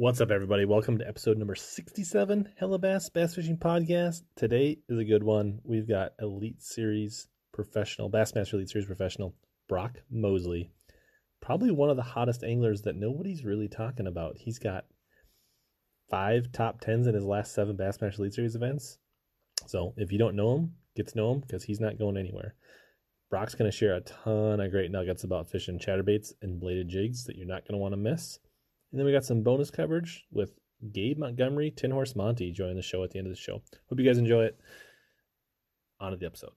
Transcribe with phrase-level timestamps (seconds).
[0.00, 0.64] What's up, everybody?
[0.64, 4.22] Welcome to episode number 67, Hellabass Bass Fishing Podcast.
[4.34, 5.60] Today is a good one.
[5.62, 9.34] We've got Elite Series professional, Bassmaster Elite Series professional,
[9.68, 10.70] Brock Mosley.
[11.42, 14.38] Probably one of the hottest anglers that nobody's really talking about.
[14.38, 14.86] He's got
[16.08, 18.96] five top tens in his last seven Bassmaster Elite Series events.
[19.66, 22.54] So if you don't know him, get to know him because he's not going anywhere.
[23.28, 27.24] Brock's going to share a ton of great nuggets about fishing chatterbaits and bladed jigs
[27.24, 28.38] that you're not going to want to miss.
[28.90, 30.52] And then we got some bonus coverage with
[30.92, 33.62] Gabe Montgomery, Tin Horse Monty joining the show at the end of the show.
[33.88, 34.58] Hope you guys enjoy it.
[36.00, 36.50] On to the episode.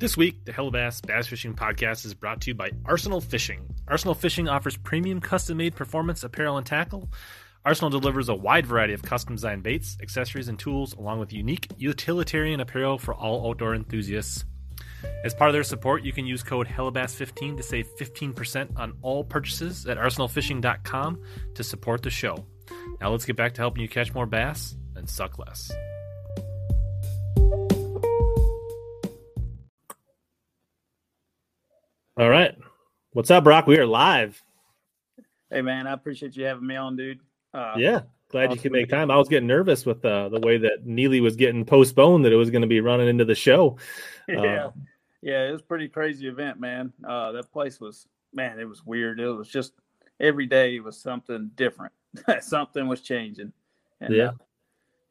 [0.00, 3.64] This week, the Hellabass Bass Fishing Podcast is brought to you by Arsenal Fishing.
[3.86, 7.08] Arsenal Fishing offers premium custom made performance apparel and tackle.
[7.64, 11.68] Arsenal delivers a wide variety of custom designed baits, accessories, and tools, along with unique
[11.76, 14.44] utilitarian apparel for all outdoor enthusiasts.
[15.24, 19.24] As part of their support, you can use code HELLABASS15 to save 15% on all
[19.24, 21.20] purchases at arsenalfishing.com
[21.54, 22.44] to support the show.
[23.00, 25.70] Now let's get back to helping you catch more bass and suck less.
[32.16, 32.54] All right.
[33.12, 33.66] What's up, Brock?
[33.66, 34.42] We are live.
[35.50, 37.20] Hey, man, I appreciate you having me on, dude.
[37.54, 38.00] Uh, yeah,
[38.30, 39.10] glad you could make time.
[39.10, 42.36] I was getting nervous with uh, the way that Neely was getting postponed, that it
[42.36, 43.78] was going to be running into the show.
[44.28, 44.66] Yeah.
[44.66, 44.70] Uh,
[45.22, 46.92] yeah, it was pretty crazy event, man.
[47.06, 49.20] Uh, that place was, man, it was weird.
[49.20, 49.72] It was just
[50.20, 51.92] every day it was something different.
[52.40, 53.52] something was changing.
[54.00, 54.28] And, yeah.
[54.28, 54.32] Uh,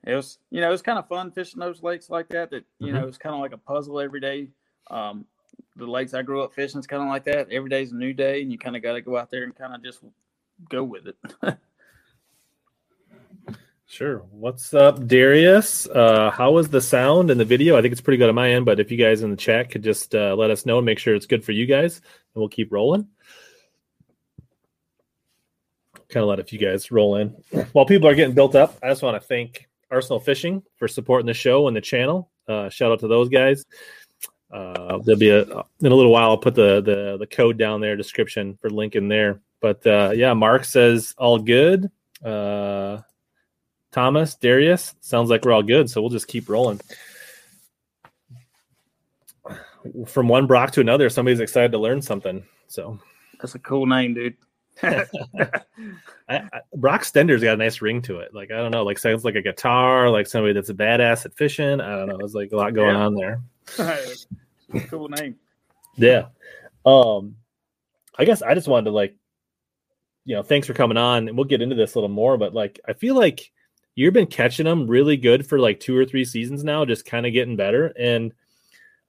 [0.04, 2.50] it was, you know, it was kind of fun fishing those lakes like that.
[2.50, 2.98] That you mm-hmm.
[2.98, 4.50] know, it's kind of like a puzzle every day.
[4.90, 5.26] Um,
[5.76, 7.52] the lakes I grew up fishing is kind of like that.
[7.52, 9.56] Every day's a new day, and you kind of got to go out there and
[9.56, 10.00] kind of just
[10.70, 11.16] go with it.
[13.92, 14.20] Sure.
[14.32, 15.86] What's up, Darius?
[15.86, 17.78] Uh, how was the sound and the video?
[17.78, 19.70] I think it's pretty good on my end, but if you guys in the chat
[19.70, 22.40] could just uh, let us know and make sure it's good for you guys, and
[22.40, 23.06] we'll keep rolling.
[26.08, 27.36] Kind of let a few guys roll in.
[27.74, 31.28] While people are getting built up, I just want to thank Arsenal Fishing for supporting
[31.28, 32.32] the show and the channel.
[32.48, 33.66] Uh, shout out to those guys.
[34.50, 36.30] Uh, there'll be a in a little while.
[36.30, 39.42] I'll put the the the code down there, description for link in there.
[39.60, 41.92] But uh, yeah, Mark says all good.
[42.24, 43.02] Uh,
[43.92, 45.90] Thomas, Darius, sounds like we're all good.
[45.90, 46.80] So we'll just keep rolling.
[50.08, 52.44] From one Brock to another, somebody's excited to learn something.
[52.68, 53.00] So
[53.40, 54.38] that's a cool name, dude.
[54.84, 55.10] I,
[56.30, 58.34] I, Brock Stender's got a nice ring to it.
[58.34, 61.36] Like I don't know, like sounds like a guitar, like somebody that's a badass at
[61.36, 61.82] fishing.
[61.82, 62.18] I don't know.
[62.18, 63.06] There's like a lot going yeah.
[63.06, 63.42] on there.
[64.88, 65.36] cool name.
[65.98, 66.28] Yeah.
[66.86, 67.36] Um,
[68.18, 69.16] I guess I just wanted to like,
[70.26, 72.38] you know, thanks for coming on, and we'll get into this a little more.
[72.38, 73.52] But like, I feel like
[73.96, 77.26] you've been catching them really good for like two or three seasons now, just kind
[77.26, 77.88] of getting better.
[77.88, 78.34] And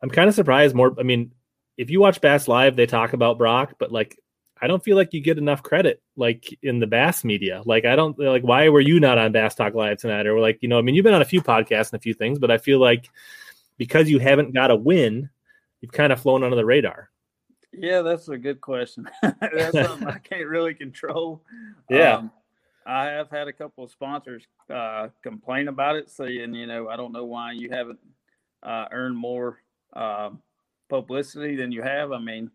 [0.03, 0.95] I'm kind of surprised more.
[0.99, 1.33] I mean,
[1.77, 4.19] if you watch Bass Live, they talk about Brock, but like,
[4.61, 7.63] I don't feel like you get enough credit like in the Bass media.
[7.65, 10.27] Like, I don't like, why were you not on Bass Talk Live tonight?
[10.27, 12.15] Or like, you know, I mean, you've been on a few podcasts and a few
[12.15, 13.09] things, but I feel like
[13.77, 15.31] because you haven't got a win,
[15.81, 17.11] you've kind of flown under the radar.
[17.73, 19.09] Yeah, that's a good question.
[19.23, 21.43] that's something I can't really control.
[21.89, 22.19] Yeah.
[22.19, 22.31] Um,
[22.87, 26.97] I have had a couple of sponsors uh, complain about it, saying, you know, I
[26.97, 27.99] don't know why you haven't
[28.63, 29.59] uh, earned more
[29.93, 30.31] uh,
[30.89, 32.13] publicity than you have.
[32.13, 32.51] I mean,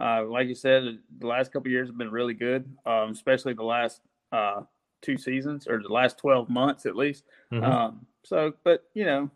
[0.00, 3.62] uh, like you said, the last couple years have been really good, um, especially the
[3.62, 4.00] last
[4.32, 4.62] uh,
[5.02, 7.24] two seasons or the last 12 months at least.
[7.52, 7.64] Mm-hmm.
[7.64, 9.30] Um, so, but, you know,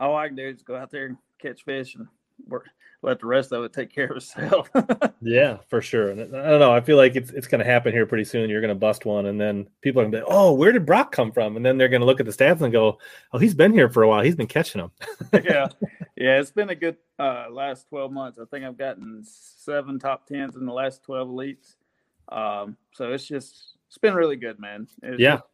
[0.00, 2.06] all I can do is go out there and catch fish and
[2.48, 2.68] work,
[3.02, 4.70] let the rest of it take care of itself.
[5.20, 6.10] yeah, for sure.
[6.10, 6.72] And I don't know.
[6.72, 8.48] I feel like it's it's going to happen here pretty soon.
[8.48, 10.86] You're going to bust one, and then people are going to be, "Oh, where did
[10.86, 12.98] Brock come from?" And then they're going to look at the stats and go,
[13.32, 14.22] "Oh, he's been here for a while.
[14.22, 14.90] He's been catching them."
[15.32, 15.68] yeah,
[16.16, 16.38] yeah.
[16.38, 18.38] It's been a good uh, last 12 months.
[18.38, 21.74] I think I've gotten seven top tens in the last 12 elites.
[22.30, 24.88] Um, so it's just it's been really good, man.
[25.02, 25.36] It's yeah.
[25.36, 25.44] Just,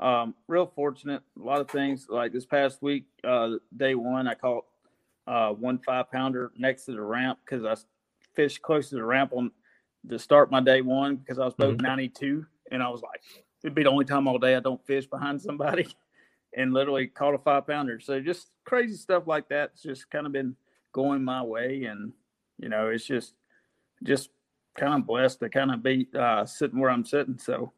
[0.00, 1.22] um, real fortunate.
[1.40, 4.64] A lot of things like this past week, uh, day one, I caught
[5.28, 7.76] uh, one five pounder next to the ramp because I
[8.34, 9.50] fished close to the ramp on
[10.08, 11.86] to start my day one because I was boat mm-hmm.
[11.86, 13.20] 92 and I was like,
[13.62, 15.88] it'd be the only time all day I don't fish behind somebody
[16.56, 18.00] and literally caught a five pounder.
[18.00, 20.56] So just crazy stuff like that's just kind of been
[20.92, 21.84] going my way.
[21.84, 22.12] And,
[22.58, 23.34] you know, it's just,
[24.02, 24.30] just
[24.78, 27.38] kind of blessed to kind of be uh, sitting where I'm sitting.
[27.38, 27.72] So,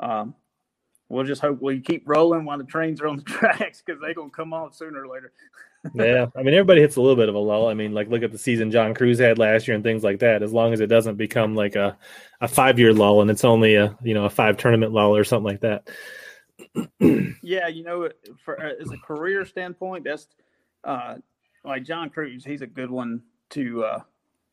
[0.00, 0.34] um,
[1.08, 4.14] we'll just hope we keep rolling while the trains are on the tracks because they're
[4.14, 5.32] gonna come on sooner or later.
[5.94, 7.68] yeah, I mean everybody hits a little bit of a lull.
[7.68, 10.20] I mean, like look at the season John Crews had last year and things like
[10.20, 10.42] that.
[10.42, 11.96] As long as it doesn't become like a
[12.40, 15.24] a five year lull and it's only a you know a five tournament lull or
[15.24, 15.88] something like that.
[17.42, 18.08] yeah, you know,
[18.44, 20.28] for uh, as a career standpoint, that's
[20.84, 21.16] uh,
[21.64, 22.44] like John Crews.
[22.44, 24.00] He's a good one to uh,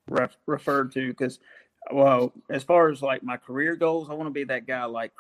[0.10, 1.40] ref- referred to because,
[1.92, 5.12] well, as far as like my career goals, I want to be that guy like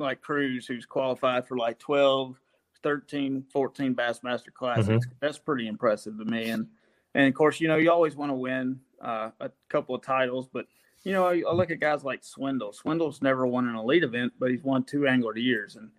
[0.00, 2.38] like Crews who's qualified for like 12,
[2.82, 5.06] 13, 14 Bassmaster Classics.
[5.06, 5.14] Mm-hmm.
[5.20, 6.50] That's pretty impressive to me.
[6.50, 6.66] And
[7.14, 10.48] and of course, you know, you always want to win uh, a couple of titles,
[10.52, 10.66] but
[11.02, 12.72] you know, I, I look at guys like Swindle.
[12.72, 15.90] Swindle's never won an elite event, but he's won two angler years, and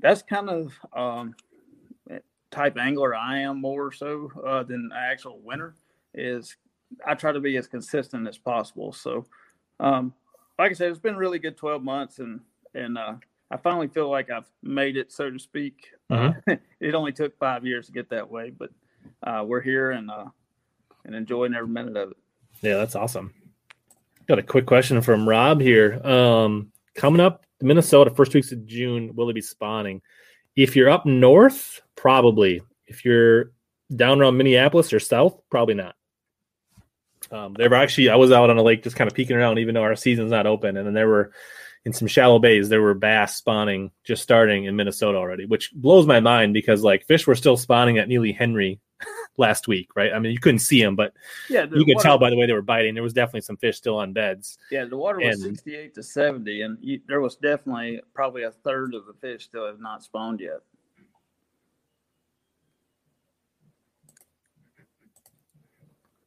[0.00, 1.34] that's kind of um,
[2.50, 5.74] type angler I am more so uh, than an actual winner.
[6.12, 6.56] Is
[7.06, 8.92] I try to be as consistent as possible.
[8.92, 9.26] So,
[9.78, 10.12] um,
[10.58, 12.40] like I said, it's been really good twelve months, and
[12.74, 13.14] and uh,
[13.50, 15.90] I finally feel like I've made it, so to speak.
[16.10, 16.36] Mhm.
[16.48, 18.70] Uh, it only took five years to get that way, but
[19.22, 20.26] uh, we're here and uh,
[21.04, 22.16] and enjoying every minute of it.
[22.62, 23.34] Yeah, that's awesome.
[24.26, 26.00] Got a quick question from Rob here.
[26.06, 30.02] Um, coming up, Minnesota, first weeks of June, will it be spawning?
[30.56, 32.60] If you're up north, probably.
[32.86, 33.52] If you're
[33.94, 35.96] down around Minneapolis or south, probably not.
[37.30, 39.58] Um, there were actually, I was out on a lake just kind of peeking around,
[39.58, 40.76] even though our season's not open.
[40.76, 41.32] And then there were,
[41.84, 46.06] in some shallow bays, there were bass spawning just starting in Minnesota already, which blows
[46.06, 48.80] my mind because like fish were still spawning at Neely Henry
[49.38, 50.12] last week, right?
[50.12, 51.14] I mean, you couldn't see them, but
[51.48, 52.92] Yeah, you could water- tell by the way they were biting.
[52.94, 54.58] There was definitely some fish still on beds.
[54.70, 58.50] Yeah, the water was and- 68 to 70, and you, there was definitely probably a
[58.50, 60.60] third of the fish still have not spawned yet.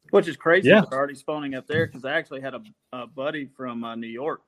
[0.10, 0.70] Which is crazy.
[0.70, 0.84] Yeah.
[0.90, 2.62] They're already spawning up there because I actually had a,
[2.92, 4.42] a buddy from uh, New York.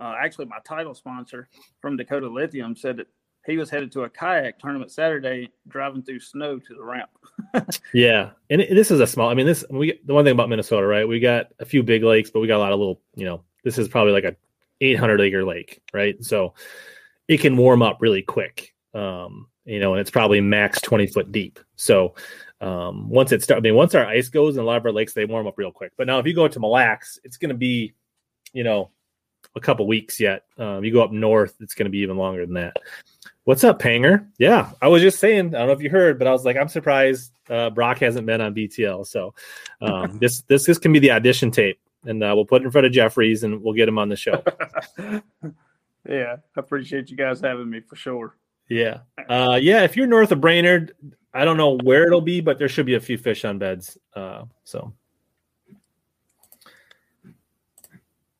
[0.00, 1.48] Uh, actually, my title sponsor
[1.80, 3.06] from Dakota Lithium said that
[3.46, 7.10] he was headed to a kayak tournament Saturday, driving through snow to the ramp.
[7.94, 9.30] Yeah, and this is a small.
[9.30, 11.08] I mean, this we the one thing about Minnesota, right?
[11.08, 13.00] We got a few big lakes, but we got a lot of little.
[13.14, 14.36] You know, this is probably like a
[14.80, 16.22] 800 acre lake, right?
[16.22, 16.54] So
[17.28, 18.74] it can warm up really quick.
[18.94, 21.58] Um, you know, and it's probably max 20 foot deep.
[21.76, 22.14] So
[22.60, 24.92] um, once it starts, I mean, once our ice goes in a lot of our
[24.92, 25.92] lakes, they warm up real quick.
[25.96, 27.94] But now if you go to Mille Lacs, it's going to be,
[28.52, 28.90] you know,
[29.56, 30.44] a couple weeks yet.
[30.58, 32.76] Um, you go up north, it's going to be even longer than that.
[33.44, 34.26] What's up, Panger?
[34.38, 35.54] Yeah, I was just saying.
[35.54, 38.26] I don't know if you heard, but I was like, I'm surprised uh, Brock hasn't
[38.26, 39.06] been on BTL.
[39.06, 39.34] So
[39.80, 42.70] um, this this this can be the audition tape, and uh, we'll put it in
[42.70, 44.42] front of Jeffries, and we'll get him on the show.
[46.08, 48.36] yeah, I appreciate you guys having me for sure.
[48.68, 48.98] Yeah,
[49.28, 49.84] uh, yeah.
[49.84, 50.92] If you're north of Brainerd,
[51.32, 53.96] I don't know where it'll be, but there should be a few fish on beds.
[54.14, 54.92] Uh, so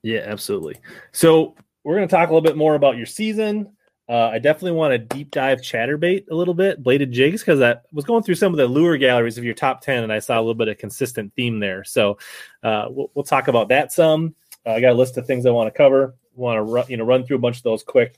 [0.06, 0.76] yeah, absolutely.
[1.10, 3.72] So we're going to talk a little bit more about your season.
[4.08, 7.74] Uh, I definitely want to deep dive chatterbait a little bit, bladed jigs, because I
[7.92, 10.38] was going through some of the lure galleries of your top 10 and I saw
[10.38, 11.82] a little bit of consistent theme there.
[11.82, 12.18] So
[12.62, 14.36] uh, we'll, we'll talk about that some.
[14.64, 16.14] Uh, I got a list of things I want to cover.
[16.36, 18.16] Want to run, you know, run through a bunch of those quick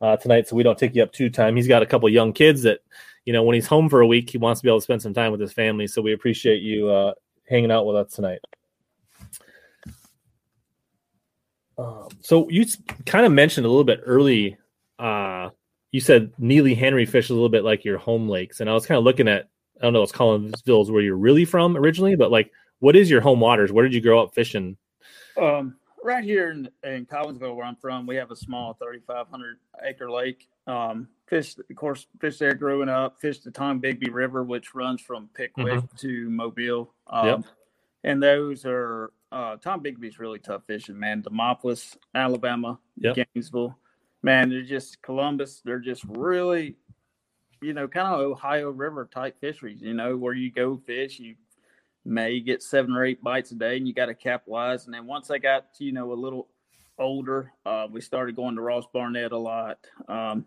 [0.00, 1.56] uh, tonight, so we don't take you up too time.
[1.56, 2.78] He's got a couple young kids that,
[3.24, 5.02] you know, when he's home for a week, he wants to be able to spend
[5.02, 5.88] some time with his family.
[5.88, 7.14] So we appreciate you uh,
[7.48, 8.38] hanging out with us tonight.
[11.80, 12.66] Um, so you
[13.06, 14.56] kind of mentioned a little bit early.
[14.98, 15.50] Uh,
[15.92, 18.74] you said Neely Henry fish is a little bit like your home lakes, and I
[18.74, 19.48] was kind of looking at
[19.80, 23.10] I don't know, it's Collinsville is where you're really from originally, but like, what is
[23.10, 23.72] your home waters?
[23.72, 24.76] Where did you grow up fishing?
[25.40, 30.10] Um, right here in, in Collinsville, where I'm from, we have a small 3,500 acre
[30.10, 30.48] lake.
[30.66, 33.20] Um, fished, of course, fished there growing up.
[33.20, 36.92] Fished the Tombigbee River, which runs from Pickwick to Mobile.
[37.06, 37.44] Um, Yep.
[38.02, 41.22] And those are uh, Tombigbee's really tough fishing, man.
[41.22, 43.16] Demopolis, Alabama, Yep.
[43.34, 43.76] Gainesville,
[44.22, 44.50] man.
[44.50, 45.62] They're just Columbus.
[45.64, 46.76] They're just really,
[47.62, 49.80] you know, kind of Ohio River type fisheries.
[49.82, 51.36] You know, where you go fish, you
[52.04, 54.86] may get seven or eight bites a day and you got to capitalize.
[54.86, 56.48] And then once I got, you know, a little
[56.98, 59.78] older, uh, we started going to Ross Barnett a lot.
[60.08, 60.44] Um,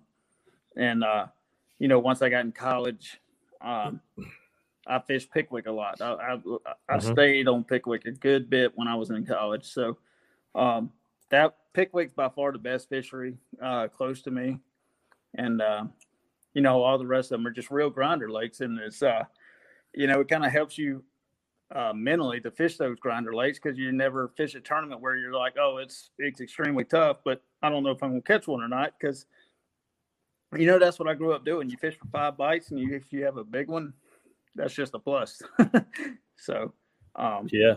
[0.76, 1.28] and, uh,
[1.80, 3.20] you know, once I got in college,
[3.62, 4.02] um,
[4.86, 6.02] I fished Pickwick a lot.
[6.02, 6.34] I, I,
[6.90, 7.12] I Mhm.
[7.14, 9.66] stayed on Pickwick a good bit when I was in college.
[9.66, 9.98] So,
[10.56, 10.92] um,
[11.30, 14.60] that Pickwick's by far the best fishery, uh, close to me.
[15.36, 15.86] And, uh,
[16.54, 18.62] you know, all the rest of them are just real grinder lakes.
[18.62, 19.24] And it's, uh,
[19.94, 21.04] you know, it kind of helps you
[21.72, 25.34] uh, mentally to fish those grinder lakes because you never fish a tournament where you're
[25.34, 28.62] like, oh, it's it's extremely tough, but I don't know if I'm gonna catch one
[28.62, 29.26] or not because
[30.56, 31.70] you know that's what I grew up doing.
[31.72, 33.94] You fish for five bites, and you, if you have a big one,
[34.56, 35.42] that's just a plus.
[36.38, 36.74] so,
[37.16, 37.76] um, Yeah,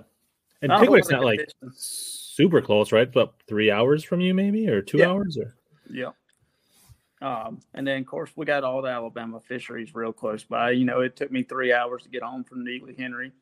[0.63, 3.09] and Pickwick's not like super close, right?
[3.09, 5.09] About three hours from you, maybe, or two Yeah.
[5.11, 5.57] hours, or
[5.91, 6.11] Yeah.
[7.23, 10.73] Um, and then of course we got all the Alabama fisheries real close by.
[10.73, 13.33] You know, it took me three hours to get home from Neely Henry.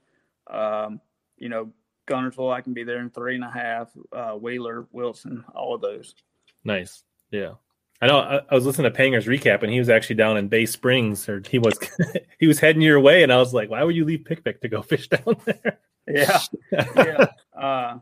[0.46, 1.00] Um,
[1.36, 1.72] you know,
[2.06, 3.90] Guntersville, I can be there in three and a half.
[4.12, 6.14] Uh, Wheeler, Wilson, all of those.
[6.62, 7.02] nice.
[7.30, 7.54] Yeah,
[8.02, 8.18] I know.
[8.18, 11.28] I, I was listening to Panger's recap, and he was actually down in Bay Springs,
[11.28, 11.78] or he was
[12.38, 14.68] he was heading your way, and I was like, why would you leave Pickwick to
[14.68, 15.78] go fish down there?
[16.06, 16.40] Yeah,
[16.96, 17.26] yeah.
[17.56, 17.98] uh,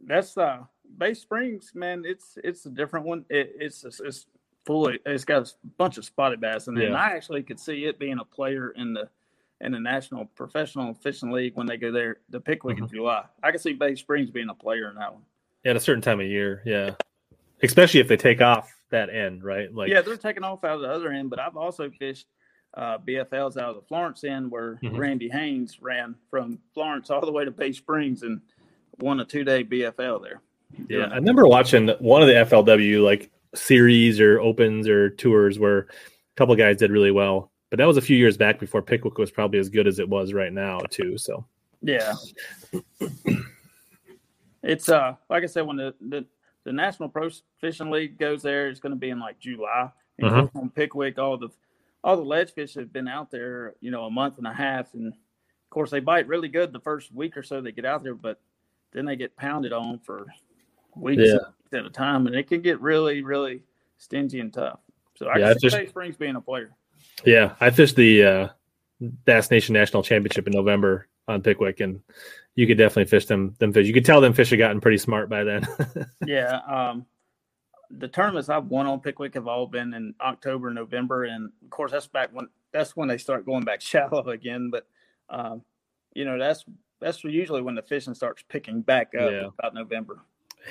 [0.00, 0.60] that's uh,
[0.98, 2.04] Bay Springs, man.
[2.06, 3.24] It's it's a different one.
[3.28, 4.26] It, it's it's
[4.64, 4.88] full.
[4.88, 6.94] Of, it's got a bunch of spotted bass, and Yeah.
[6.94, 9.08] I actually could see it being a player in the
[9.60, 13.24] in the National Professional Fishing League when they go there the Pickwick in July.
[13.42, 15.22] I can see Bay Springs being a player in that one.
[15.64, 16.90] At a certain time of year, yeah.
[17.62, 19.72] Especially if they take off that end, right?
[19.74, 22.26] Like yeah, they're taking off out of the other end, but I've also fished
[22.74, 24.98] uh, BFLs out of the Florence end where Mhm.
[24.98, 28.40] Randy Haynes ran from Florence all the way to Bay Springs and
[28.98, 30.40] won a two day BFL there.
[30.88, 35.78] Yeah, I remember watching one of the FLW like series or opens or tours where
[35.78, 35.86] a
[36.36, 39.30] couple guys did really well, but that was a few years back before Pickwick was
[39.30, 41.16] probably as good as it was right now too.
[41.16, 41.44] So
[41.80, 42.14] Yeah.
[44.62, 46.24] it's uh like I said, when the, the,
[46.64, 47.28] the National Pro
[47.60, 49.90] Fishing League goes there, it's gonna be in like July.
[50.18, 50.56] And Mhm.
[50.56, 51.48] on Pickwick, all the
[52.02, 54.92] all the ledge fish have been out there, you know, a month and a half
[54.94, 58.02] and of course they bite really good the first week or so they get out
[58.02, 58.40] there, but
[58.92, 60.26] then they get pounded on for
[60.94, 61.78] weeks Yeah.
[61.78, 63.62] at a time and it can get really, really
[63.96, 64.80] stingy and tough.
[65.16, 66.74] So I Yeah, I can just- Springs being a player.
[67.24, 68.48] yeah, I fished the uh,
[69.00, 72.00] Bass Nation National Championship in November on Pickwick, and
[72.54, 73.54] you could definitely fish them.
[73.58, 75.66] Them fish, you could tell them fish had gotten pretty smart by then.
[76.26, 76.58] Yeah.
[76.66, 77.06] Um,
[77.90, 81.92] the tournaments I've won on Pickwick have all been in October, November, and of course
[81.92, 84.70] that's back when that's when they start going back shallow again.
[84.70, 84.86] But
[85.28, 85.62] um,
[86.14, 86.64] you know that's
[87.00, 89.48] that's usually when the fishing starts picking back up Yeah.
[89.58, 90.20] about November.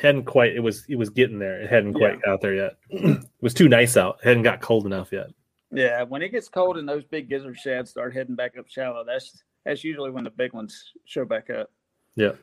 [0.02, 0.56] hadn't quite.
[0.56, 0.86] It was.
[0.90, 1.62] It was getting there.
[1.62, 2.78] It hadn't quite got there yet.
[2.90, 4.18] it was too nice out.
[4.24, 5.28] It hadn't got cold enough yet.
[5.72, 9.04] Yeah, when it gets cold and those big gizzard shads start heading back up shallow,
[9.06, 11.72] that's that's usually when the big ones show back up.
[12.16, 12.34] Yeah.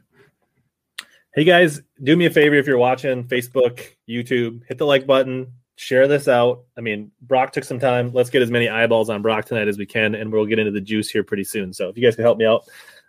[1.35, 5.53] Hey guys, do me a favor if you're watching Facebook, YouTube, hit the like button,
[5.77, 6.65] share this out.
[6.77, 8.13] I mean, Brock took some time.
[8.13, 10.73] Let's get as many eyeballs on Brock tonight as we can, and we'll get into
[10.73, 11.73] the juice here pretty soon.
[11.73, 12.65] So if you guys can help me out,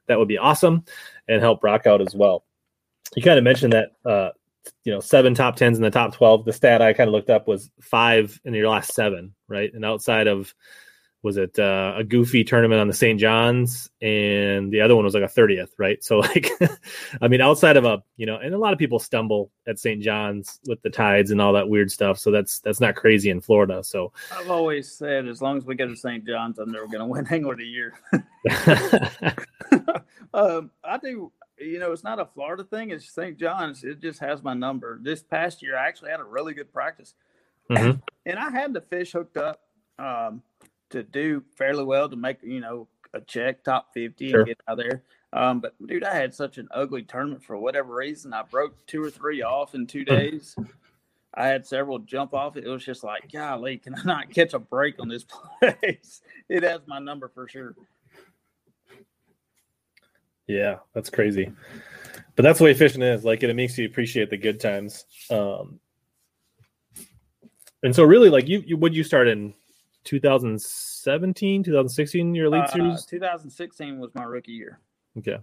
[0.08, 0.86] that would be awesome,
[1.27, 2.46] and help Brock out as well.
[3.15, 4.30] You kind of mentioned that, uh,
[4.84, 6.46] you know, seven top tens in the top twelve.
[6.46, 9.74] The stat I kind of looked up was five in your last seven, right?
[9.74, 10.53] And outside of
[11.24, 13.20] was it uh, a goofy tournament on the St.
[13.20, 16.04] John's and the other one was like a 30th, right?
[16.04, 16.50] So like
[17.22, 20.01] I mean outside of a, you know, and a lot of people stumble at St.
[20.01, 22.18] John's with the tides and all that weird stuff.
[22.18, 23.84] So that's that's not crazy in Florida.
[23.84, 26.25] So I've always said as long as we go to St.
[26.25, 27.94] John's, I'm never going to win Angler of the Year.
[30.34, 31.32] um, I do.
[31.60, 32.90] You know, it's not a Florida thing.
[32.90, 33.38] It's St.
[33.38, 33.84] John's.
[33.84, 34.98] It just has my number.
[35.04, 37.13] This past year, I actually had a really good practice,
[37.70, 38.01] Mhm.
[38.25, 39.62] and I had the fish hooked up
[40.00, 40.42] um,
[40.92, 44.40] to do fairly well to make you know a check top fifty Sure.
[44.42, 45.04] and get out there.
[45.34, 48.34] Um, but dude, I had such an ugly tournament for whatever reason.
[48.34, 50.56] I broke two or three off in two days.
[51.34, 52.58] I had several jump off.
[52.58, 55.24] It was just like, golly, can I not catch a break on this
[55.62, 56.22] place?
[56.50, 57.76] It has my number for sure.
[60.48, 61.50] Yeah, that's crazy.
[62.36, 63.24] But that's the way fishing is.
[63.24, 65.06] Like it, makes you appreciate the good times.
[65.30, 65.80] Um,
[67.84, 69.54] and so really like you, you would you start in
[70.03, 73.05] 2017, 2016, your elite Uh, series?
[73.05, 74.79] 2016 was my rookie year.
[75.17, 75.38] Okay.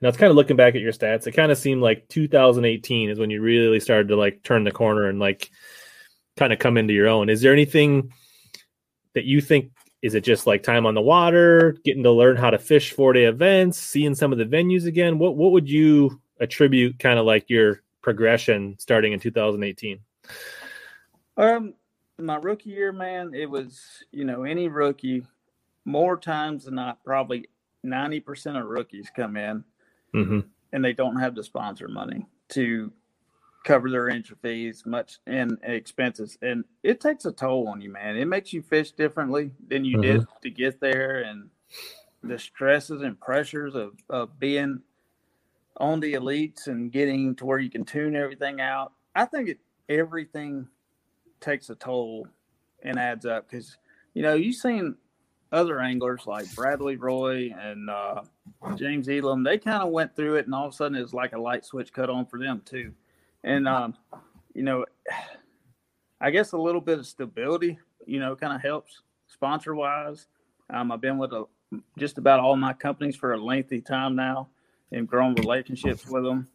[0.00, 1.26] Now it's kind of looking back at your stats.
[1.26, 4.70] It kind of seemed like 2018 is when you really started to like turn the
[4.70, 5.50] corner and like
[6.36, 7.28] kind of come into your own.
[7.28, 8.12] Is there anything
[9.14, 9.70] that you think
[10.02, 13.12] is it just like time on the water, getting to learn how to fish four
[13.12, 15.18] day events, seeing some of the venues again?
[15.18, 19.98] What what would you attribute kind of like your progression starting in 2018?
[21.36, 21.74] Um,
[22.24, 23.80] my rookie year, man, it was
[24.12, 25.26] you know any rookie,
[25.84, 27.48] more times than not, probably
[27.84, 29.64] 90 percent of rookies come in
[30.14, 30.40] Mm-hmm.
[30.72, 32.92] and they don't have the sponsor money to
[33.64, 36.38] cover their entry fees much and expenses.
[36.42, 38.16] And it takes a toll on you man.
[38.16, 41.20] It makes you fish differently than you did to get there.
[41.22, 41.50] And
[42.22, 44.80] the stresses and pressures of, of being
[45.78, 49.58] on the elites and getting to where you can tune everything out i think it
[49.88, 50.68] everything
[51.40, 52.26] takes a toll
[52.82, 53.76] and adds up because
[54.14, 54.94] you know you've seen
[55.52, 58.22] other anglers like bradley roy and uh,
[58.76, 61.32] James Elam, they kind of went through it, and all of a sudden it's like
[61.32, 62.92] a light switch cut on for them too.
[63.42, 63.94] And um,
[64.54, 64.84] you know,
[66.20, 70.26] I guess a little bit of stability, you know, kind of helps sponsor wise.
[70.68, 71.46] Um, I've been with a,
[71.98, 74.48] just about all my companies for a lengthy time now,
[74.92, 76.48] and grown relationships with them.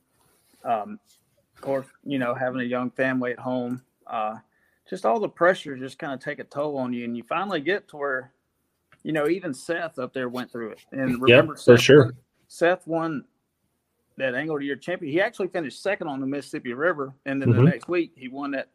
[0.64, 1.00] Um,
[1.56, 4.36] of course, you know, having a young family at home, uh,
[4.90, 7.62] just all the pressure just kind of take a toll on you, and you finally
[7.62, 8.32] get to where
[9.04, 10.80] you know, even Seth up there went through it.
[10.92, 12.14] And remember, for Seth sure.
[12.48, 13.24] Seth won
[14.18, 15.12] that Angler of the Year champion.
[15.12, 17.56] He actually finished second on the Mississippi River, and then Mhm.
[17.58, 18.70] the next week he won that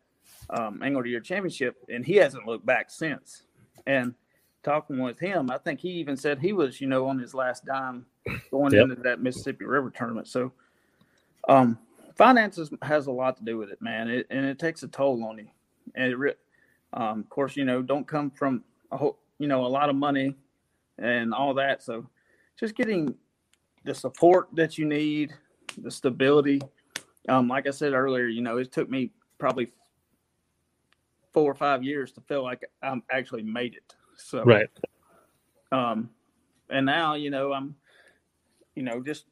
[0.51, 3.43] um, Angler of the Year championship, and he hasn't looked back since.
[3.87, 4.15] And
[4.63, 7.65] talking with him, I think he even said he was, you know, on his last
[7.65, 8.07] dime
[8.53, 8.83] going Yep.
[8.83, 10.29] into that Mississippi River tournament.
[10.29, 10.53] So,
[11.49, 11.79] um,
[12.15, 14.09] finances has a lot to do with it, man.
[14.09, 15.49] It, and it takes a toll on you.
[15.95, 16.35] And re-
[16.93, 19.97] um, of course, you know, don't come from a whole, you know, a lot of
[19.97, 20.35] money
[20.99, 21.83] and all that.
[21.83, 22.09] So,
[22.59, 23.15] just getting
[23.85, 25.33] the support that you need,
[25.79, 26.61] the stability.
[27.29, 29.69] Um, like I said earlier, you know, it took me probably
[31.33, 33.95] four or five years to feel like I'm actually made it.
[34.17, 34.69] So, Right.
[35.73, 36.11] um,
[36.69, 37.75] and now you know I'm,
[38.75, 39.27] you know, just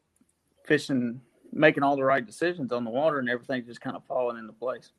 [0.64, 1.20] fishing,
[1.52, 4.52] making all the right decisions on the water, and everything just kind of falling into
[4.52, 4.92] place.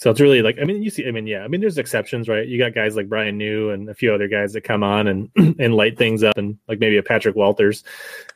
[0.00, 2.28] So it's really like I mean you see I mean yeah I mean there's exceptions
[2.28, 5.08] right you got guys like Bryan New and a few other guys that come on
[5.08, 5.28] and
[5.58, 7.82] and light things up and like maybe a Patrick Walters,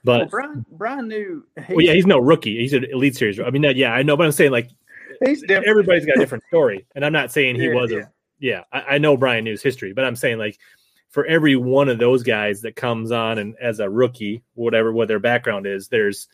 [0.05, 1.47] Well, but Brian, Bryan New.
[1.69, 4.17] well, yeah he's no rookie he's an elite series I mean that, yeah I know
[4.17, 4.71] but I'm saying like
[5.25, 5.69] he's different.
[5.69, 7.99] everybody's got a different story and I'm not saying he Yeah, was yeah.
[7.99, 8.05] a
[8.41, 10.59] yeah I, I know Bryan New's history but I'm saying like
[11.11, 15.07] for every one of those guys that comes on and as a rookie whatever what
[15.07, 16.27] their background is there's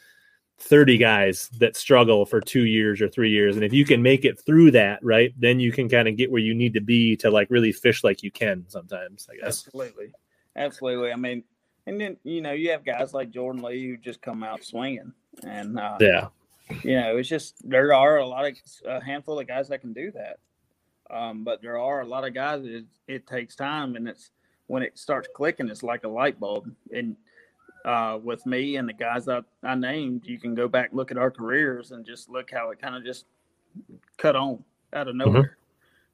[0.60, 3.54] 30 guys that struggle for two years or three years.
[3.56, 6.30] And if you can make it through that, right, then you can kind of get
[6.30, 9.66] where you need to be to like really fish like you can sometimes, I guess.
[9.66, 10.12] Absolutely,
[10.56, 11.12] absolutely.
[11.12, 11.44] I mean,
[11.86, 15.12] and then you know you have guys like Jordan Lee who just come out swinging,
[15.44, 16.28] and uh, Yeah.
[16.82, 19.92] you know it's just there are a lot of a handful of guys that can
[19.92, 20.38] do that,
[21.08, 24.30] um, but there are a lot of guys that it, it takes time, and it's
[24.66, 26.70] when it starts clicking, it's like a light bulb.
[26.92, 27.16] And
[27.85, 31.18] uh, with me and the guys that I named, you can go back look at
[31.18, 33.26] our careers and just look how it kind of just
[34.16, 35.58] cut on out of nowhere.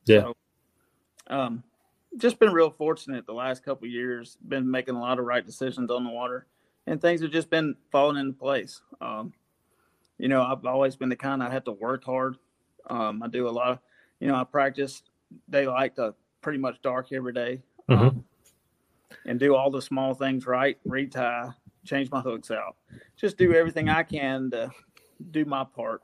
[0.04, 0.20] Yeah.
[0.20, 0.36] So,
[1.28, 1.62] um,
[2.16, 4.36] just been real fortunate the last couple of years.
[4.48, 6.46] Been making a lot of right decisions on the water,
[6.86, 8.82] and things have just been falling into place.
[9.00, 9.32] Um,
[10.18, 12.36] you know, I've always been the kind I have to work hard.
[12.88, 13.78] Um, I do a lot of,
[14.20, 15.02] you know, I practice
[15.50, 17.98] daylight to pretty much dark every day, Mhm.
[17.98, 18.24] um,
[19.26, 20.78] and do all the small things right.
[20.84, 21.50] Retie,
[21.84, 22.76] change my hooks out,
[23.16, 24.70] just do everything I can to
[25.30, 26.02] do my part,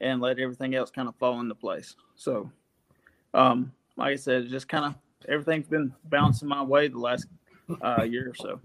[0.00, 1.96] and let everything else kind of fall into place.
[2.14, 2.50] So,
[3.32, 4.94] um, like I said, just kind of
[5.28, 7.26] everything's been bouncing my way the last
[7.82, 8.60] uh, year or so.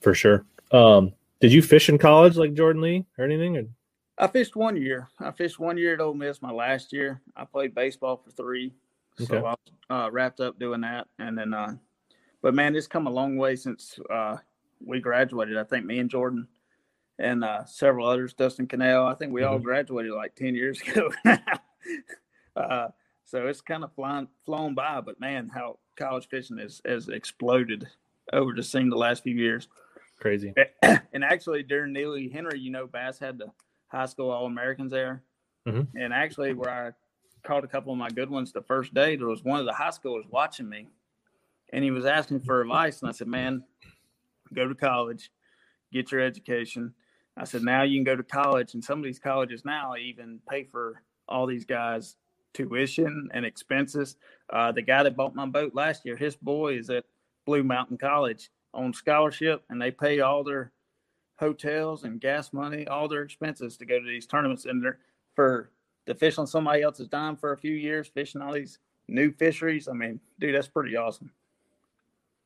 [0.00, 0.44] For sure.
[0.72, 3.56] Um, did you fish in college like Jordan Lee or anything?
[3.56, 3.64] Or
[4.18, 5.08] I fished one year.
[5.20, 6.40] I fished one year at Ole Miss.
[6.40, 8.72] My last year, I played baseball for three,
[9.18, 9.36] so Okay.
[9.36, 9.56] I was
[9.90, 11.06] uh, wrapped up doing that.
[11.18, 11.74] And then, uh,
[12.46, 14.36] but man, it's come a long way since uh,
[14.78, 15.56] we graduated.
[15.56, 16.46] I think me and Jordan
[17.18, 19.04] and uh, several others, Dustin Connell.
[19.04, 19.64] I think we all Mhm.
[19.64, 21.10] graduated like ten years ago.
[22.54, 22.88] uh,
[23.24, 25.00] so it's kind of flying, flown by.
[25.00, 27.88] But man, how college fishing has has exploded
[28.32, 29.66] over the scene the last few years.
[30.20, 30.54] crazy.
[31.12, 33.50] and actually during Neely Henry, you know, Bass had the
[33.88, 35.24] high school All Americans there.
[35.66, 35.88] Mhm.
[35.96, 36.92] And actually, where I
[37.42, 39.72] caught a couple of my good ones the first day, there was one of the
[39.72, 40.86] high schoolers watching me,
[41.72, 43.00] and he was asking for advice.
[43.00, 43.64] And I said, "Man,
[44.54, 45.30] go to college,
[45.92, 46.94] get your education."
[47.36, 50.40] I said, "Now you can go to college, and some of these colleges now even
[50.48, 52.16] pay for all these guys."
[52.54, 54.16] Tuition and expenses.
[54.48, 57.04] Uh, the guy that bought my boat last year, his boy is at
[57.44, 60.72] Blue Mountain College on scholarship, and they pay all their
[61.38, 64.64] hotels and gas money, all their expenses to go to these tournaments.
[64.64, 64.98] And they're
[65.34, 65.70] for
[66.06, 69.88] to fish on somebody else's dime for a few years, fishing all these new fisheries.
[69.88, 71.30] I mean, dude, that's pretty awesome.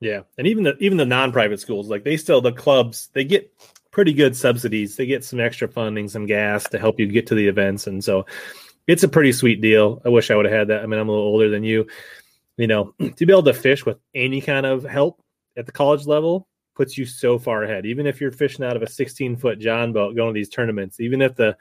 [0.00, 3.52] Yeah, and even the even the non-private schools, like they still the clubs, they get
[3.90, 4.96] pretty good subsidies.
[4.96, 8.02] They get some extra funding, some gas to help you get to the events, and
[8.02, 8.24] so
[8.86, 10.00] it's a pretty sweet deal.
[10.04, 10.82] I wish I would have had that.
[10.82, 11.86] I mean, I'm a little older than you.
[12.56, 15.22] You know, to be able to fish with any kind of help
[15.56, 17.84] at the college level puts you so far ahead.
[17.84, 20.98] Even if you're fishing out of a 16 foot John boat going to these tournaments,
[20.98, 21.56] even if the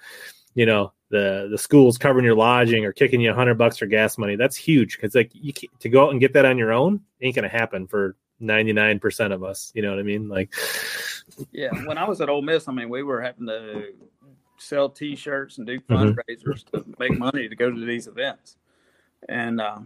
[0.56, 3.86] you know the the school's covering your lodging or kicking you a hundred bucks for
[3.86, 6.72] gas money, that's huge because like you to go out and get that on your
[6.72, 9.72] own ain't gonna happen for 99% of us.
[9.76, 10.30] You know what I mean?
[10.30, 10.54] Like,
[11.52, 13.94] Yeah, when I was at Ole Miss, I mean, we were having to
[14.58, 16.16] sell T-shirts and do Mhm.
[16.16, 18.58] fundraisers to make money to go to these events.
[19.28, 19.80] And uh,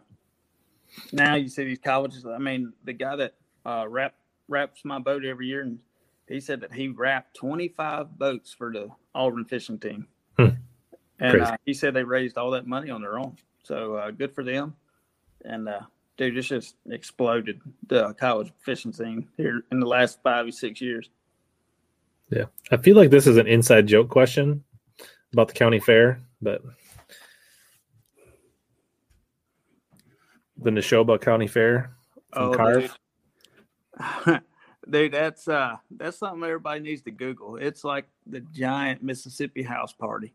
[1.11, 2.25] now you see these colleges.
[2.25, 3.35] I mean, the guy that
[3.65, 4.15] uh, wrap,
[4.47, 5.79] wraps my boat every year, and
[6.27, 10.07] he said that he wrapped 25 boats for the Auburn fishing team.
[10.37, 10.47] Hmm.
[11.19, 13.37] And uh, he said they raised all that money on their own.
[13.63, 14.75] So uh, good for them.
[15.45, 15.81] And uh,
[16.17, 20.81] dude, it's just exploded the college fishing scene here in the last five or six
[20.81, 21.09] years.
[22.29, 24.63] yeah, I feel like this is an inside joke question
[25.31, 26.61] about the county fair, but
[30.57, 31.95] the Neshoba County Fair
[32.31, 32.97] from Carve.
[34.25, 34.41] dude.
[34.89, 37.55] Dude, that's uh that's something everybody needs to Google.
[37.55, 40.33] It's like the giant Mississippi house party.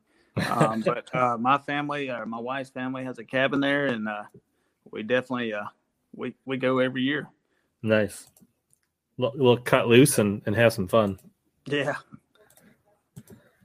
[0.50, 4.22] Um, but uh, my family, uh, my wife's family, has a cabin there, and uh,
[4.90, 5.64] we definitely uh,
[6.14, 7.28] we we go every year.
[7.82, 8.26] Nice.
[9.16, 11.18] We'll, we'll cut loose and, and have some fun.
[11.66, 11.96] Yeah.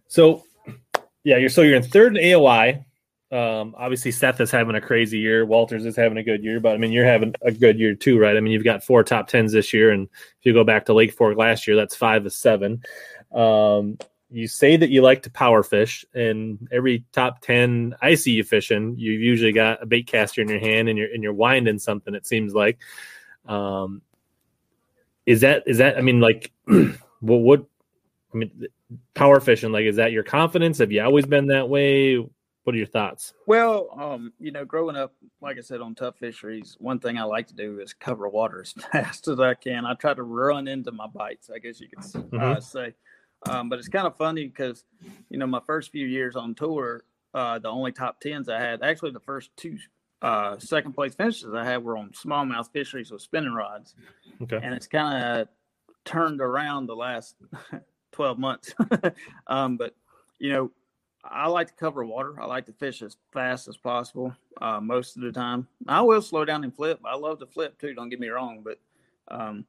[0.07, 0.43] So,
[1.23, 2.83] yeah, you're so you're in third in AOY.
[3.31, 5.45] Um, obviously, Seth is having a crazy year.
[5.45, 8.19] Walters is having a good year, but I mean, you're having a good year too,
[8.19, 8.38] right?
[8.38, 10.07] I mean, you've got four top tens this year, and
[10.39, 12.83] if you go back to Lake Fork last year, that's five of seven.
[13.31, 13.97] Um,
[14.33, 18.43] you say that you like to power fish, and every top ten I see you
[18.43, 21.79] fishing, you've usually got a bait caster in your hand, and you're and you're winding
[21.79, 22.15] something.
[22.15, 22.79] It seems like.
[23.45, 24.01] Um,
[25.25, 25.97] is that is that?
[25.97, 27.65] I mean, like, what what?
[28.33, 28.67] I mean,
[29.13, 29.71] power fishing.
[29.71, 30.79] Like, is that your confidence?
[30.79, 32.17] Have you always been that way?
[32.63, 33.33] What are your thoughts?
[33.45, 37.23] Well, um, you know, growing up, like I said, on tough fisheries, one thing I
[37.23, 39.85] like to do is cover water as fast as I can.
[39.85, 42.61] I try to run into my bites, I guess you could uh, mm-hmm.
[42.61, 42.93] say.
[43.49, 44.86] Um, but it's kind of funny because,
[45.29, 47.03] you know, my first few years on tour,
[47.34, 49.77] uh, the only top tens I had, actually the first two
[50.21, 53.95] uh, second place finishes I had were on smallmouth fisheries with spinning rods.
[54.41, 54.60] Okay.
[54.62, 55.47] And it's kind of
[56.06, 57.36] turned around the last
[58.13, 58.73] 12 months.
[59.47, 59.95] um, but,
[60.39, 60.71] you know,
[61.23, 62.39] I like to cover water.
[62.41, 65.67] I like to fish as fast as possible uh, most of the time.
[65.88, 66.99] I will slow down and flip.
[67.06, 67.93] I love to flip too.
[67.93, 68.79] Don't get me wrong, but
[69.29, 69.65] um,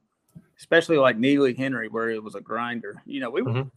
[0.57, 3.01] especially like Neely Henry, where it was a grinder.
[3.05, 3.69] You know, we mm-hmm.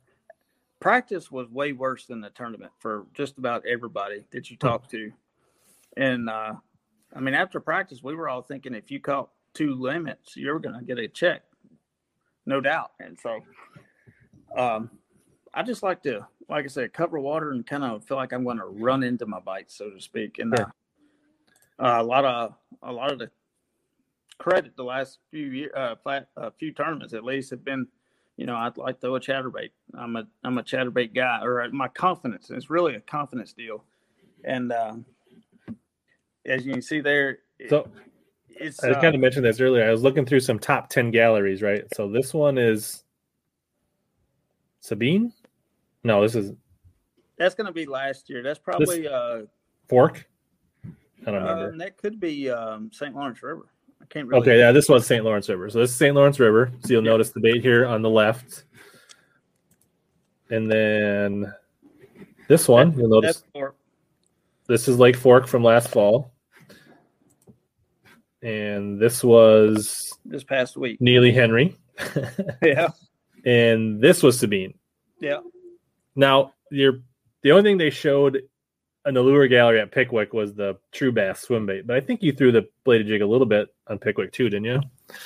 [0.81, 4.67] practice was way worse than the tournament for just about everybody that you hmm.
[4.67, 5.13] talk to.
[5.97, 6.55] And uh,
[7.15, 10.79] I mean, after practice, we were all thinking if you caught two limits, you're going
[10.79, 11.43] to get a check,
[12.47, 12.93] no doubt.
[13.01, 13.41] And so,
[14.57, 14.91] um,
[15.53, 18.45] I just like to like I said, cover water and kind of feel like I'm
[18.45, 20.39] going to run into my bites, so to speak.
[20.39, 20.65] And yeah.
[21.79, 23.31] uh, a lot of a lot of the
[24.39, 27.87] credit the last few year, uh, plat, uh, few tournaments at least have been,
[28.37, 29.71] you know, I'd like throw a chatterbait.
[29.95, 32.51] I'm a I'm a chatterbait guy, or uh, my confidence.
[32.51, 33.85] It's really a confidence deal,
[34.45, 34.95] and uh,
[36.47, 37.89] as you can see there, so.
[38.61, 39.85] It's, I uh, kind of mentioned this earlier.
[39.87, 41.85] I was looking through some top 10 galleries, right?
[41.95, 43.05] So this one is
[44.81, 45.33] Sabine.
[46.03, 46.55] No, this is.
[47.37, 48.43] That's going to be last year.
[48.43, 49.43] That's probably uh
[49.89, 50.27] Fork.
[50.85, 51.69] I don't remember.
[51.71, 53.15] Um, that could be um, St.
[53.15, 53.67] Lawrence River.
[54.11, 54.41] Can't really.
[54.41, 55.25] Okay, yeah, this was St.
[55.25, 55.69] Lawrence River.
[55.71, 56.15] So this is St.
[56.15, 56.73] Lawrence River.
[56.85, 57.11] So you'll yeah.
[57.11, 58.65] notice the bait here on the left,
[60.51, 61.53] and then
[62.49, 63.43] this one you'll notice.
[64.67, 66.33] This is Lake Fork from last fall,
[68.43, 71.01] and this was this past week.
[71.01, 71.77] Neely Henry.
[72.63, 72.89] yeah.
[73.45, 74.75] And this was Sabine.
[75.21, 75.39] Yeah.
[76.17, 77.01] Now, you're
[77.43, 78.43] the only thing they showed
[79.07, 82.23] in the lure gallery at Pickwick was the true bass swim bait, but I think
[82.23, 84.81] you threw the bladed jig a little bit on Pickwick too, didn't you?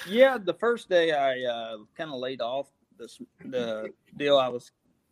[0.08, 4.70] Yeah, the first day I uh, kind of laid off this, the deal I was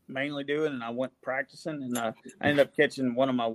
[0.08, 3.54] mainly doing, and I went practicing, and uh, I ended up catching one of my.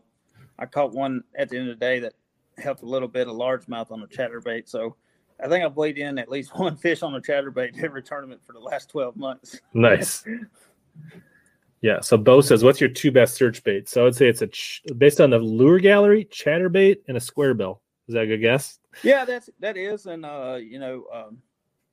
[0.57, 2.13] I caught one at the end of the day that
[2.57, 4.69] helped a little bit of largemouth on a chatterbait.
[4.69, 4.95] So
[5.43, 8.53] I think I've laid in at least one fish on a chatterbait every tournament for
[8.53, 9.59] the last twelve months.
[9.73, 10.23] Nice.
[11.81, 11.99] Yeah.
[12.01, 14.47] So Bo says, "What's your two best search baits?" So I would say it's a
[14.47, 17.81] ch- based on the lure gallery, chatterbait, and a square bill.
[18.07, 18.79] Is that a good guess?
[19.03, 21.37] Yeah, that's that is, and uh, you know, um,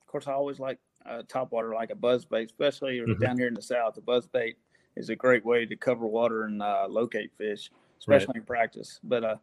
[0.01, 3.21] of course, I always like uh, top water, like a buzz bait, especially mm-hmm.
[3.23, 3.95] down here in the south.
[3.95, 4.57] The buzz bait
[4.97, 8.37] is a great way to cover water and uh, locate fish, especially right.
[8.37, 9.01] in practice.
[9.03, 9.37] But uh,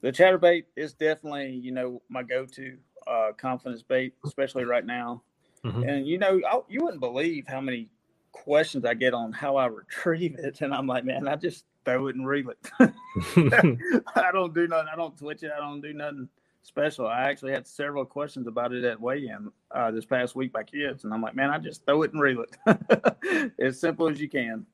[0.00, 5.22] the chatterbait is definitely, you know, my go-to uh, confidence bait, especially right now.
[5.64, 5.82] Mm-hmm.
[5.82, 7.88] And you know, I, you wouldn't believe how many
[8.32, 12.08] questions I get on how I retrieve it, and I'm like, man, I just throw
[12.08, 12.70] it and reel it.
[14.16, 14.88] I don't do nothing.
[14.92, 15.52] I don't twitch it.
[15.56, 16.28] I don't do nothing
[16.62, 17.06] special.
[17.06, 21.04] I actually had several questions about it at weigh-in uh, this past week by kids,
[21.04, 23.54] and I'm like, man, I just throw it and reel it.
[23.58, 24.66] as simple as you can.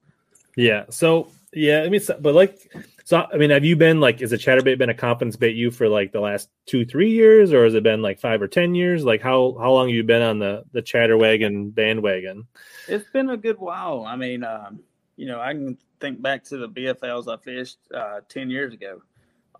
[0.57, 0.87] Yeah.
[0.91, 2.71] So yeah, I mean, but like,
[3.05, 5.71] so I mean, have you been like, is a chatterbait been a confidence bait you
[5.71, 8.75] for like the last two, three years, or has it been like five or ten
[8.75, 9.05] years?
[9.05, 12.47] Like, how how long have you been on the the chatterwagon bandwagon?
[12.87, 14.05] It's been a good while.
[14.07, 14.81] I mean, um,
[15.17, 19.01] you know, I can think back to the BFLs I fished uh, ten years ago,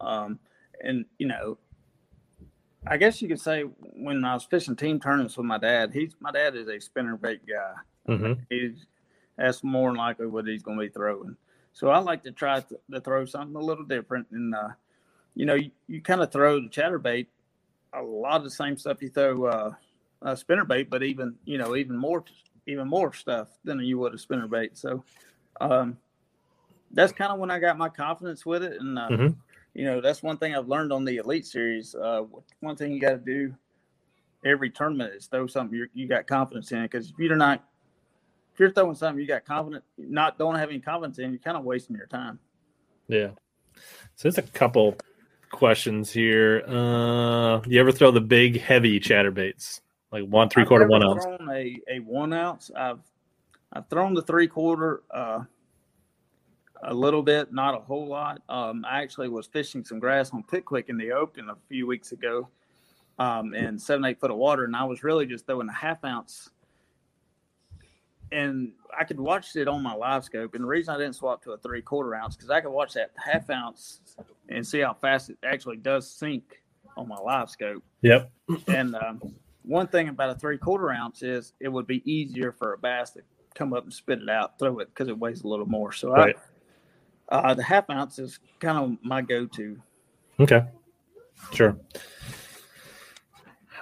[0.01, 0.39] um,
[0.83, 1.57] and you know,
[2.87, 6.15] I guess you could say when I was fishing team tournaments with my dad, he's
[6.21, 8.13] my dad is a spinner bait guy.
[8.13, 8.41] Mm-hmm.
[8.49, 8.87] He's
[9.37, 11.37] that's more than likely what he's going to be throwing.
[11.73, 14.27] So I like to try to, to throw something a little different.
[14.33, 14.71] And, uh,
[15.37, 17.27] you know, you, you kind of throw the chatterbait,
[17.93, 19.73] a lot of the same stuff you throw uh,
[20.23, 22.25] a spinnerbait, but even, you know, even more,
[22.67, 24.71] even more stuff than you would a spinnerbait.
[24.73, 25.05] So
[25.61, 25.97] um,
[26.91, 28.81] that's kind of when I got my confidence with it.
[28.81, 29.41] And, uh, mm-hmm.
[29.79, 31.95] You know, that's one thing I've learned on the Elite Series.
[31.95, 32.23] Uh,
[32.59, 33.55] one thing you got to do
[34.45, 36.83] every tournament is throw something you got confidence in.
[36.83, 37.65] Because if you're not
[38.53, 41.57] if you're throwing something you got confident, not don't have any confidence in, you're kind
[41.57, 42.41] of wasting your time.
[43.07, 43.29] Yeah.
[44.17, 44.97] So there's a couple
[45.53, 46.65] questions here.
[46.67, 49.81] Uh, you ever throw the big heavy chatterbaits?
[50.11, 51.25] like one three quarter, one ounce.
[51.25, 52.73] A a one ounce.
[52.77, 52.99] I've
[53.73, 55.03] I've thrown the three quarter.
[55.09, 55.45] Uh,
[56.83, 58.43] a little bit, not a whole lot.
[58.49, 62.13] Um, I actually was fishing some grass on Pickwick in the open a few weeks
[62.13, 62.49] ago,
[63.19, 66.05] um, in seven eight foot of water, and I was really just throwing a half
[66.05, 66.51] ounce.
[68.31, 70.55] And I could watch it on my live scope.
[70.55, 72.93] And the reason I didn't swap to a three quarter ounce because I could watch
[72.93, 74.01] that half ounce
[74.51, 76.61] and see how fast it actually does sink
[76.97, 77.83] on my live scope.
[78.03, 78.31] Yep.
[78.69, 79.23] and um,
[79.63, 83.11] one thing about a three quarter ounce is it would be easier for a bass
[83.13, 83.23] to
[83.55, 85.93] come up and spit it out, throw it because it weighs a little more.
[85.93, 86.37] So right.
[86.37, 86.41] I
[87.29, 89.81] uh, the half ounce is kind of my go-to.
[90.41, 90.65] Okay,
[91.53, 91.77] sure.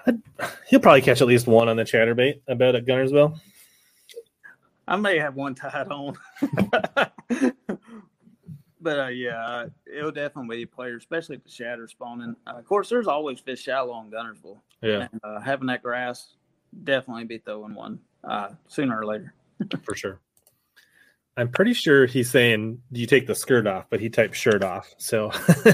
[0.07, 0.23] I'd,
[0.69, 2.41] he'll probably catch at least one on the chatterbait.
[2.49, 3.39] I bet at Guntersville.
[4.89, 6.17] I may have one tied on,
[8.81, 12.37] but uh, yeah, it'll definitely be a player, especially if the shatter spawning.
[12.47, 14.61] Uh, of course, there's always fish shallow on Guntersville.
[14.83, 16.35] Yeah, and, uh, having that grass
[16.85, 19.35] definitely be throwing one uh, sooner or later.
[19.83, 20.21] For sure.
[21.39, 24.95] I'm pretty sure he's saying you take the skirt off, but he typed shirt off.
[24.97, 25.31] So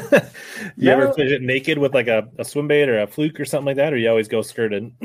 [0.77, 0.93] you no.
[0.93, 3.67] ever fish it naked with like a, a swim bait or a fluke or something
[3.67, 4.93] like that, or you always go skirted?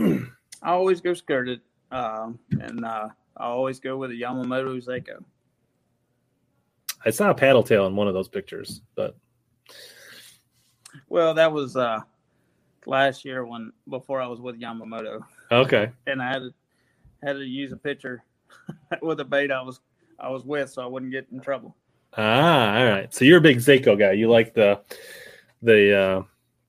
[0.64, 1.62] I always go skirted.
[1.92, 5.24] Um, and uh, I always go with a Yamamoto Zako.
[7.06, 9.16] I saw a paddle tail in one of those pictures, but
[11.08, 12.02] well, that was uh
[12.86, 15.22] last year when before I was with Yamamoto.
[15.52, 15.92] Okay.
[16.08, 16.54] And I had to
[17.22, 18.24] had to use a picture
[19.02, 19.80] with a bait I was
[20.20, 21.76] I was with, so I wouldn't get in trouble.
[22.16, 23.14] Ah, all right.
[23.14, 24.14] So you're a big Zako guy.
[24.14, 24.82] You like the
[25.62, 26.24] the uh,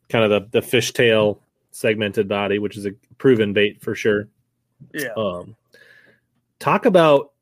[0.08, 1.38] kind of the the fishtail
[1.70, 4.28] segmented body, which is a proven bait for sure.
[4.92, 5.12] Yeah.
[5.16, 5.56] Um,
[6.58, 7.32] talk about.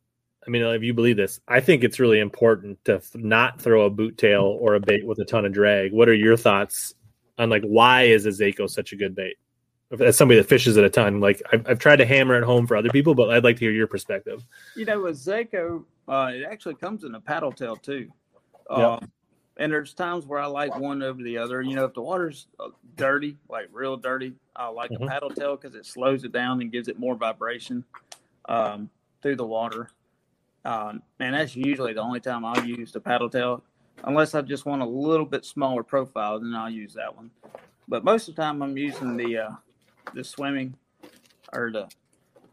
[0.47, 3.91] I mean, if you believe this, I think it's really important to not throw a
[3.91, 5.93] boot tail or a bait with a ton of drag.
[5.93, 6.95] What are your thoughts
[7.37, 9.37] on like why is a Zako such a good bait?
[10.01, 12.67] As somebody that fishes at a ton, like I've, I've, tried to hammer it home
[12.67, 14.45] for other people, but I'd like to hear your perspective.
[14.75, 18.11] You know, with Zako, uh, it actually comes in a paddle tail too.
[18.69, 18.99] Uh.
[19.59, 21.63] And there's times where I like one over the other.
[21.63, 25.05] You know, if the water's uh, dirty, like real dirty, I like mm-hmm.
[25.05, 27.83] a paddle tail because it slows it down and gives it more vibration
[28.51, 28.91] um,
[29.23, 29.91] through the water.
[30.67, 33.63] Um, and that's usually the only time I'll use the paddle tail,
[34.05, 37.31] unless I just want a little bit smaller profile, then I'll use that one.
[37.89, 39.51] But most of the time, I'm using the uh,
[40.15, 40.75] the swimming
[41.53, 41.89] or the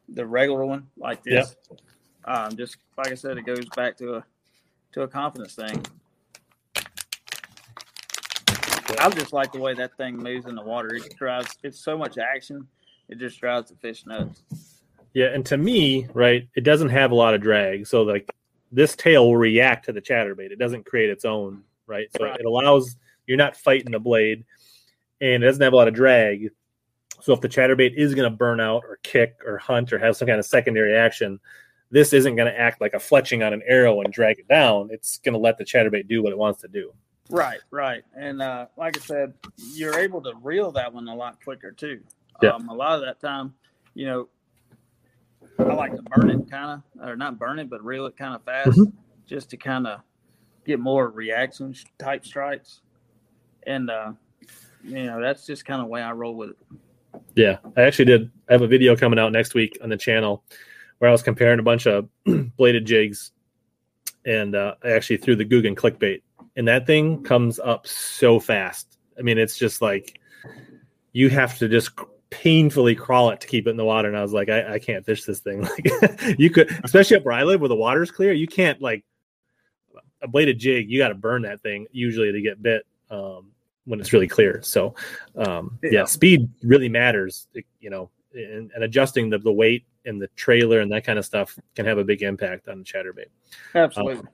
[0.09, 1.55] the regular one like this.
[1.69, 1.79] Yep.
[2.25, 4.25] Um, just like I said, it goes back to a
[4.93, 5.83] to a confidence thing.
[8.99, 10.95] I just like the way that thing moves in the water.
[10.95, 11.57] It drives.
[11.63, 12.67] It's so much action.
[13.09, 14.43] It just drives the fish nuts.
[15.13, 17.85] Yeah, and to me, right, it doesn't have a lot of drag.
[17.87, 18.33] So like
[18.71, 20.51] this tail will react to the chatterbait.
[20.51, 22.07] It doesn't create its own, right?
[22.17, 22.39] So right.
[22.39, 22.95] it allows
[23.27, 24.45] you're not fighting the blade,
[25.21, 26.51] and it doesn't have a lot of drag.
[27.23, 30.17] So if the chatterbait is going to burn out or kick or hunt or have
[30.17, 31.39] some kind of secondary action,
[31.89, 34.89] this isn't going to act like a fletching on an arrow and drag it down.
[34.91, 36.91] It's going to let the chatterbait do what it wants to do.
[37.29, 38.03] Right, right.
[38.13, 39.33] And uh, like I said,
[39.71, 42.01] you're able to reel that one a lot quicker too.
[42.41, 42.49] Yeah.
[42.49, 43.53] Um, a lot of that time,
[43.93, 44.27] you know,
[45.59, 48.35] I like to burn it kind of, or not burn it, but reel it kind
[48.35, 48.97] of fast mm-hmm.
[49.25, 50.01] just to kind of
[50.65, 52.81] get more reaction type strikes.
[53.65, 54.11] And, uh,
[54.83, 56.57] you know, that's just kind of the way I roll with it.
[57.35, 58.31] Yeah, I actually did.
[58.49, 60.43] I have a video coming out next week on the channel
[60.99, 62.07] where I was comparing a bunch of
[62.57, 63.31] bladed jigs,
[64.25, 66.21] and uh, I actually threw the Googan clickbait,
[66.55, 68.97] and that thing comes up so fast.
[69.17, 70.19] I mean, it's just like
[71.11, 71.91] you have to just
[72.29, 74.07] painfully crawl it to keep it in the water.
[74.07, 75.61] And I was like, I, I can't fish this thing.
[75.77, 79.05] Like you could, especially up where I live, where the water's clear, you can't like
[80.21, 80.89] a bladed jig.
[80.89, 82.85] You got to burn that thing usually to get bit.
[83.11, 83.51] Um,
[83.85, 84.61] when it's really clear.
[84.61, 84.95] So,
[85.35, 85.89] um, yeah.
[85.91, 86.05] yeah.
[86.05, 87.47] speed really matters,
[87.79, 91.25] you know, and, and, adjusting the, the weight and the trailer and that kind of
[91.25, 93.27] stuff can have a big impact on the chatterbait.
[93.75, 94.19] Absolutely.
[94.19, 94.29] Um,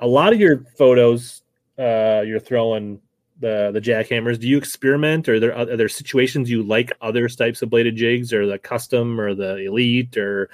[0.00, 1.42] a lot of your photos,
[1.78, 3.00] uh, you're throwing
[3.42, 4.40] the the jackhammers.
[4.40, 7.96] Do you experiment, or are there are there situations you like other types of bladed
[7.96, 10.50] jigs, or the custom, or the elite, or?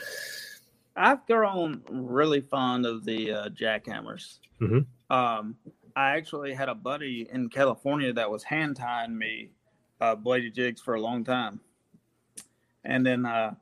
[0.97, 4.39] I've grown really fond of the uh, jackhammers.
[4.61, 5.15] Mm-hmm.
[5.15, 5.55] Um,
[5.99, 9.51] I actually had a buddy in California that was hand tying me
[10.01, 11.59] uh, bladed jigs for a long time,
[12.85, 13.55] and then uh,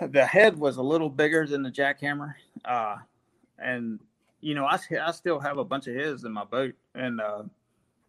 [0.00, 2.98] the head was a little bigger than the jackhammer, uh,
[3.58, 3.98] and
[4.42, 7.42] you know I, I still have a bunch of his in my boat, and uh,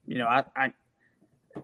[0.06, 0.74] you know I, I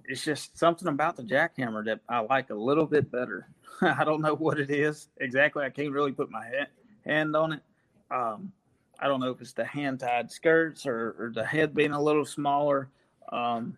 [0.05, 3.47] it's just something about the jackhammer that I like a little bit better.
[3.81, 5.63] I don't know what it is exactly.
[5.63, 6.67] I can't really put my hand
[7.05, 7.61] hand on it.
[8.09, 8.51] Um,
[9.01, 12.01] I don't know if it's the hand tied skirts or, or, the head being a
[12.01, 12.89] little smaller.
[13.31, 13.77] Um,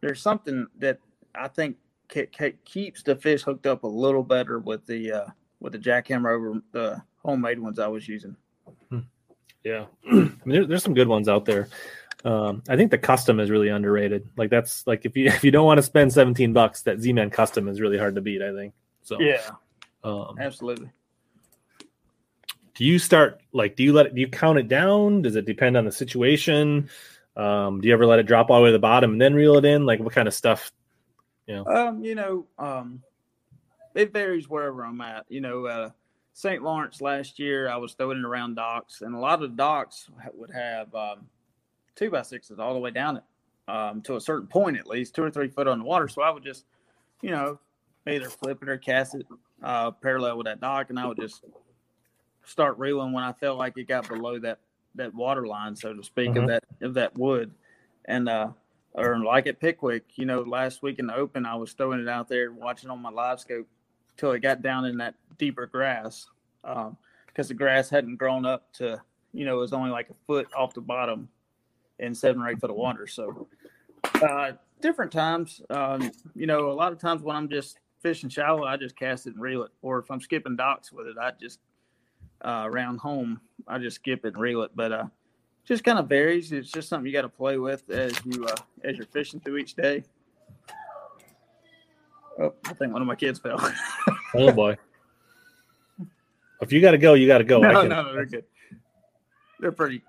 [0.00, 0.98] there's something that
[1.34, 1.76] I think
[2.08, 5.26] ke- ke- keeps the fish hooked up a little better with the uh,
[5.60, 8.36] with the jackhammer over the homemade ones I was using.
[9.66, 11.68] Yeah, I mean, there, there's some good ones out there.
[12.24, 14.28] Um, I think the custom is really underrated.
[14.36, 17.30] Like that's like if you if you don't want to spend 17 bucks, that Z-Man
[17.30, 18.42] custom is really hard to beat.
[18.42, 18.74] I think.
[19.02, 19.50] So Yeah,
[20.04, 20.90] um, absolutely.
[22.76, 25.22] Do you start like do you let it, do you count it down?
[25.22, 26.88] Does it depend on the situation?
[27.36, 29.34] Um, do you ever let it drop all the way to the bottom and then
[29.34, 29.84] reel it in?
[29.84, 30.70] Like what kind of stuff?
[31.66, 33.02] Um, you know, um,
[33.94, 35.26] it varies wherever I'm at.
[35.28, 35.90] You know, uh,
[36.32, 36.62] St.
[36.62, 40.08] Lawrence last year, I was throwing it around docks, and a lot of the docks
[40.34, 41.26] would have um,
[41.94, 43.22] two by sixes all the way down it
[43.68, 46.08] um, to a certain point, at least two or three foot on the water.
[46.08, 46.66] So I would just,
[47.22, 47.58] you know,
[48.06, 49.26] either flip it or cast it
[49.62, 51.42] uh, parallel with that dock, and I would just
[52.46, 54.60] start reeling when I felt like it got below that
[54.94, 56.42] that water line, so to speak, Mhm.
[56.42, 57.52] of that of that wood,
[58.06, 58.48] and uh,
[58.94, 62.08] or like at Pickwick, you know, last week in the open, I was throwing it
[62.08, 63.68] out there, watching on my live scope
[64.16, 66.30] till it got down in that deeper grass,
[66.62, 69.02] because the grass hadn't grown up to,
[69.34, 71.28] you know, it was only like a foot off the bottom
[71.98, 73.06] in seven or eight foot of water.
[73.06, 73.46] So,
[74.22, 78.64] uh, different times, um, you know, a lot of times when I'm just fishing shallow,
[78.64, 81.32] I just cast it and reel it, or if I'm skipping docks with it, I
[81.38, 81.60] just
[82.42, 84.70] uh, around home, I just skip it and reel it.
[84.74, 85.04] But uh,
[85.64, 86.52] just kind of varies.
[86.52, 89.58] It's just something you got to play with as you uh, as you're fishing through
[89.58, 90.04] each day.
[92.38, 93.58] Oh, I think one of my kids fell.
[94.34, 94.76] Oh boy.
[96.60, 97.58] if you got to go, you got to go.
[97.60, 98.44] No, can- no, no, they're good.
[99.60, 100.02] They're pretty.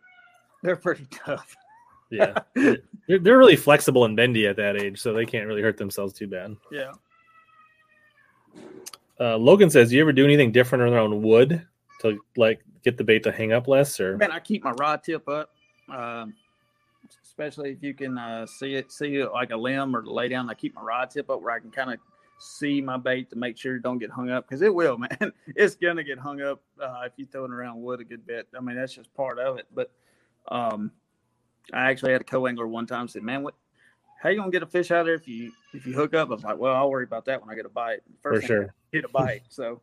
[0.64, 1.56] They're pretty tough.
[2.10, 2.80] Yeah, they're,
[3.20, 6.28] they're really flexible and bendy at that age, so they can't really hurt themselves too
[6.28, 6.58] bad.
[6.72, 6.92] Yeah.
[9.20, 11.66] Uh, Logan says, "Do you ever do anything different around wood
[12.02, 15.04] to like get the bait to hang up less?" Or Man, I keep my rod
[15.04, 15.52] tip up,
[15.90, 16.34] um,
[17.24, 20.50] especially if you can uh, see it, see it like a limb or lay down.
[20.50, 22.00] I keep my rod tip up where I can kind of
[22.40, 25.32] see my bait to make sure it don't get hung up because it will, man.
[25.48, 28.48] It's gonna get hung up uh, if you throw it around wood a good bit.
[28.56, 29.68] I mean, that's just part of it.
[29.74, 29.92] But
[30.50, 30.92] um,
[31.74, 33.56] I actually had a co-angler one time said, "Man, what?
[34.22, 36.30] How you gonna get a fish out of there if you if you hook up?"
[36.30, 38.42] I was like, "Well, I'll worry about that when I get a bite." for First
[38.42, 38.74] thing sure.
[38.92, 39.44] hit a bite.
[39.50, 39.82] So,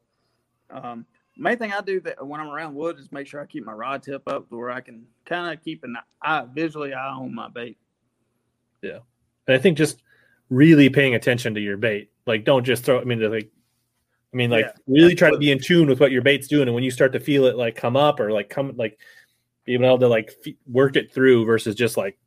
[0.70, 3.64] um, main thing I do that when I'm around wood is make sure I keep
[3.64, 7.08] my rod tip up to where I can kind of keep an eye visually eye
[7.08, 7.78] on my bait.
[8.82, 8.98] Yeah,
[9.46, 10.02] and I think just
[10.50, 12.10] really paying attention to your bait.
[12.26, 13.00] Like, don't just throw.
[13.00, 13.50] I mean, like,
[14.32, 16.68] I mean, like, Yeah, really try to be in tune with what your bait's doing,
[16.68, 18.98] and when you start to feel it like come up or like come like
[19.64, 22.18] being able to like f- work it through versus just like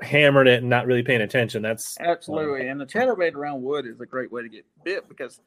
[0.00, 1.62] hammering it and not really paying attention.
[1.62, 5.08] That's um, Absolutely, and the chatterbait around wood is a great way to get bit
[5.08, 5.40] because,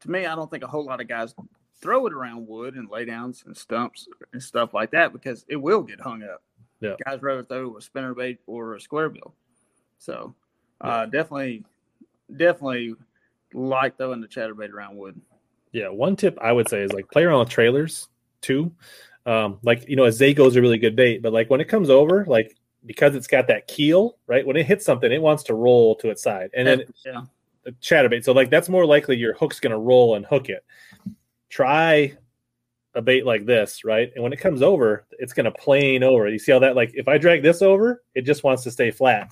[0.00, 1.34] to me, I don't think a whole lot of guys
[1.80, 5.82] throw it around wood and laydowns and stumps and stuff like that because it will
[5.82, 6.42] get hung up.
[6.80, 6.94] Yeah.
[7.04, 9.34] guys rather throw it with spinnerbait or a square bill.
[9.98, 10.34] So,
[10.80, 11.62] uh, definitely,
[12.34, 12.94] definitely
[13.52, 15.20] like throwing the chatterbait around wood.
[15.72, 18.08] Yeah, one tip I would say is like play around with trailers
[18.40, 18.72] too.
[19.26, 21.68] Um, like you know, a Zako is a really good bait, but like when it
[21.68, 24.46] comes over, like because it's got that keel, right?
[24.46, 27.24] When it hits something, it wants to roll to its side, and then yeah,
[27.66, 28.24] a chatterbait.
[28.24, 30.64] So like that's more likely your hook's going to roll and hook it.
[31.50, 32.16] Try
[32.94, 34.10] a bait like this, right?
[34.14, 36.28] And when it comes over, it's going to plane over.
[36.28, 38.90] You see how that like if I drag this over, it just wants to stay
[38.90, 39.30] flat.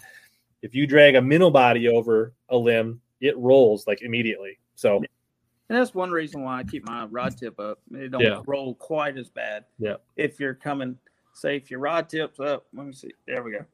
[0.62, 4.58] If you drag a minnow body over a limb, it rolls like immediately.
[4.74, 7.80] So And that's one reason why I keep my rod tip up.
[7.92, 8.42] It don't Yeah.
[8.46, 9.64] roll quite as bad.
[9.78, 9.96] Yeah.
[10.16, 10.98] If you're coming,
[11.34, 13.12] say if your rod tip's up, let me see.
[13.26, 13.64] There we go.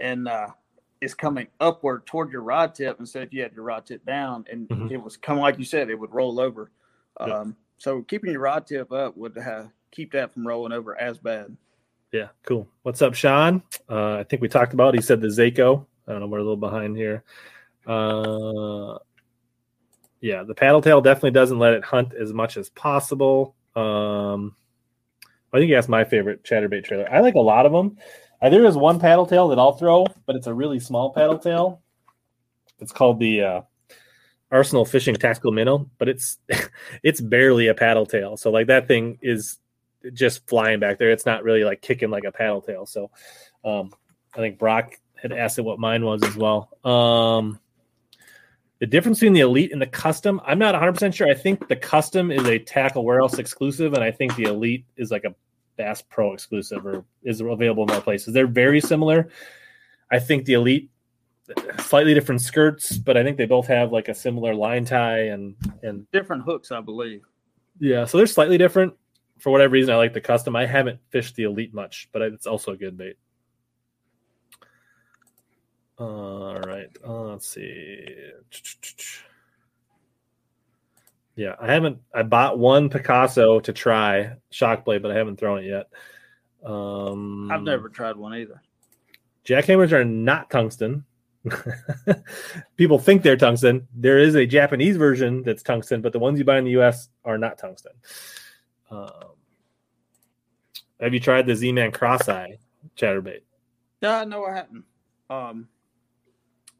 [0.00, 0.48] And uh
[1.02, 4.46] it's coming upward toward your rod tip instead if you had your rod tip down
[4.50, 4.90] and Mhm.
[4.90, 6.70] it was coming like you said, it would roll over.
[7.20, 7.44] Yeah.
[7.78, 11.56] So keeping your rod tip up would have keep that from rolling over as bad.
[12.12, 12.68] Yeah, cool.
[12.82, 13.62] What's up, Sean?
[13.90, 14.94] Uh, I think we talked about.
[14.94, 15.86] He said the Zako.
[16.06, 16.26] I don't know.
[16.26, 17.24] We're a little behind here.
[17.86, 18.98] Uh,
[20.20, 23.54] yeah, the paddle tail definitely doesn't let it hunt as much as possible.
[23.74, 24.56] Um,
[25.52, 27.10] I think that's my favorite chatterbait trailer.
[27.12, 27.98] I like a lot of them.
[28.40, 31.38] Uh, there is one paddle tail that I'll throw, but it's a really small paddle
[31.38, 31.82] tail.
[32.78, 33.60] It's called the uh,
[34.50, 36.38] Arsenal Fishing Tactical Minnow, but it's
[37.02, 38.36] it's barely a paddle tail.
[38.36, 39.58] So like that thing is
[40.12, 41.10] just flying back there.
[41.10, 42.86] It's not really like kicking like a paddle tail.
[42.86, 43.10] So
[43.64, 43.92] um,
[44.34, 46.70] I think Brock had asked it what mine was as well.
[46.84, 47.58] Um,
[48.78, 51.28] the difference between the elite and the custom, I'm not 100% sure.
[51.28, 55.10] I think the custom is a tackle warehouse exclusive, and I think the elite is
[55.10, 55.34] like a
[55.76, 58.34] Bass Pro exclusive or is available in more places.
[58.34, 59.30] They're very similar.
[60.10, 60.90] I think the elite
[61.80, 65.54] slightly different skirts, but I think they both have like a similar line tie and
[65.82, 67.22] and Different hooks, I believe.
[67.78, 68.94] yeah, so they're slightly different.
[69.38, 70.56] For whatever reason, I like the custom.
[70.56, 73.16] I haven't fished the elite much, but it's also a good bait.
[75.98, 78.06] All right, uh, let's see.
[81.36, 81.98] Yeah, I haven't.
[82.14, 85.88] I bought one Picasso to try shock blade, but I haven't thrown it yet.
[86.68, 88.62] Um, I've never tried one either.
[89.46, 91.04] Jackhammers are not tungsten.
[92.76, 93.86] People think they're tungsten.
[93.94, 97.08] There is a Japanese version that's tungsten, but the ones you buy in the U.S.
[97.24, 97.92] are not tungsten.
[98.90, 99.10] Um,
[101.00, 102.58] have you tried the Z-Man Cross Eye
[102.96, 103.40] chatterbait?
[104.00, 104.84] Yeah, no, I hadn't.
[105.30, 105.68] Um,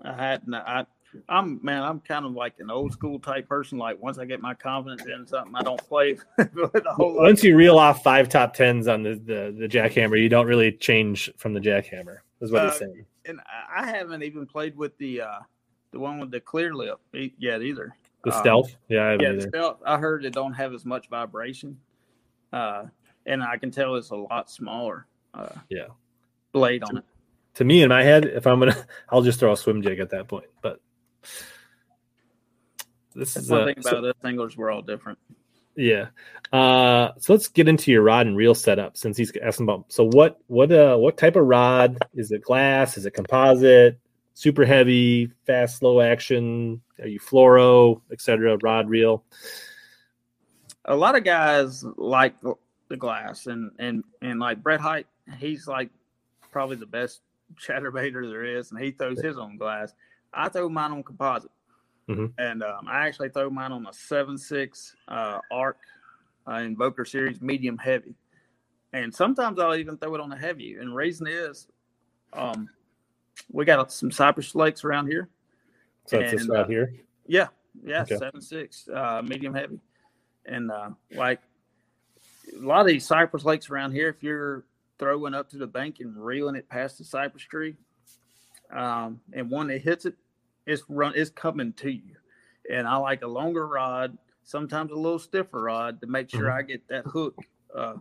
[0.03, 0.55] I hadn't.
[0.55, 0.87] I,
[1.29, 1.83] I'm man.
[1.83, 3.79] I'm kind of like an old school type person.
[3.79, 7.15] Like once I get my confidence in something, I don't play the whole.
[7.17, 7.23] lot.
[7.23, 10.73] Once you reel off five top tens on the, the the jackhammer, you don't really
[10.73, 12.19] change from the jackhammer.
[12.41, 13.07] Is what he's Uh, saying.
[13.29, 13.41] And
[13.75, 15.39] I- haven't even played with the uh
[15.93, 17.95] the one with the clear lip yet either.
[18.25, 21.09] The um, stealth, yeah, I haven't Yeah, stealth, I heard it don't have as much
[21.09, 21.79] vibration,
[22.53, 22.85] uh,
[23.25, 25.07] and I can tell it's a lot smaller.
[25.33, 25.87] Uh, Yeah.
[26.53, 27.05] blade on it.
[27.55, 28.77] to me in my head, if I'm gonna,
[29.11, 30.47] I'll just throw a swim jig at that point.
[30.61, 30.81] But
[33.15, 34.57] this That's is one uh, thing so- about us anglers.
[34.57, 35.19] We're all different.
[35.77, 36.07] Yeah.
[36.53, 39.93] Uh, so let's get into your rod and reel setup since he's asking about.
[39.93, 42.43] So what what uh what type of rod is it?
[42.43, 42.97] Glass?
[42.97, 43.99] Is it composite?
[44.35, 46.83] Super heavy, fast, slow action?
[47.01, 48.57] Are you fluoro, etc.
[48.63, 49.25] Rod reel?
[50.87, 52.55] a lot of guys like the-
[52.97, 55.09] glass and and and like Brett Hite,
[55.39, 55.91] he's like
[56.53, 57.21] probably the best
[57.57, 59.93] chatterbaiter there is, and he throws his on glass.
[60.33, 61.51] I throw mine on composite,
[62.09, 62.33] Mhm.
[62.39, 65.79] and um, I actually throw mine on a seven six uh, Ark
[66.49, 68.15] uh, Invoker series medium heavy,
[68.93, 70.75] and sometimes I'll even throw it on a heavy.
[70.75, 71.67] And reason is,
[72.33, 72.69] um,
[73.51, 75.29] we got some cypress lakes around here.
[76.07, 76.93] So And, rod uh, here.
[77.27, 77.49] Yeah,
[77.85, 78.17] yeah, Okay.
[78.17, 79.81] seven six, uh, medium heavy,
[80.45, 81.41] and uh, like
[82.57, 84.09] a lot of these cypress lakes around here.
[84.09, 84.65] If you're
[84.99, 87.75] throwing up to the bank and reeling it past the cypress tree,
[88.71, 90.15] um, and one that hits it,
[90.67, 92.17] it's run, it's coming to you.
[92.71, 96.59] And I like a longer rod, sometimes a little stiffer rod, to make sure Mhm.
[96.59, 97.37] I get that hook
[97.75, 97.97] uh,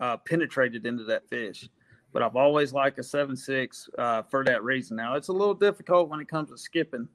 [0.00, 1.68] uh, penetrated into that fish.
[2.12, 4.96] But I've always liked a seven six uh, for that reason.
[4.96, 7.08] Now it's a little difficult when it comes to skipping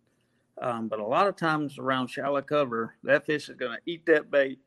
[0.62, 4.06] um, but a lot of times around shallow cover, that fish is going to eat
[4.06, 4.60] that bait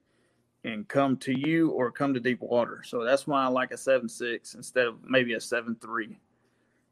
[0.64, 2.82] and come to you or come to deep water.
[2.84, 6.18] So that's why I like a seven six instead of maybe a seven three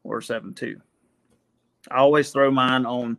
[0.03, 0.81] or seven two.
[1.91, 3.17] I always throw mine on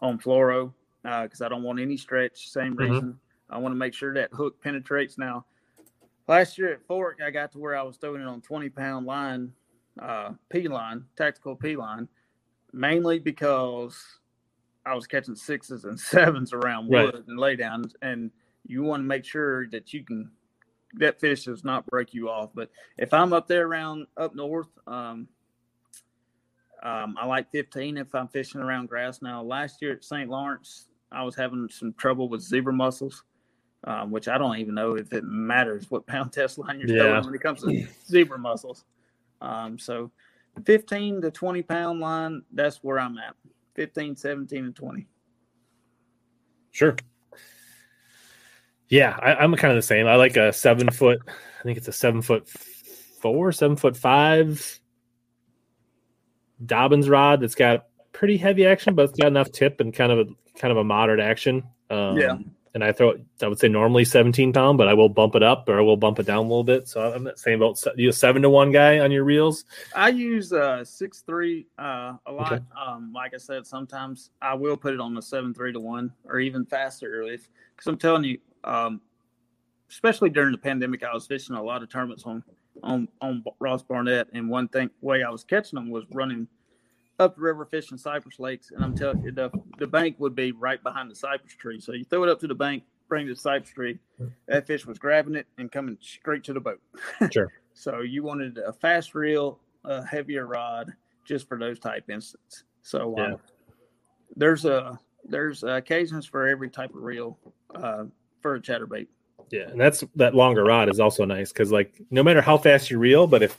[0.00, 2.48] on fluoro because I don't want any stretch.
[2.50, 2.78] Same Mhm.
[2.78, 3.20] reason.
[3.48, 5.18] I want to make sure that hook penetrates.
[5.18, 5.46] Now,
[6.28, 9.06] last year at Fork, I got to where I was throwing it on twenty pound
[9.06, 9.54] line,
[10.00, 12.08] uh, P line, tactical P line,
[12.72, 14.20] mainly because
[14.84, 17.12] I was catching sixes and sevens around Right.
[17.12, 18.30] wood and laydowns, and
[18.66, 20.30] you want to make sure that you can
[20.94, 22.50] that fish does not break you off.
[22.54, 25.28] But if I'm up there around up north, um,
[26.82, 29.22] um, I like 15 if I'm fishing around grass.
[29.22, 30.28] Now, last year at St.
[30.28, 33.24] Lawrence, I was having some trouble with zebra mussels,
[33.84, 37.02] um, which I don't even know if it matters what pound test line you're Yeah.
[37.02, 38.84] throwing when it comes to zebra mussels.
[39.40, 40.10] Um, so
[40.64, 43.34] 15 to 20 pound line, that's where I'm at.
[43.74, 45.06] 15, 17, and 20.
[46.70, 46.96] Sure.
[48.88, 50.06] Yeah, I, I'm kind of the same.
[50.06, 51.20] I like a seven foot.
[51.26, 54.80] I think it's a seven foot four, seven foot five
[56.64, 60.18] Dobyns rod that's got pretty heavy action, but it's got enough tip and kind of
[60.20, 61.64] a kind of a moderate action.
[61.90, 62.38] Um, Yeah.
[62.74, 65.66] And I throw, I would say normally 17 pound, but I will bump it up
[65.66, 66.86] or I will bump it down a little bit.
[66.86, 69.64] So I'm not saying about you a seven to one guy on your reels.
[69.94, 72.52] I use uh six three uh a lot.
[72.52, 72.62] Okay.
[72.78, 76.12] Um, like I said, sometimes I will put it on the seven three to one
[76.26, 79.00] or even faster if because I'm telling you, um,
[79.90, 82.42] especially during the pandemic, I was fishing a lot of tournaments on
[82.82, 86.46] on on Ross Barnett, and one thing way I was catching them was running
[87.18, 90.52] up the river fishing cypress lakes, and I'm telling you, the the bank would be
[90.52, 91.80] right behind the cypress tree.
[91.80, 93.98] So you throw it up to the bank, bring the cypress tree,
[94.48, 96.80] that fish was grabbing it and coming straight to the boat.
[97.32, 97.52] Sure.
[97.74, 100.92] So you wanted a fast reel, a heavier rod,
[101.26, 102.64] just for those type instances.
[102.82, 103.36] So um, Yeah.
[104.36, 107.38] there's a there's occasions for every type of reel
[107.74, 108.04] uh,
[108.40, 109.08] for a chatterbait.
[109.50, 112.90] Yeah, and that's that longer rod is also nice because like no matter how fast
[112.90, 113.56] you reel, but if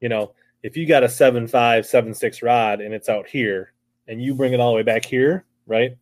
[0.00, 3.72] you know if you got a seven five seven six rod and it's out here
[4.08, 5.96] and you bring it all the way back here, right?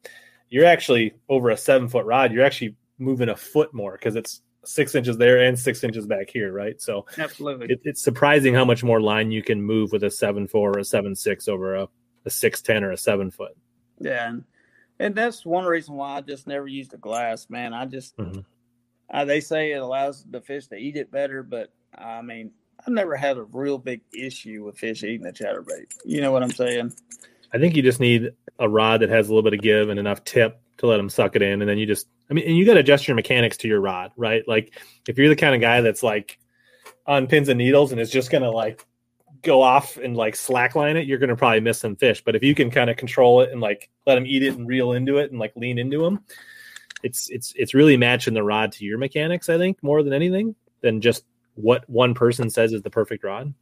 [0.49, 2.33] You're actually over a seven foot rod.
[2.33, 6.28] You're actually moving a foot more because it's six inches there and six inches back
[6.28, 6.81] here, right?
[6.83, 7.68] So Absolutely.
[7.70, 10.81] it, it's surprising how much more line you can move with a seven four or
[10.81, 11.89] a seven six over a,
[12.26, 13.57] a six ten or a seven foot.
[14.01, 14.45] yeah, and
[14.99, 17.72] and that's one reason why I just never used a glass, man.
[17.72, 18.45] I just Mhm.
[19.11, 22.93] Uh, they say it allows the fish to eat it better, but I mean, I've
[22.93, 25.87] never had a real big issue with fish eating a chatterbait.
[26.05, 26.95] You know what I'm saying?
[27.53, 29.99] I think you just need a rod that has a little bit of give and
[29.99, 32.57] enough tip to let them suck it in, and then you just I mean, and
[32.57, 34.47] you got to adjust your mechanics to your rod, right?
[34.47, 36.39] Like if you're the kind of guy that's like
[37.07, 38.87] on pins and needles and is just gonna like
[39.43, 42.23] go off and like slackline it, you're gonna probably miss some fish.
[42.25, 44.69] But if you can kind of control it and like let them eat it and
[44.69, 46.25] reel into it and like lean into them,
[47.03, 49.49] it's it's it's really matching the rod to your mechanics.
[49.49, 51.25] I think more than anything than just
[51.55, 53.55] what one person says is the perfect rod.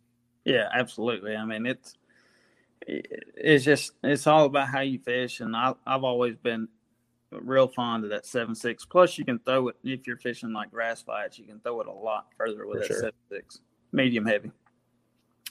[0.45, 1.37] Yeah, absolutely.
[1.37, 1.95] I mean, it's
[2.87, 6.69] it's just it's all about how you fish, and I, I've always been
[7.31, 8.85] real fond of that seven six.
[8.85, 11.39] Plus, you can throw it if you're fishing like grass fights.
[11.39, 12.97] You can throw it a lot further with For that sure.
[12.97, 13.61] seven six,
[13.93, 14.51] medium heavy.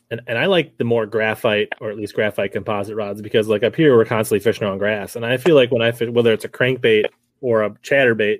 [0.09, 3.63] And, and I like the more graphite or at least graphite composite rods because like
[3.63, 6.33] up here we're constantly fishing on grass, and I feel like when I fish, whether
[6.33, 7.05] it's a crankbait
[7.41, 8.39] or a chatterbait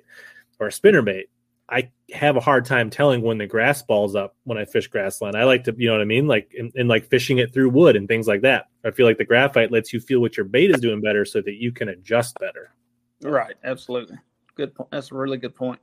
[0.60, 1.24] or a spinnerbait,
[1.70, 5.36] I have a hard time telling when the grass balls up when I fish grassland.
[5.36, 6.28] I like to, you know what I mean?
[6.28, 8.68] Like, and, like fishing it through wood and things like that.
[8.86, 11.42] I feel like the graphite lets you feel what your bait is doing better so
[11.42, 12.74] that you can adjust better.
[13.22, 13.56] Right.
[13.64, 14.18] Absolutely.
[14.56, 14.90] Good point.
[14.92, 15.80] That's a really good point.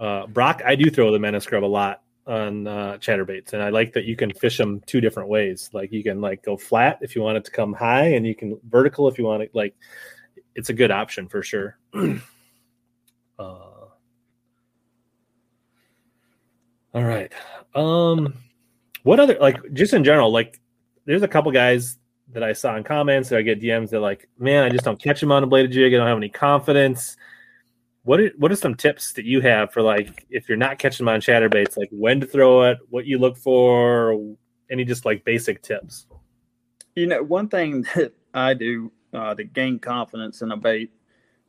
[0.00, 3.70] Uh, Brock, I do throw the menace grub a lot on uh, chatterbaits, and I
[3.70, 5.70] like that you can fish them two different ways.
[5.72, 8.34] Like you can like go flat if you want it to come high, and you
[8.34, 9.50] can vertical if you want it.
[9.54, 9.74] Like
[10.58, 11.78] it's a good option for sure.
[11.94, 12.18] uh,
[13.38, 13.88] All
[16.94, 17.32] right.
[17.76, 18.34] Um,
[19.04, 20.60] what other like just in general like
[21.06, 21.96] there's a couple guys
[22.32, 25.00] that I saw in comments that I get DMs that like, man, I just don't
[25.00, 25.94] catch them on a bladed jig.
[25.94, 27.16] I don't have any confidence.
[28.02, 31.06] What are, what are some tips that you have for like if you're not catching
[31.06, 34.18] them on chatterbaits, like when to throw it, what you look for,
[34.72, 36.06] any just like basic tips?
[36.96, 40.92] You know, one thing that I do uh, to gain confidence in a bait,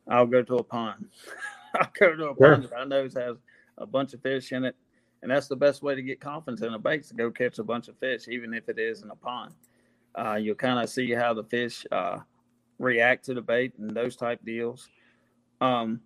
[0.08, 1.08] I'll go to a pond.
[1.74, 2.54] I'll go to a sure.
[2.56, 3.36] pond that I know has
[3.78, 4.76] a bunch of fish in it
[5.22, 7.64] and that's the best way to get confidence in a bait to go catch a
[7.64, 9.54] bunch of fish, even if it is in a pond.
[10.14, 12.18] Uh, you'll kind of see how the fish uh,
[12.78, 14.88] react to the bait and those type deals.
[15.60, 16.00] Um,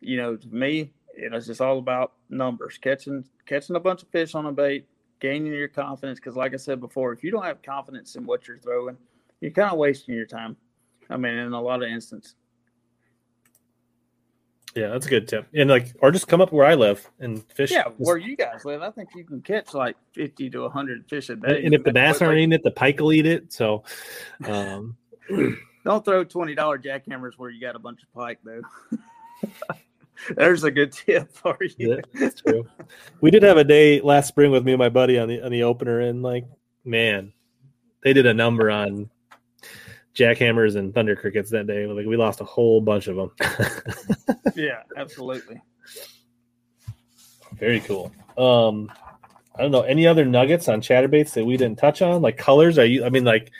[0.00, 4.34] you know, to me, it's just all about numbers, catching catching a bunch of fish
[4.34, 4.88] on a bait,
[5.20, 6.18] gaining your confidence.
[6.18, 8.96] Because, like I said before, if you don't have confidence in what you're throwing,
[9.40, 10.56] you're kind of wasting your time.
[11.14, 12.34] I mean, in a lot of instances.
[14.74, 15.46] Yeah, that's a good tip.
[15.54, 17.70] And like, or just come up where I live and fish.
[17.70, 21.30] Yeah, where you guys live, I think you can catch like fifty to hundred fish
[21.30, 21.64] a day.
[21.64, 23.52] And if the bass aren't eating it, the pike will eat it.
[23.52, 23.84] So,
[24.44, 24.96] um,
[25.84, 28.62] don't throw twenty dollar jackhammers where you got a bunch of pike though.
[30.36, 31.94] There's a good tip for you.
[31.94, 32.66] Yeah, that's true.
[33.20, 35.52] We did have a day last spring with me and my buddy on the on
[35.52, 36.46] the opener, and like,
[36.84, 37.32] man,
[38.02, 39.08] they did a number on
[40.14, 41.86] jackhammers and thunder crickets that day.
[41.86, 43.30] Like we lost a whole bunch of them.
[44.54, 45.60] yeah, absolutely.
[47.58, 48.12] Very cool.
[48.36, 48.90] Um,
[49.56, 52.22] I don't know any other nuggets on chatterbaits that we didn't touch on.
[52.22, 53.04] Like colors, are you?
[53.04, 53.50] I mean, like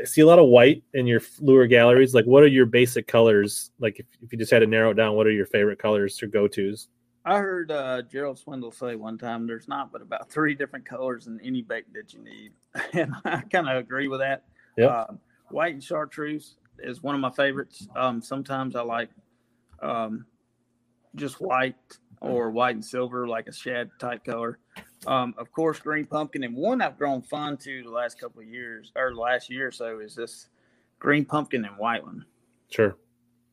[0.00, 2.14] I see a lot of white in your lure galleries.
[2.14, 3.70] Like, what are your basic colors?
[3.80, 6.22] Like, if, if you just had to narrow it down, what are your favorite colors
[6.22, 6.88] or go tos?
[7.24, 11.26] I heard uh, Gerald Swindle say one time there's not but about three different colors
[11.26, 12.52] in any bait that you need,
[12.94, 14.44] and I kind of agree with that.
[14.78, 14.86] Yeah.
[14.86, 15.14] Uh,
[15.52, 17.86] white and chartreuse is one of my favorites.
[17.96, 19.10] Um, sometimes I like
[19.82, 20.26] um,
[21.14, 21.76] just white
[22.20, 24.58] or white and silver, like a shad type color.
[25.06, 28.48] Um, of course, green pumpkin, and one I've grown fond to the last couple of
[28.48, 30.48] years or the last year or so is this
[30.98, 32.24] green pumpkin and white one.
[32.68, 32.96] Sure.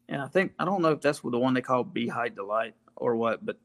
[0.09, 2.75] And I think I don't know if that's the one they call Bee Height Delight
[2.95, 3.57] or what, but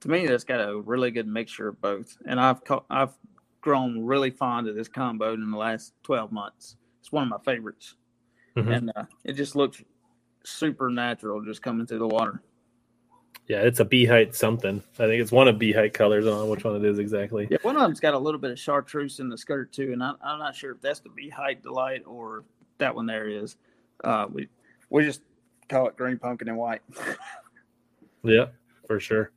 [0.00, 2.16] to me, that's got a really good mixture of both.
[2.26, 2.60] And I've
[2.90, 3.12] I've
[3.60, 6.76] grown really fond of this combo in the last twelve months.
[7.02, 7.96] It's one of my favorites,
[8.56, 8.70] mm-hmm.
[8.70, 9.82] and uh, it just looks
[10.44, 12.40] super natural just coming through the water.
[13.48, 14.80] Yeah, it's a bee height something.
[14.94, 16.26] I think it's one of bee height colors.
[16.26, 17.48] I don't know which one it is exactly.
[17.50, 20.02] Yeah, one of them's got a little bit of chartreuse in the skirt too, and
[20.02, 22.44] I, am not sure if that's the bee height delight or
[22.78, 23.56] that one there is.
[24.04, 24.48] Uh, we
[24.90, 25.22] we just
[25.68, 26.82] call it green pumpkin and white.
[28.22, 28.46] yeah,
[28.86, 29.32] for sure.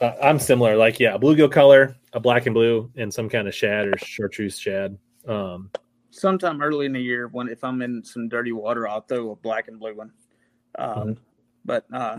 [0.00, 0.76] Uh, I'm similar.
[0.76, 4.58] Like, yeah, bluegill color, a black and blue, and some kind of shad or chartreuse
[4.58, 4.96] shad.
[5.26, 5.70] Um,
[6.18, 9.36] sometime early in the year when if I'm in some dirty water, I'll throw a
[9.36, 10.12] black and blue one.
[10.78, 11.12] Um, mm-hmm.
[11.64, 12.18] But uh,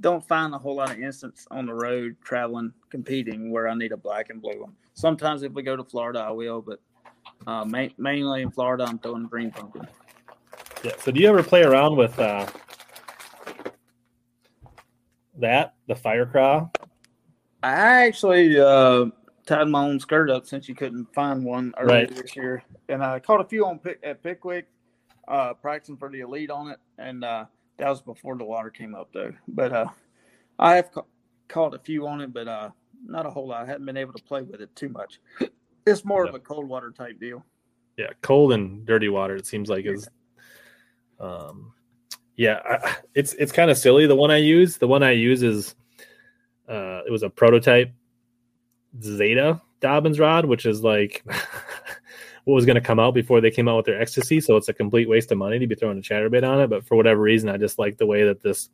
[0.00, 3.92] don't find a whole lot of instance on the road traveling competing where I need
[3.92, 4.72] a black and blue one.
[4.94, 6.80] Sometimes if we go to Florida, I will, but
[7.46, 9.86] uh, ma- mainly in Florida, I'm throwing green pumpkin.
[10.82, 10.92] Yeah.
[10.98, 12.46] So do you ever play around with uh,
[15.38, 16.68] that the fire craw?
[17.62, 19.06] I actually uh,
[19.50, 22.14] tied my own skirt up since you couldn't find one earlier right.
[22.14, 24.66] this year, and I caught a few on pick, at Pickwick,
[25.28, 27.44] uh, practicing for the elite on it, and uh,
[27.76, 29.32] that was before the water came up though.
[29.48, 29.88] But uh,
[30.58, 31.02] I have ca-
[31.48, 32.70] caught a few on it, but uh,
[33.04, 33.62] not a whole lot.
[33.62, 35.20] I haven't been able to play with it too much.
[35.86, 37.44] It's more of a cold water type deal.
[37.96, 39.34] Yeah, cold and dirty water.
[39.36, 40.08] It seems like is.
[41.18, 41.72] Um,
[42.36, 44.06] Yeah, I, it's it's kind of silly.
[44.06, 45.74] The one I use, the one I use is,
[46.68, 47.92] uh, it was a prototype
[49.02, 51.24] Zeta Dobyns rod, which is like
[52.44, 54.42] what was going to come out before they came out with their Xtasy.
[54.42, 56.68] So it's a complete waste of money to be throwing a chatterbait on it.
[56.68, 58.68] But for whatever reason, I just like the way that this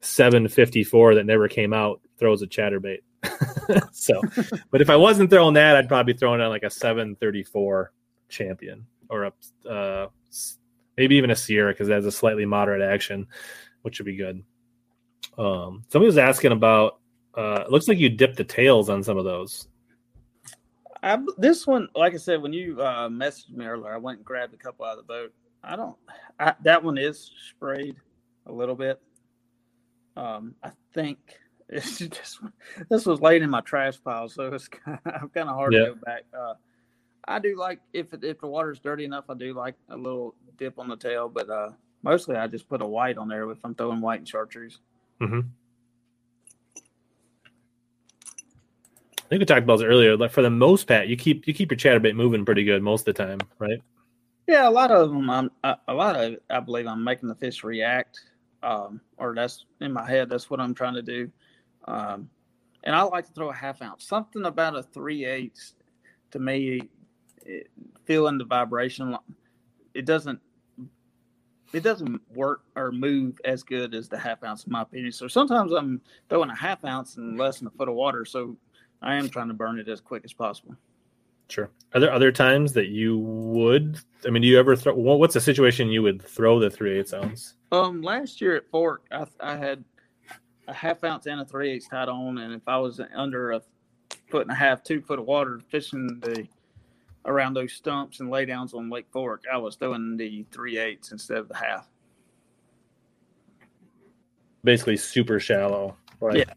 [0.00, 2.98] 754 that never came out throws a chatterbait.
[3.92, 4.20] so,
[4.70, 7.92] but if I wasn't throwing that, I'd probably be throwing on like a 734
[8.28, 10.08] champion or a uh,
[10.96, 13.26] maybe even a Sierra because it has a slightly moderate action,
[13.82, 14.42] which would be good.
[15.38, 16.98] Um, somebody was asking about.
[17.36, 19.68] Uh, it looks like you dipped the tails on some of those.
[21.02, 24.24] I, this one, like I said, when you uh, messaged me earlier, I went and
[24.24, 25.32] grabbed a couple out of the boat.
[25.62, 25.96] I don't.
[26.40, 27.96] I, that one is sprayed
[28.46, 29.00] a little bit.
[30.16, 31.18] Um, I think
[31.68, 32.40] it's just
[32.88, 35.78] this was laid in my trash pile, so it's kind of, kind of hard to
[35.78, 36.22] go back.
[36.36, 36.54] Uh,
[37.28, 40.78] I do like if if the water's dirty enough, I do like a little dip
[40.78, 41.70] on the tail, but uh,
[42.02, 44.78] mostly I just put a white on there if I'm throwing white and chartreuse.
[45.20, 45.40] Mm-hmm.
[49.26, 50.16] I think we talked about this earlier.
[50.16, 53.08] Like for the most part, you keep you keep your chatterbait moving pretty good most
[53.08, 53.82] of the time, right?
[54.46, 55.28] Yeah, a lot of them.
[55.28, 58.20] I'm a lot of I believe I'm making the fish react,
[58.62, 60.30] um, or that's in my head.
[60.30, 61.28] That's what I'm trying to do.
[61.86, 62.30] Um,
[62.84, 64.04] and I like to throw a half ounce.
[64.04, 65.74] Something about a three eighths
[66.30, 66.82] to me,
[67.44, 67.68] it,
[68.04, 69.16] feeling the vibration,
[69.92, 70.38] it doesn't
[71.72, 75.10] it doesn't work or move as good as the half ounce in my opinion.
[75.10, 78.24] So sometimes I'm throwing a half ounce in less than a foot of water.
[78.24, 78.56] So
[79.06, 80.74] I am trying to burn it as quick as possible.
[81.48, 81.70] Sure.
[81.94, 84.00] Are there other times that you would?
[84.26, 84.94] I mean, do you ever throw?
[84.94, 87.54] What's the situation you would throw the three eighths ounce?
[87.70, 89.84] Um, last year at Fork, I, I had
[90.66, 93.62] a half ounce and a three eighths tied on, and if I was under a
[94.28, 96.48] foot and a half, two foot of water fishing the
[97.26, 101.38] around those stumps and laydowns on Lake Fork, I was throwing the three eighths instead
[101.38, 101.86] of the half.
[104.64, 105.96] Basically, super shallow.
[106.18, 106.38] Right?
[106.38, 106.54] Yeah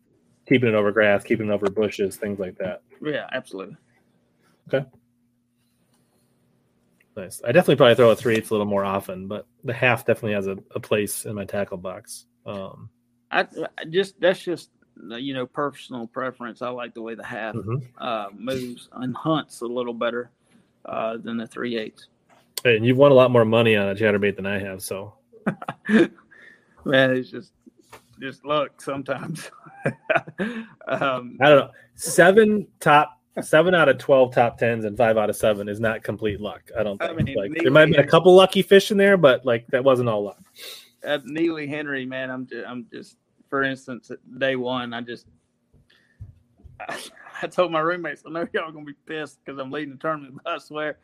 [0.50, 2.82] keeping it over grass, keeping it over bushes, things like that.
[3.02, 3.78] Yeah, absolutely.
[4.68, 4.86] Okay.
[7.16, 7.42] Nice.
[7.44, 10.34] I definitely probably throw a three eighths a little more often, but the half definitely
[10.34, 12.26] has a, a place in my tackle box.
[12.46, 12.90] Um,
[13.32, 13.42] I,
[13.78, 16.62] I just that's just you know personal preference.
[16.62, 17.78] I like the way the half mm-hmm.
[17.98, 20.32] uh, moves and hunts a little better
[20.86, 22.08] uh, than the three eighths.
[22.64, 25.14] Hey, and you've won a lot more money on a chatterbait than I have, so.
[25.88, 26.12] Man,
[26.86, 27.54] it's just
[28.20, 29.50] just luck sometimes.
[30.88, 31.70] um, I don't know.
[31.96, 36.04] Seven top, seven out of twelve top tens, and five out of seven is not
[36.04, 36.70] complete luck.
[36.78, 37.12] I don't think.
[37.12, 39.46] I mean, like Neely, there might have been a couple lucky fish in there, but
[39.46, 40.42] like that wasn't all luck.
[41.04, 43.18] At Neely Henry, man, I'm just, I'm just,
[43.50, 45.28] for instance, day one, I just,
[46.80, 47.00] I,
[47.42, 50.40] I told my roommates, I know y'all gonna be pissed because I'm leading the tournament,
[50.44, 50.98] but I swear,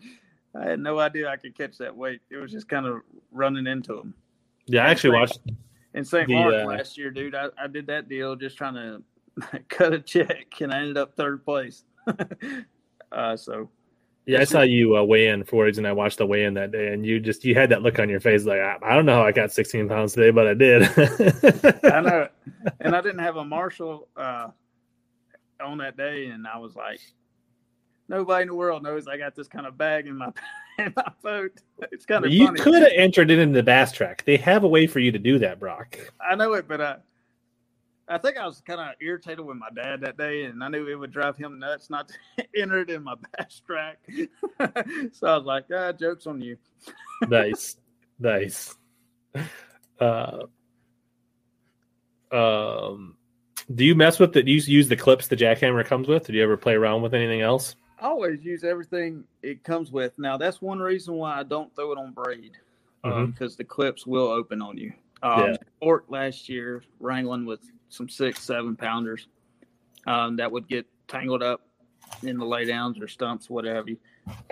[0.53, 2.21] I had no idea I could catch that weight.
[2.29, 3.01] It was just kind of
[3.31, 4.13] running into them.
[4.67, 5.39] Yeah, I actually watched
[5.95, 6.29] in St.
[6.29, 7.33] Mark uh, last year, dude.
[7.33, 11.15] I, I did that deal just trying to cut a check, and I ended up
[11.15, 11.85] third place.
[13.11, 13.69] uh, so,
[14.25, 16.71] yeah, I saw you uh, weigh in for and I watched the weigh in that
[16.71, 19.05] day, and you just you had that look on your face like I, I don't
[19.05, 20.83] know how I got 16 pounds today, but I did.
[21.85, 22.27] I know,
[22.81, 24.49] and I didn't have a marshal uh,
[25.63, 26.99] on that day, and I was like,
[28.07, 30.31] nobody in the world knows I got this kind of bag in my
[30.77, 31.59] in my boat.
[31.91, 32.59] It's kind of you funny.
[32.59, 34.23] could have entered it in the bass track.
[34.25, 35.97] They have a way for you to do that, Brock.
[36.19, 36.97] I know it, but I,
[38.07, 40.87] I think I was kind of irritated with my dad that day, and I knew
[40.87, 43.97] it would drive him nuts not to enter it in my bass track.
[45.13, 46.57] so I was like, ah, "Jokes on you."
[47.27, 47.77] nice,
[48.19, 48.75] nice.
[49.99, 50.43] Uh,
[52.31, 53.15] um,
[53.73, 54.43] do you mess with the?
[54.43, 56.25] Do you use the clips the jackhammer comes with?
[56.25, 57.75] Did you ever play around with anything else?
[57.99, 60.17] I always use everything it comes with.
[60.17, 62.57] Now that's one reason why I don't throw it on braid
[63.01, 63.45] because um, mm-hmm.
[63.57, 64.93] the clips will open on you.
[65.23, 65.55] Um, yeah.
[65.81, 69.27] Orc last year wrangling with some six, seven pounders
[70.07, 71.61] um, that would get tangled up
[72.23, 73.89] in the laydowns or stumps, whatever.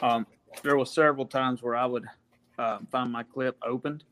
[0.01, 0.25] Um,
[0.61, 2.05] there was several times where I would
[2.57, 4.03] uh, find my clip opened.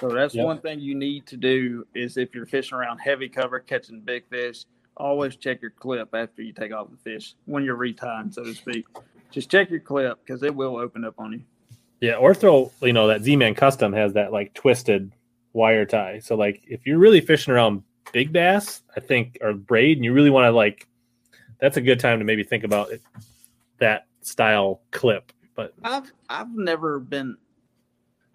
[0.00, 0.44] So that's yep.
[0.44, 4.28] one thing you need to do is if you're fishing around heavy cover, catching big
[4.28, 4.64] fish,
[4.96, 8.54] always check your clip after you take off the fish when you're retying, so to
[8.54, 8.86] speak.
[9.30, 11.42] Just check your clip because it will open up on you.
[12.00, 15.12] Yeah, or throw you know that Z Man Custom has that like twisted
[15.52, 16.18] wire tie.
[16.18, 17.82] So like if you're really fishing around
[18.12, 20.86] big bass, I think or braid, and you really want to like,
[21.60, 23.02] that's a good time to maybe think about it,
[23.78, 25.32] that style clip.
[25.54, 27.36] But I've I've never been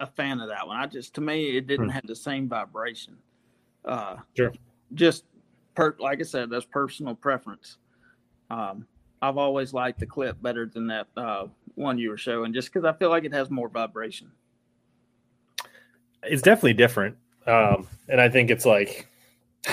[0.00, 0.76] a fan of that one.
[0.76, 1.92] I just to me it didn't hmm.
[1.92, 3.16] have the same vibration.
[3.84, 4.52] Uh, sure.
[4.94, 5.24] Just
[5.74, 7.78] per like I said, that's personal preference.
[8.50, 8.86] Um,
[9.20, 12.84] I've always liked the clip better than that uh, one you were showing, just because
[12.84, 14.30] I feel like it has more vibration.
[16.24, 17.16] It's definitely different.
[17.46, 19.08] Um, and I think it's like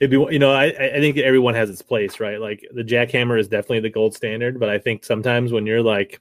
[0.00, 2.40] it'd be you know I I think everyone has its place, right?
[2.40, 6.20] Like the jackhammer is definitely the gold standard, but I think sometimes when you're like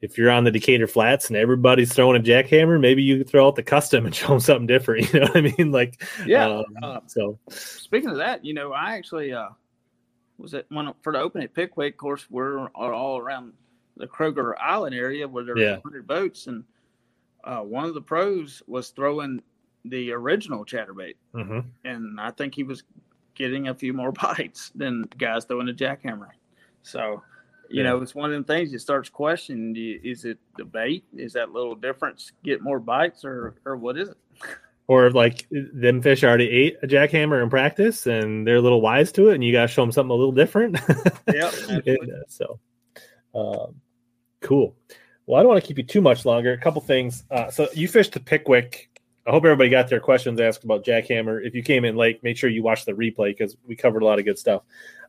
[0.00, 3.56] if you're on the Decatur Flats and everybody's throwing a jackhammer, maybe you throw out
[3.56, 5.12] the custom and show them something different.
[5.12, 5.72] You know what I mean?
[5.72, 6.46] Like, Yeah.
[6.46, 9.48] um, Uh, so Speaking of that, you know, I actually uh,
[10.38, 11.94] was at one for the open at Pickwick.
[11.94, 13.52] Of course, we're all around
[13.96, 15.74] the Koger Island area where there's Yeah.
[15.74, 16.64] 100 boats, and
[17.44, 19.42] uh, one of the pros was throwing
[19.84, 21.64] the original chatterbait, mhm.
[21.84, 22.82] and I think he was
[23.34, 26.28] getting a few more bites than guys throwing a jackhammer.
[26.82, 27.22] So,
[27.70, 27.90] you Yeah.
[27.90, 28.72] know, it's one of them things.
[28.72, 31.04] that starts questioning: Is it the bait?
[31.16, 34.16] Is that little difference get more bites, or or what is it?
[34.88, 38.80] or if, like them fish already ate a jackhammer in practice and they're a little
[38.80, 40.78] wise to it, and you got to show them something a little different.
[41.32, 41.98] Yep, absolutely.
[42.00, 42.58] And, uh, so,
[43.34, 43.76] um,
[44.40, 44.74] cool.
[45.26, 46.52] Well, I don't want to keep you too much longer.
[46.52, 47.22] A couple things.
[47.30, 48.88] Uh, so you fished the Pickwick.
[49.28, 51.46] I hope everybody got their questions asked about jackhammer.
[51.46, 54.06] If you came in late, make sure you watch the replay because we covered a
[54.06, 54.62] lot of good stuff.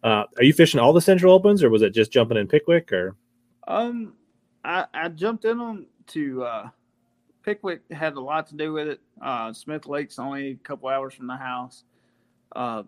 [0.04, 2.92] Uh, are you fishing all the Central Opens, or was it just jumping in Pickwick?
[2.92, 3.16] Or
[3.68, 4.14] Um,
[4.64, 6.70] I, I jumped in them to uh,
[7.44, 9.02] Pickwick had a lot to do with it.
[9.22, 11.84] Uh, Smith Lake's only a couple hours from the house,
[12.56, 12.84] uh,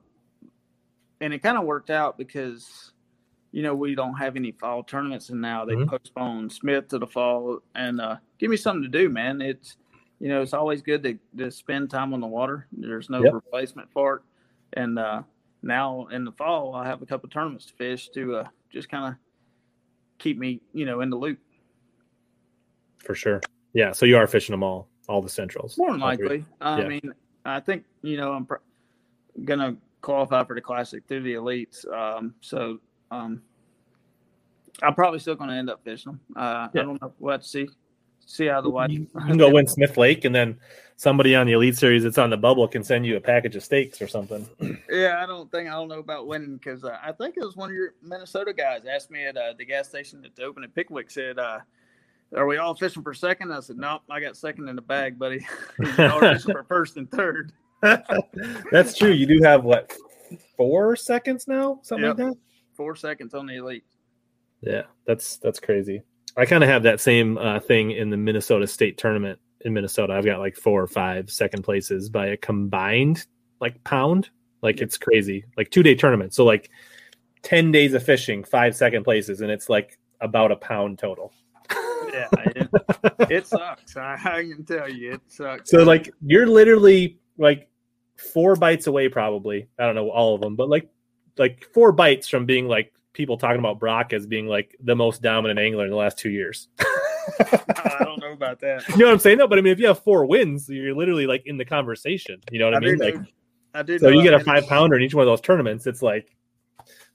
[1.21, 2.91] and it kind of worked out because
[3.51, 5.87] you know we don't have any fall tournaments, and now they Mhm.
[5.87, 7.59] postponed Smith to the fall.
[7.75, 9.39] And uh, give me something to do, man.
[9.41, 9.77] It's
[10.19, 12.67] you know it's always good to, to spend time on the water.
[12.71, 13.33] There's no Yep.
[13.33, 14.21] replacement for it,
[14.73, 15.21] and uh,
[15.63, 19.05] now in the fall I have a couple tournaments to fish to uh, just kind
[19.13, 19.15] of
[20.19, 21.39] keep me, you know, in the loop.
[22.99, 23.41] for sure,
[23.73, 23.91] yeah.
[23.91, 25.77] So you are fishing them all, all the Centrals.
[25.77, 26.45] More than likely.
[26.61, 26.87] I Yeah.
[26.87, 27.13] mean,
[27.45, 28.63] I think you know I'm pr-
[29.43, 31.85] gonna qualify for the classic through the elites.
[31.91, 32.79] Um, so
[33.11, 33.41] um,
[34.81, 36.21] I'm probably still gonna end up fishing them.
[36.35, 36.81] Uh, Yeah.
[36.81, 37.13] I don't know.
[37.19, 37.67] We'll have to see.
[38.25, 38.89] See how the white.
[38.89, 40.57] you can go win Smith Lake, and then
[40.95, 43.63] somebody on the Elite Series that's on the bubble can send you a package of
[43.63, 44.47] steaks or something.
[44.89, 47.55] Yeah, I don't think I don't know about winning because uh, I think it was
[47.55, 50.63] one of your Minnesota guys asked me at uh, the gas station at the open
[50.63, 51.59] at Pickwick said, uh,
[52.35, 53.51] "Are we all fishing for second?
[53.51, 55.43] I said, "Nope, I got second in the bag, buddy.
[55.97, 57.53] Y'all fishing for first and third.
[58.71, 59.09] That's true.
[59.11, 59.91] You do have what
[60.55, 62.17] four seconds now, something Yep.
[62.19, 62.37] like that.
[62.75, 63.85] Four seconds on the elite."
[64.61, 66.03] Yeah, that's that's crazy.
[66.35, 70.13] I kind of have that same uh, thing in the Minnesota State tournament in Minnesota.
[70.13, 73.25] I've got like four or five second places by a combined
[73.59, 74.29] like pound.
[74.61, 75.45] Like it's crazy.
[75.57, 76.33] Like two day tournament.
[76.33, 76.69] So like
[77.41, 81.33] ten days of fishing, five second places, and it's like about a pound total.
[82.11, 82.69] Yeah, it,
[83.29, 83.97] it sucks.
[83.97, 85.69] I, I can tell you, it sucks.
[85.69, 87.69] So like you're literally like
[88.17, 89.67] four bites away, probably.
[89.77, 90.89] I don't know all of them, but like
[91.37, 95.21] like four bites from being like people talking about Brock as being like the most
[95.21, 96.67] dominant angler in the last two years.
[96.79, 98.87] I don't know about that.
[98.89, 99.37] You know what I'm saying?
[99.37, 102.41] No, but I mean, if you have four wins, you're literally like in the conversation.
[102.51, 102.97] You know what I, I mean?
[102.97, 103.25] Like, know-
[103.75, 103.97] I do.
[103.97, 105.87] so you get a five pounder in each one of those tournaments.
[105.87, 106.35] It's like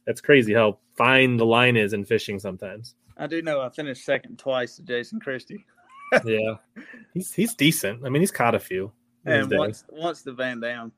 [0.07, 2.95] that's crazy how fine the line is in fishing sometimes.
[3.17, 5.65] I do know I finished second twice to Jason Christie,
[6.25, 6.55] yeah,
[7.15, 8.05] he's he's decent.
[8.05, 8.93] I mean, he's caught a few.
[9.25, 10.93] and once once the Van Dam.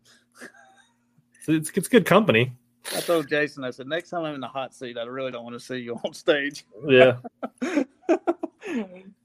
[1.42, 2.56] So it's it's good company.
[2.94, 5.44] I told Jason, I said, next time I'm in the hot seat, I really don't
[5.44, 6.64] want to see you on stage.
[6.86, 7.18] Yeah.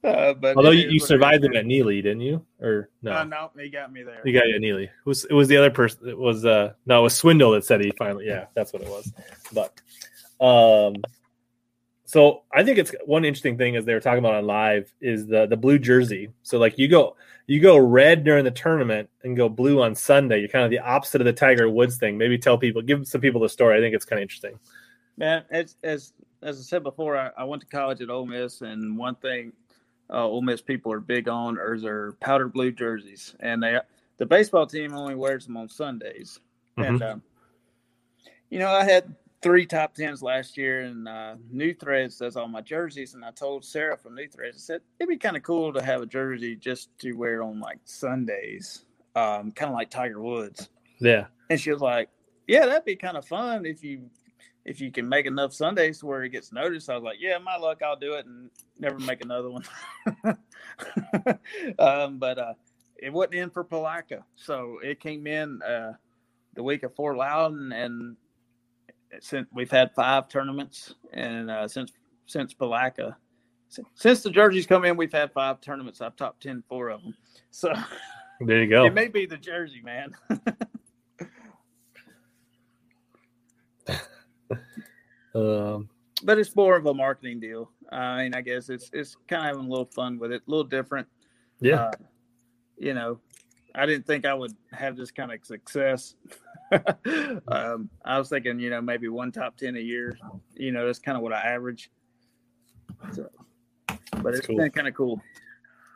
[0.04, 2.46] uh, but Although you, you survived him at Neely, didn't you?
[2.62, 3.14] Or no?
[3.14, 4.22] Uh, no, he got me there.
[4.26, 4.84] You got you at Neely.
[4.84, 6.08] It was it was the other person?
[6.08, 8.28] It was uh no, it was Swindle that said he finally.
[8.28, 9.12] Yeah, that's what it was.
[9.54, 9.80] But
[10.40, 10.96] um,
[12.06, 15.26] so I think it's one interesting thing as they were talking about on live is
[15.26, 16.30] the the blue jersey.
[16.44, 17.16] So like you go
[17.48, 20.40] you go red during the tournament and go blue on Sunday.
[20.40, 22.18] You're kind of the opposite of the Tiger Woods thing.
[22.18, 23.78] Maybe tell people, give some people the story.
[23.78, 24.60] I think it's kind of interesting.
[25.18, 28.62] Man, as as as I said before, I, I went to college at Ole Miss,
[28.62, 29.52] and one thing
[30.12, 33.80] uh, Ole Miss people are big on is their powder blue jerseys, and they
[34.18, 36.40] the baseball team only wears them on Sundays.
[36.78, 37.24] And um,
[38.50, 39.16] you know, I had
[39.46, 43.30] three top tens last year, and uh, New Threads does all my jerseys, and I
[43.30, 46.08] told Sarah from New Threads, I said it'd be kind of cool to have a
[46.08, 48.86] jersey just to wear on like Sundays,
[49.16, 50.70] um, kind of like Tiger Woods.
[51.00, 51.28] Yeah.
[51.52, 52.10] And she was like,
[52.48, 54.10] "Yeah, that'd be kind of fun if you
[54.66, 57.38] if you can make enough Sundays to where it gets noticed." I was like, "Yeah,
[57.38, 59.64] my luck, I'll do it and never make another one."
[61.78, 62.54] um, but uh,
[62.98, 65.94] it wasn't in for Palatka, so it came in uh,
[66.56, 68.18] the week of Fort Loudoun, and
[69.22, 71.92] since we've had five tournaments, and uh, since
[72.26, 73.18] since Palatka.
[73.96, 76.00] Since the jerseys come in, we've had five tournaments.
[76.00, 77.14] I've top 10 four of them.
[77.52, 77.74] So
[78.40, 78.86] There you go.
[78.86, 80.16] it may be the jersey, man.
[85.34, 85.90] Um,
[86.24, 87.70] but it's more of a marketing deal.
[87.92, 90.50] I mean, I guess it's it's kind of having a little fun with it, a
[90.50, 91.08] little different.
[91.60, 91.88] yeah.
[91.88, 91.92] Uh,
[92.78, 93.20] you know,
[93.74, 96.16] I didn't think I would have this kind of success.
[97.48, 100.18] um, I was thinking, you know, maybe one top ten a year.
[100.56, 101.90] You know, that's kind of what I average.
[103.12, 103.30] So,
[104.22, 104.58] but it's cool.
[104.58, 105.22] been kind of cool.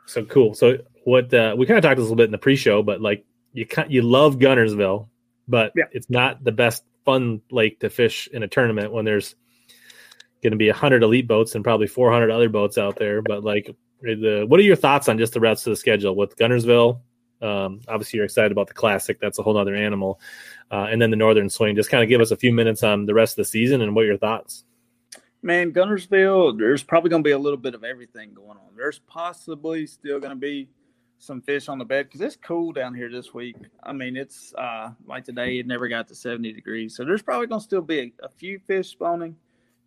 [0.06, 0.54] So cool.
[0.54, 3.26] So what uh, we kind of talked a little bit in the pre-show, but like
[3.54, 5.08] you you love Guntersville,
[5.48, 5.86] but yeah.
[5.92, 9.36] it's not the best fun lake to fish in a tournament when there's
[10.44, 13.76] going to be 100 elite boats and probably 400 other boats out there but like
[14.02, 17.02] the what are your thoughts on just the rest of the schedule with guntersville
[17.42, 20.20] um, obviously you're excited about the classic that's a whole other animal
[20.72, 23.06] uh, and then the northern swing just kind of give us a few minutes on
[23.06, 24.66] the rest of the season and what your thoughts
[25.42, 29.00] man Guntersville, there's probably going to be a little bit of everything going on there's
[29.00, 30.70] possibly still going to be
[31.20, 33.58] some fish on the bed because it's cool down here this week.
[33.84, 36.96] I mean, it's uh, like today, it never got to 70 degrees.
[36.96, 39.36] So there's probably going to still be a, a, few fish spawning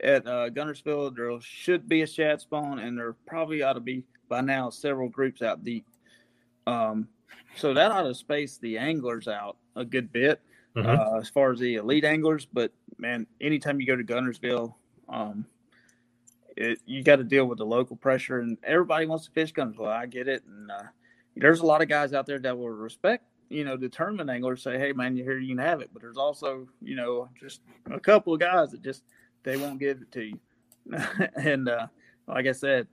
[0.02, 1.16] at uh, Guntersville.
[1.16, 5.08] There should be a shad spawn, and there probably ought to be by now several
[5.08, 5.86] groups out deep.
[6.66, 7.08] Um,
[7.56, 10.40] so that ought to space the anglers out a good bit
[10.76, 10.88] mm-hmm.
[10.88, 12.46] uh, as far as the elite anglers.
[12.46, 14.74] But man, anytime you go to Guntersville,
[15.08, 15.46] um,
[16.56, 19.88] it, you got to deal with the local pressure, and everybody wants to fish Guntersville.
[19.88, 20.82] I get it, and uh,
[21.36, 24.56] there's a lot of guys out there that will respect, you know, the tournament angler
[24.56, 25.90] say, hey, man, you're here, you can have it.
[25.92, 27.60] But there's also, you know, just
[27.90, 29.02] a couple of guys that just,
[29.42, 30.38] they won't give it to you.
[31.36, 31.86] and uh,
[32.26, 32.86] like I said,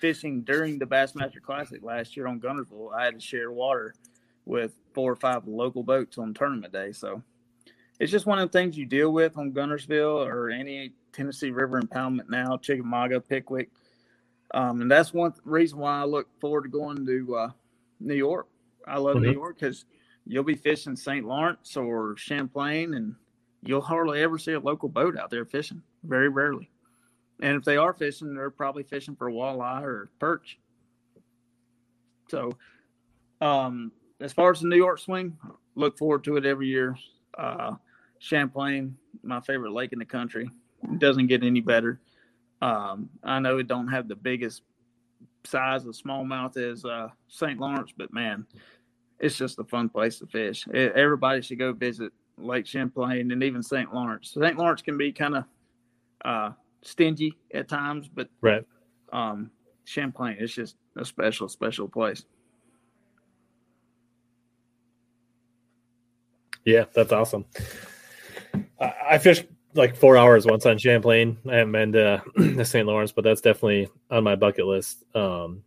[0.00, 3.94] fishing during the Bassmaster Classic last year on Guntersville, I had to share water
[4.44, 6.92] with four or five local boats on tournament day.
[6.92, 7.22] So
[7.98, 11.80] it's just one of the things you deal with on Guntersville or any Tennessee River
[11.80, 13.70] impoundment now, Chickamauga, Pickwick.
[14.52, 17.50] Um, and that's one reason why I look forward to going to uh,
[18.00, 18.48] New York.
[18.86, 19.26] I love mm-hmm.
[19.26, 19.84] New York because
[20.26, 21.24] you'll be fishing St.
[21.24, 23.14] Lawrence or Champlain, and
[23.62, 25.82] you'll hardly ever see a local boat out there fishing.
[26.02, 26.70] Very rarely.
[27.40, 30.58] And if they are fishing, they're probably fishing for walleye or perch.
[32.28, 32.52] So,
[33.40, 35.36] um, as far as the New York swing,
[35.74, 36.96] look forward to it every year.
[37.36, 37.72] Uh,
[38.18, 40.48] Champlain, my favorite lake in the country,
[40.82, 42.00] it doesn't get any better.
[42.60, 44.62] Um, I know it don't have the biggest
[45.44, 47.58] size of smallmouth as uh, St.
[47.58, 48.46] Lawrence, but man,
[49.18, 50.66] it's just a fun place to fish.
[50.72, 53.92] It, everybody should go visit Lake Champlain and even St.
[53.94, 54.32] Lawrence.
[54.38, 54.56] St.
[54.58, 55.44] Lawrence can be kind of
[56.24, 56.50] uh,
[56.82, 58.64] stingy at times, but right.
[59.12, 59.50] Um,
[59.84, 62.24] Champlain is just a special, special place.
[66.64, 67.44] Yeah, that's awesome.
[68.80, 71.38] I, I fished like four hours once on Champlain.
[71.48, 72.86] I haven't been to, to St.
[72.86, 75.04] Lawrence, but that's definitely on my bucket list.
[75.14, 75.64] Um,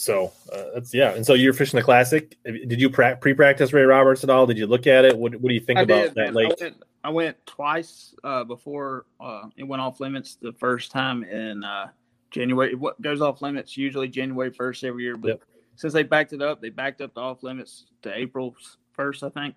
[0.00, 1.14] so uh, that's yeah.
[1.14, 2.36] And so you're fishing the classic.
[2.44, 4.46] Did you pre-practice Ray Roberts at all?
[4.46, 5.16] Did you look at it?
[5.16, 6.52] What, what do you think I about did, that lake?
[6.58, 10.36] I went, I went twice uh, before uh, it went off limits.
[10.36, 11.88] The first time in uh,
[12.30, 12.74] January.
[12.74, 15.42] What goes off limits usually January first every year, but yep.
[15.76, 18.56] since they backed it up, they backed up the off limits to April
[18.92, 19.54] first, I think.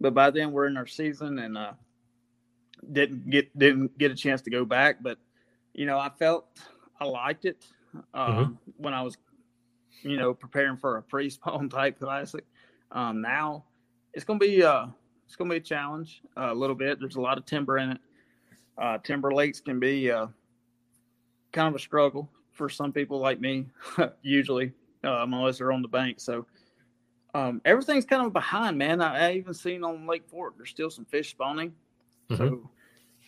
[0.00, 1.72] But by then we're in our season, and uh,
[2.92, 5.18] didn't get didn't get a chance to go back, but
[5.72, 6.46] you know, I felt
[7.00, 7.64] I liked it
[8.14, 8.52] um, mm-hmm.
[8.76, 9.16] when I was,
[10.02, 12.44] you know, preparing for a pre-spawn type classic.
[12.92, 13.64] Um, now
[14.14, 14.86] it's gonna be uh
[15.26, 16.98] it's gonna be a challenge uh, a little bit.
[17.00, 17.98] There's a lot of timber in it.
[18.78, 20.28] Uh, timber lakes can be uh,
[21.52, 23.66] kind of a struggle for some people like me,
[24.22, 24.72] usually,
[25.04, 26.20] um, unless they're on the bank.
[26.20, 26.46] So
[27.34, 29.00] um, everything's kind of behind, man.
[29.00, 31.74] I, I, even seen on Lake Fork, there's still some fish spawning.
[32.30, 32.36] Mm-hmm.
[32.36, 32.70] So,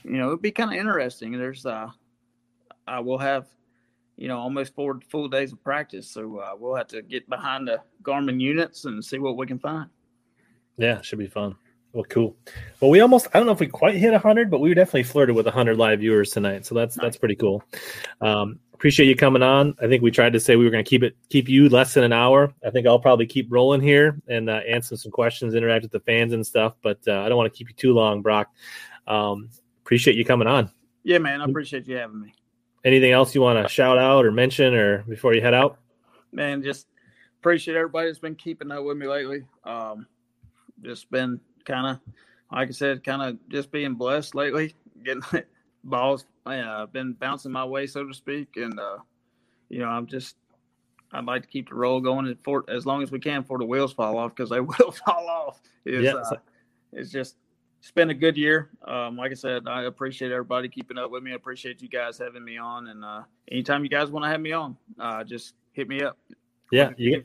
[0.05, 1.33] you know, it'd be kind of interesting.
[1.33, 1.91] There's, uh,
[2.87, 3.47] I will have,
[4.21, 6.11] you know, almost four full days of practice.
[6.11, 9.59] So uh, we'll have to get behind the Garmin units and see what we can
[9.59, 9.89] find.
[10.77, 11.57] Yeah, should be fun.
[11.93, 12.37] Well, cool.
[12.81, 15.35] Well, we almost, I don't know if we quite hit 100, but we definitely flirted
[15.35, 16.67] with 100 live viewers tonight.
[16.67, 17.05] So that's, nice.
[17.05, 17.65] that's pretty cool.
[18.21, 19.75] Um, appreciate you coming on.
[19.83, 21.95] I think we tried to say we were going to keep it, keep you less
[21.95, 22.53] than an hour.
[22.65, 26.01] I think I'll probably keep rolling here and uh, answer some questions, interact with the
[26.01, 28.49] fans and stuff, but uh, I don't want to keep you too long, Brock.
[29.07, 29.49] Um,
[29.83, 30.71] appreciate you coming on.
[31.03, 32.35] Yeah, man, I appreciate you having me.
[32.85, 35.79] Anything else you want to shout out or mention, or before you head out?
[36.33, 36.87] Man, just
[37.41, 39.45] appreciate everybody that's been keeping up with me lately.
[39.65, 40.07] Um,
[40.83, 42.01] just been kind of,
[42.51, 44.75] like I said, kind of just being blessed lately,
[45.05, 45.23] getting
[45.85, 48.99] balls uh, been bouncing my way, so to speak, and uh,
[49.69, 50.37] you know, I'm just
[51.13, 53.65] I'd like to keep the roll going for as long as we can before the
[53.65, 55.61] wheels fall off because they will fall off.
[55.85, 56.15] It's, yeah.
[56.15, 56.37] Uh,
[56.93, 57.37] it's just
[57.81, 58.71] it's been a good year.
[58.85, 61.33] Um, like I said, I appreciate everybody keeping up with me.
[61.33, 62.89] I appreciate you guys having me on.
[62.89, 66.19] And uh, anytime you guys want to have me on, uh, just hit me up.
[66.71, 67.25] Yeah, you,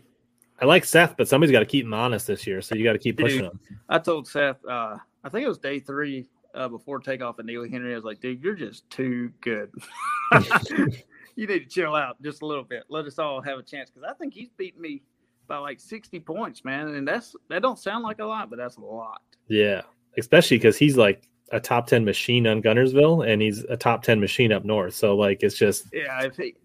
[0.61, 2.61] I like Seth, but somebody's got to keep him honest this year.
[2.61, 3.59] So you got to keep pushing dude, him.
[3.89, 6.25] I told Seth, uh, I think it was day three
[6.55, 7.91] uh, before takeoff at Neely Henry.
[7.91, 9.71] I was like, dude, you're just too good.
[11.35, 12.83] you need to chill out just a little bit.
[12.87, 15.01] Let us all have a chance because I think he's beaten me
[15.47, 16.95] by like 60 points, man.
[16.95, 19.21] And that's that don't sound like a lot, but that's a lot.
[19.47, 19.81] Yeah,
[20.17, 24.19] especially because he's like a top 10 machine on Guntersville and he's a top 10
[24.19, 24.95] machine up north.
[24.95, 26.55] So like it's just yeah, if he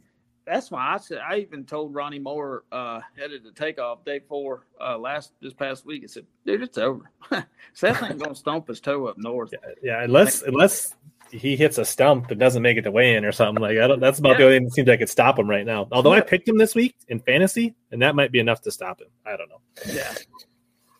[0.46, 4.66] that's why I said I even told Ronnie Moore uh headed to takeoff day four
[4.80, 6.02] uh last this past week.
[6.04, 7.10] I said, dude, it's over.
[7.74, 9.50] Seth ain't gonna stomp his toe up north.
[9.52, 10.94] Yeah, yeah unless unless
[11.30, 13.86] he hits a stump and doesn't make it to weigh in or something like I
[13.86, 14.38] don't that's about yeah.
[14.38, 15.86] the only thing that seems like could stop him right now.
[15.92, 16.18] Although yeah.
[16.18, 19.08] I picked him this week in fantasy, and that might be enough to stop him.
[19.24, 19.60] I don't know.
[19.86, 20.12] Yeah.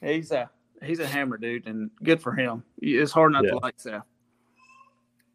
[0.03, 0.51] He's a
[0.83, 2.63] he's a hammer dude and good for him.
[2.81, 3.51] It's hard not yeah.
[3.51, 4.03] to like Seth.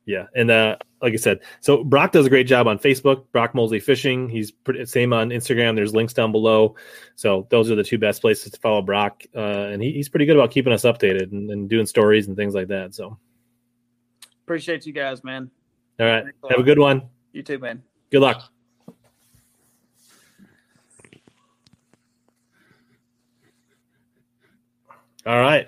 [0.05, 3.25] Yeah, and uh, like I said, so Brock does a great job on Facebook.
[3.31, 4.29] Brock Mosley Fishing.
[4.29, 5.75] He's pretty, same on Instagram.
[5.75, 6.75] There's links down below.
[7.15, 10.27] So those are the two best places to follow Brock, uh, and he, he's pretty
[10.27, 12.93] good about keeping us updated and, and, doing stories and things like that.
[12.93, 13.17] So
[14.43, 15.49] appreciate you guys, man.
[15.99, 17.09] All right, a have a good one.
[17.33, 17.81] You too, man.
[18.11, 18.54] Good luck.
[25.25, 25.67] All right,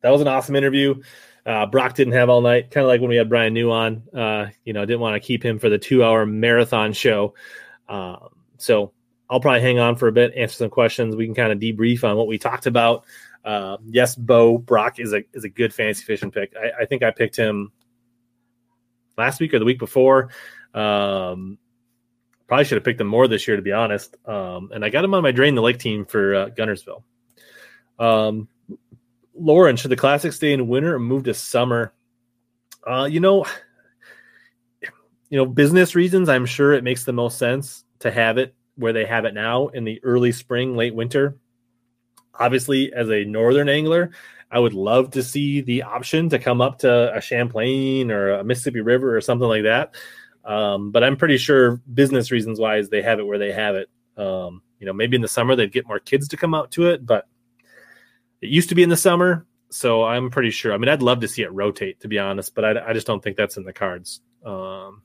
[0.00, 1.02] that was an awesome interview.
[1.44, 4.02] Uh, Brock didn't have all night, kind of like when we had Bryan New on.
[4.14, 7.34] Uh, you know, didn't want to keep him for the two hour marathon show.
[7.88, 8.28] Um,
[8.58, 8.92] so
[9.28, 11.16] I'll probably hang on for a bit, answer some questions.
[11.16, 13.04] We can kind of debrief on what we talked about.
[13.44, 16.54] Uh, yes, Bo Brock is a is a good fantasy fishing pick.
[16.56, 17.72] I, I, think I picked him
[19.18, 20.30] last week or the week before.
[20.74, 21.58] Um,
[22.46, 24.16] probably should have picked him more this year, to be honest.
[24.26, 27.02] Um, and I got him on my drain the lake team for uh, Guntersville.
[27.98, 28.48] Um,
[29.42, 31.92] Lauren, should the classic stay in winter or move to summer?
[32.86, 33.44] Uh, you know,
[35.30, 38.92] you know, business reasons, I'm sure it makes the most sense to have it where
[38.92, 41.36] they have it now in the early spring, late winter.
[42.38, 44.12] Obviously, as a northern angler,
[44.50, 48.44] I would love to see the option to come up to a Champlain or a
[48.44, 49.94] Mississippi River or something like that.
[50.44, 53.88] Um, but I'm pretty sure business reasons wise they have it where they have it.
[54.16, 56.86] Um, you know, maybe in the summer they'd get more kids to come out to
[56.90, 57.26] it, but
[58.42, 60.74] it used to be in the summer, so I'm pretty sure.
[60.74, 63.06] I mean, I'd love to see it rotate, to be honest, but I, I just
[63.06, 64.20] don't think that's in the cards.
[64.44, 65.02] Um,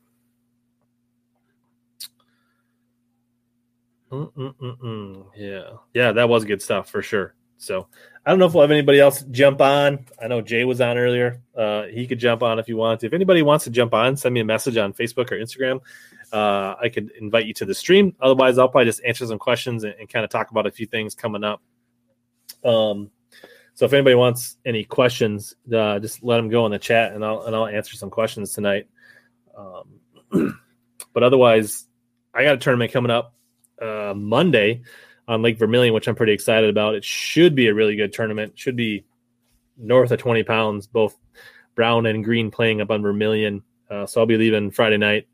[5.35, 7.35] yeah, yeah, that was good stuff for sure.
[7.59, 7.87] So
[8.25, 10.05] I don't know if we'll have anybody else jump on.
[10.21, 11.41] I know Jay was on earlier.
[11.55, 13.03] Uh, he could jump on if you want.
[13.03, 15.81] If anybody wants to jump on, send me a message on Facebook or Instagram.
[16.31, 18.15] Uh, I could invite you to the stream.
[18.21, 20.85] Otherwise, I'll probably just answer some questions and, and kind of talk about a few
[20.85, 21.61] things coming up.
[22.63, 23.11] Um,
[23.77, 27.23] so if anybody wants any questions, uh, just let them go in the chat, and
[27.23, 28.87] I'll and I'll answer some questions tonight.
[29.55, 30.59] Um,
[31.13, 31.85] but otherwise,
[32.33, 33.35] I got a tournament coming up
[33.79, 34.81] uh, Monday
[35.27, 36.95] on Lake Vermilion, which I'm pretty excited about.
[36.95, 38.57] It should be a really good tournament.
[38.57, 39.05] Should be
[39.77, 41.15] north of 20 pounds, both
[41.75, 43.61] brown and green playing up on Vermilion.
[43.91, 45.27] Uh, so I'll be leaving Friday night,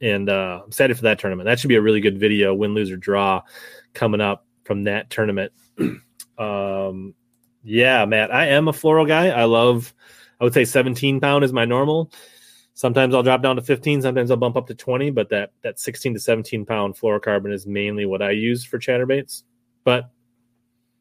[0.00, 1.46] and uh, I'm excited for that tournament.
[1.46, 3.42] That should be a really good video, win, lose, or draw,
[3.92, 5.52] coming up from that tournament.
[6.38, 7.14] Um,
[7.62, 9.28] yeah, Matt, I am a fluoro guy.
[9.28, 9.94] I love,
[10.40, 12.12] I would say 17 pound is my normal.
[12.74, 14.02] Sometimes I'll drop down to 15.
[14.02, 17.66] Sometimes I'll bump up to 20, but that that 16 to 17 pound fluorocarbon is
[17.66, 19.44] mainly what I use for chatterbaits.
[19.84, 20.10] But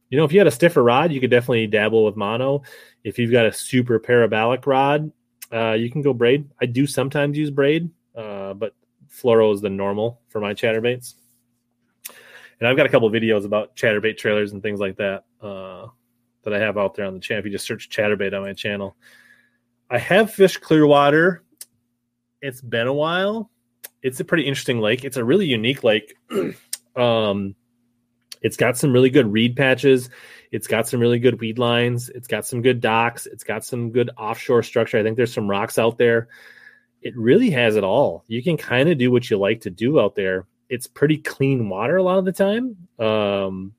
[0.10, 2.62] you know, if you had a stiffer rod, you could definitely dabble with mono.
[3.04, 5.12] If you've got a super parabolic rod,
[5.52, 6.48] uh, you can go braid.
[6.62, 8.76] I do sometimes use braid, uh, but
[9.10, 11.16] fluoro is the normal for my chatterbaits
[12.64, 15.88] and I've got a couple videos about chatterbait trailers and things like that uh,
[16.44, 17.40] that I have out there on the channel.
[17.40, 18.96] If you just search chatterbait on my channel,
[19.90, 21.44] I have fished Clearwater.
[22.42, 23.52] It's been a while.
[24.02, 25.04] It's a pretty interesting lake.
[25.04, 26.16] It's a really unique lake.
[26.96, 27.54] um,
[28.42, 30.10] it's got some really good reed patches.
[30.54, 32.08] It's got some really good weed lines.
[32.16, 33.26] It's got some good docks.
[33.26, 34.98] It's got some good offshore structure.
[34.98, 36.30] I think there's some rocks out there.
[37.02, 38.24] It really has it all.
[38.28, 41.70] You can kind of do what you like to do out there it's pretty clean
[41.70, 42.76] water a lot of the time.
[42.98, 43.74] Um,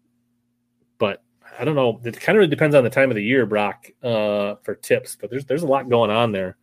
[0.97, 1.25] but
[1.59, 2.01] I don't know.
[2.05, 5.17] It kind of depends on the time of the year, Brock, uh, for tips.
[5.21, 6.57] But there's there's a lot going on there.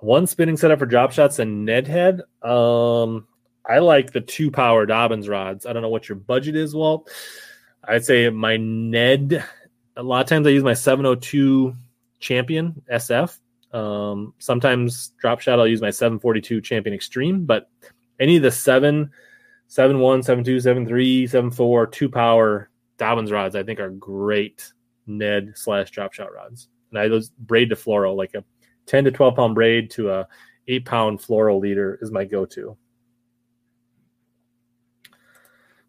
[0.00, 2.22] One spinning setup for drop shots and Ned head.
[2.42, 3.28] Um,
[3.64, 5.64] I like the two power Dobyns rods.
[5.64, 7.08] I don't know what your budget is, Walt.
[7.84, 9.44] I'd say my Ned.
[9.96, 11.74] A lot of times I use my 702
[12.18, 13.38] Champion SF.
[13.72, 17.68] Um, sometimes drop shot I'll use my 742 Champion Extreme, but
[18.20, 19.10] any of the seven,
[19.66, 23.90] seven one, seven two, seven three, seven four, two power Dobyns rods, I think are
[23.90, 24.72] great
[25.06, 26.68] Ned slash drop shot rods.
[26.90, 28.44] And I those braid to fluoro, like a
[28.86, 30.28] 10 to 12 pound braid to a
[30.68, 32.76] eight pound fluoro leader is my go to.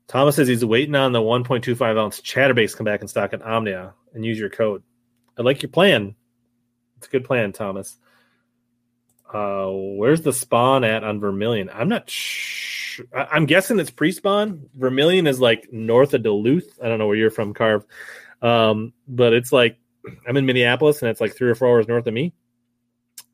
[0.08, 3.94] Thomas says he's waiting on the 1.25 ounce chatterbaits come back in stock at Omnia
[4.14, 4.84] and use your code.
[5.38, 6.16] I like your plan.
[6.98, 7.98] It's a good plan, Thomas.
[9.36, 11.70] Uh, where's the spawn at on Vermilion?
[11.74, 13.06] I'm not sure.
[13.14, 14.70] I'm guessing it's pre-spawn.
[14.76, 16.80] Vermilion is like north of Duluth.
[16.82, 17.84] I don't know where you're from, Carve,
[18.42, 19.78] um, but it's like
[20.26, 22.34] I'm in Minneapolis, and it's like three or four hours north of me.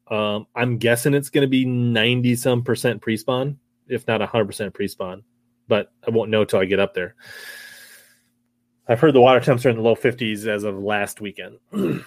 [0.09, 4.73] Um, I'm guessing it's going to be 90 some percent pre-spawn, if not 100 percent
[4.73, 5.21] pre-spawn,
[5.67, 7.13] but I won't know till I get up there.
[8.87, 11.59] I've heard the water temps are in the low 50s as of last weekend.
[11.73, 12.05] um,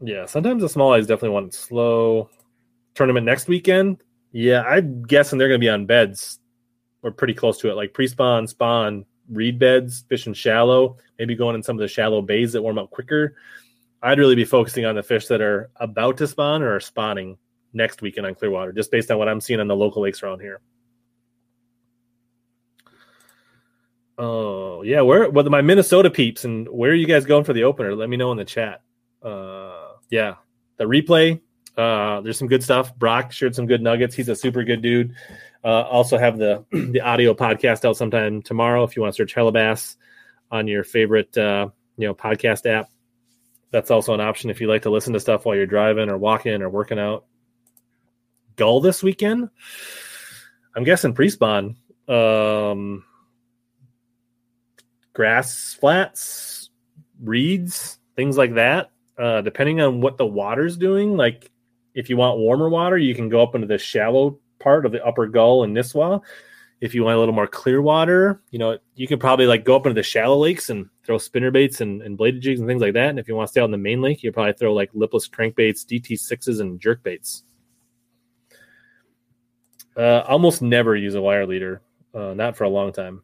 [0.00, 2.30] yeah, sometimes the small eyes definitely want slow.
[2.94, 4.02] Tournament next weekend.
[4.32, 6.40] Yeah, I'm guessing they're going to be on beds
[7.02, 11.62] or pretty close to it, like pre-spawn, spawn, reed beds, fishing shallow, maybe going in
[11.62, 13.36] some of the shallow bays that warm up quicker.
[14.02, 17.38] I'd really be focusing on the fish that are about to spawn or are spawning
[17.72, 20.40] next weekend on Clearwater, just based on what I'm seeing on the local lakes around
[20.40, 20.60] here.
[24.16, 27.64] Oh yeah, where with my Minnesota peeps and where are you guys going for the
[27.64, 27.94] opener?
[27.94, 28.82] Let me know in the chat.
[29.22, 29.77] Uh,
[30.10, 30.34] yeah,
[30.76, 31.40] the replay.
[31.76, 32.96] Uh, there's some good stuff.
[32.96, 34.14] Brock shared some good nuggets.
[34.14, 35.14] He's a super good dude.
[35.64, 39.34] Uh, also have the the audio podcast out sometime tomorrow if you want to search
[39.34, 39.96] Hellabass
[40.50, 42.90] on your favorite uh, you know podcast app.
[43.70, 46.16] That's also an option if you like to listen to stuff while you're driving or
[46.16, 47.26] walking or working out.
[48.56, 49.50] Gull this weekend.
[50.74, 51.76] I'm guessing pre-spawn.
[52.08, 53.04] Um,
[55.12, 56.70] grass flats,
[57.22, 58.90] reeds, things like that.
[59.18, 61.50] Uh, depending on what the water's doing, like
[61.94, 65.04] if you want warmer water, you can go up into the shallow part of the
[65.04, 66.20] upper gull and Nisswa.
[66.80, 69.74] If you want a little more clear water, you know, you can probably like go
[69.74, 72.80] up into the shallow lakes and throw spinner baits and, and bladed jigs and things
[72.80, 73.10] like that.
[73.10, 75.28] And if you want to stay in the main lake, you probably throw like lipless
[75.28, 77.42] crankbaits, DT6s, and jerk baits.
[79.96, 81.82] Uh, almost never use a wire leader,
[82.14, 83.22] uh, not for a long time.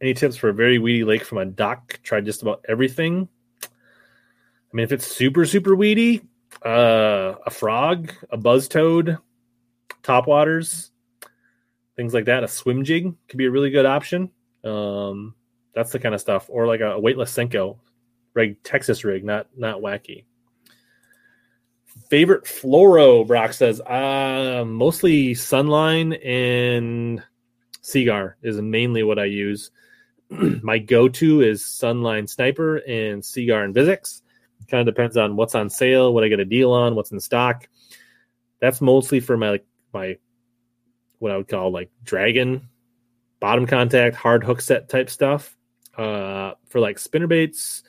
[0.00, 2.00] Any tips for a very weedy lake from a dock?
[2.02, 3.28] Tried just about everything.
[4.70, 6.22] I mean, if it's super, super weedy,
[6.64, 9.18] uh, a frog, a buzz toad,
[10.02, 10.90] top waters,
[11.96, 12.44] things like that.
[12.44, 14.30] A swim jig could be a really good option.
[14.64, 15.34] Um,
[15.74, 17.78] that's the kind of stuff, or like a weightless Senko
[18.34, 20.24] rig, Texas rig, not not wacky.
[22.08, 27.22] Favorite fluoro, Brock says, uh, mostly Sunline and
[27.82, 29.70] Seaguar is mainly what I use.
[30.30, 34.22] my go-to is Sunline Sniper and Seaguar and Vizix.
[34.70, 37.20] Kind of depends on what's on sale, what I get a deal on, what's in
[37.20, 37.68] stock.
[38.60, 40.18] That's mostly for my like my
[41.18, 42.68] what I would call like dragon
[43.40, 45.56] bottom contact hard hook set type stuff.
[45.96, 47.82] Uh, for like spinner baits,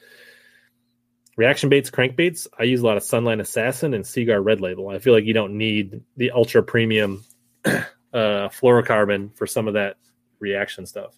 [1.38, 4.90] reaction baits, crankbaits, I use a lot of Sunline Assassin and Seaguar Red Label.
[4.90, 7.24] I feel like you don't need the ultra premium
[7.66, 9.98] uh, fluorocarbon for some of that
[10.40, 11.16] reaction stuff.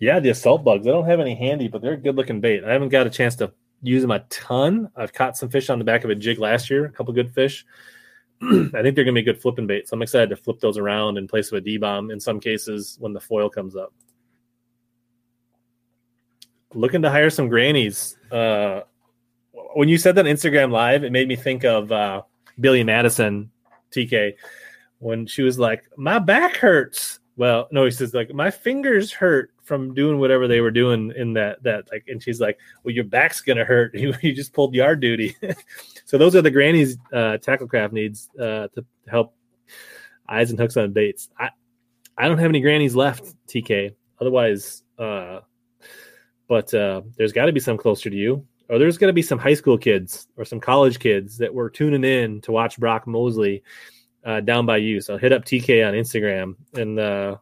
[0.00, 0.86] Yeah, the assault bugs.
[0.86, 2.64] I don't have any handy, but they're a good looking bait.
[2.64, 4.90] I haven't got a chance to use them a ton.
[4.96, 7.34] I've caught some fish on the back of a jig last year, a couple good
[7.34, 7.66] fish.
[8.42, 9.88] I think they're going to be good flipping bait.
[9.88, 12.40] So I'm excited to flip those around in place of a D bomb in some
[12.40, 13.92] cases when the foil comes up.
[16.72, 18.16] Looking to hire some grannies.
[18.32, 18.80] Uh,
[19.74, 22.22] when you said that on Instagram live, it made me think of uh,
[22.58, 23.50] Billy Madison,
[23.90, 24.34] TK,
[24.98, 29.52] when she was like, "My back hurts." Well, no, he says like, "My fingers hurt."
[29.70, 33.04] From doing whatever they were doing in that that like and she's like well your
[33.04, 33.94] back's gonna hurt.
[34.00, 35.36] You, you just pulled yard duty.
[36.06, 39.32] So those are the grannies uh tacklecraft needs uh to help
[40.28, 41.50] eyes and hooks on baits i
[42.18, 45.38] i don't have any grannies left tk otherwise uh
[46.48, 48.44] but uh there's got to be some closer to you.
[48.68, 51.70] Or there's going to be some high school kids or some college kids that were
[51.70, 53.62] tuning in to watch brock mosley
[54.24, 55.00] uh, down by you.
[55.00, 57.36] So hit up tk on instagram and uh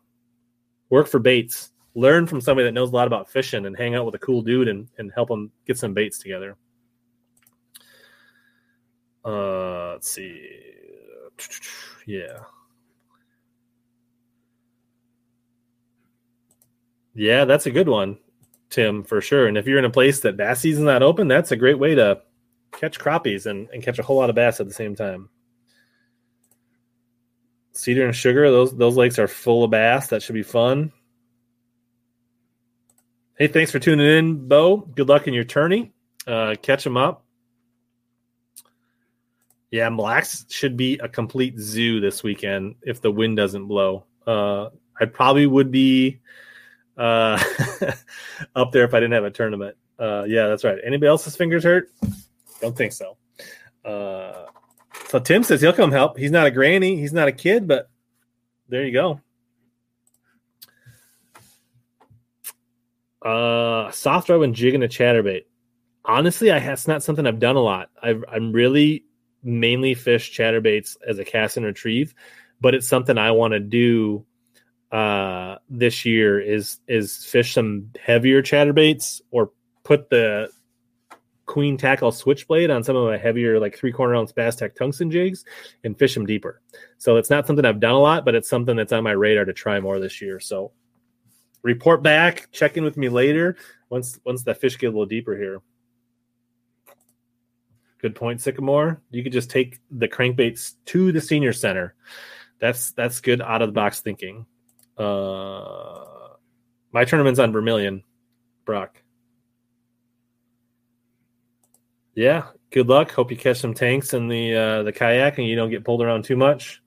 [0.91, 4.07] work for baits learn from somebody that knows a lot about fishing and hang out
[4.07, 6.57] with a cool dude and, and help them get some baits together.
[9.25, 10.49] Uh, let's see.
[12.07, 12.39] Yeah.
[17.15, 18.19] Yeah, that's a good one,
[18.71, 19.49] Tim, for sure.
[19.49, 21.97] And if you're in a place that bass season's not open, that's a great way
[21.97, 22.23] to
[22.71, 25.29] catch crappies and, and catch a whole lot of bass at the same time.
[27.73, 30.09] Cedar and Sugar, those those lakes are full of bass.
[30.09, 30.93] That should be fun.
[33.39, 34.79] Hey, thanks for tuning in, Bo.
[34.79, 35.93] Good luck in your tourney.
[36.27, 37.25] Uh, catch them up.
[39.71, 44.07] Yeah, Lacs should be a complete zoo this weekend if the wind doesn't blow.
[44.27, 44.71] Uh,
[45.01, 46.19] I probably would be
[46.97, 47.41] uh,
[48.57, 49.77] up there if I didn't have a tournament.
[50.01, 50.79] Uh, yeah, that's right.
[50.85, 51.93] Anybody else's fingers hurt?
[52.61, 53.19] Don't think so.
[53.85, 54.47] Uh,
[55.07, 56.19] so Tim says he'll come help.
[56.19, 56.97] He's not a granny.
[56.97, 57.89] He's not a kid, but
[58.69, 59.21] there you go.
[63.23, 65.45] Uh, soft rub and jig and a chatterbait.
[66.05, 67.91] Honestly, I that's not something I've done a lot.
[68.03, 69.05] I've, I'm really
[69.43, 72.15] mainly fish chatterbaits as a cast and retrieve,
[72.61, 74.25] but it's something I want to do
[74.91, 79.51] uh this year is is fish some heavier chatterbaits or
[79.85, 80.49] put the
[81.45, 85.11] queen tackle switchblade on some of my heavier like three quarter ounce bass tech tungsten
[85.11, 85.45] jigs
[85.85, 86.63] and fish them deeper
[86.97, 89.45] so it's not something i've done a lot but it's something that's on my radar
[89.45, 90.73] to try more this year so
[91.69, 93.57] report back check in with me later
[93.91, 95.61] once once that fish get a little deeper here
[98.01, 101.95] good point sycamore you could just take the crankbaits to the senior center
[102.59, 104.47] that's that's good out of the box thinking
[104.99, 106.05] uh,
[106.93, 108.03] my tournament's on Vermilion,
[108.65, 109.01] Brock.
[112.15, 113.13] Yeah, good luck.
[113.13, 116.03] Hope you catch some tanks in the uh, the kayak and you don't get pulled
[116.03, 116.83] around too much.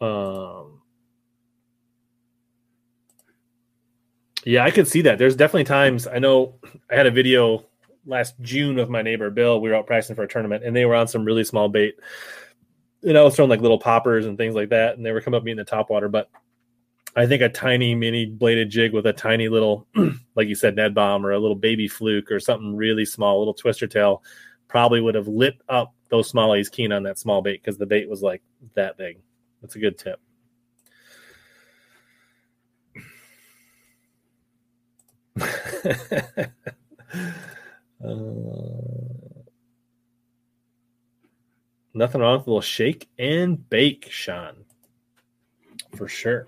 [0.00, 0.79] Um,
[4.44, 5.18] yeah, I could see that.
[5.18, 6.54] There's definitely times I know
[6.90, 7.64] I had a video
[8.06, 9.60] last June with my neighbor Bill.
[9.60, 11.96] We were out practicing for a tournament and they were on some really small bait.
[13.02, 15.38] And I was throwing like little poppers and things like that, and they were coming
[15.38, 16.08] up me in the top water.
[16.08, 16.28] But
[17.16, 19.86] I think a tiny mini bladed jig with a tiny little,
[20.34, 23.54] like you said, Ned bomb or a little baby fluke or something really small, little
[23.54, 24.22] twister tail,
[24.68, 28.08] probably would have lit up those smallies keen on that small bait because the bait
[28.08, 28.42] was like
[28.74, 29.18] that big.
[29.62, 30.20] That's a good tip.
[41.94, 44.64] Nothing wrong with a little shake and bake, Sean.
[45.96, 46.46] For sure.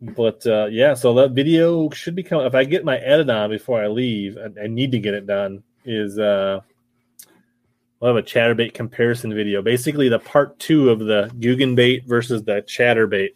[0.00, 2.46] But uh, yeah, so that video should be coming.
[2.46, 5.26] If I get my edit on before I leave, I, I need to get it
[5.26, 5.62] done.
[5.84, 6.60] Is uh,
[7.98, 9.62] we'll have a chatterbait comparison video.
[9.62, 13.30] Basically, the part two of the Googan bait versus the chatterbait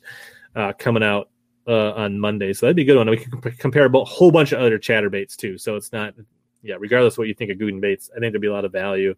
[0.54, 1.30] uh, coming out
[1.66, 2.52] uh, on Monday.
[2.52, 3.10] So that'd be a good one.
[3.10, 5.58] We can compare a whole bunch of other chatterbaits too.
[5.58, 6.14] So it's not,
[6.62, 8.72] yeah, regardless what you think of Googan baits, I think there'd be a lot of
[8.72, 9.14] value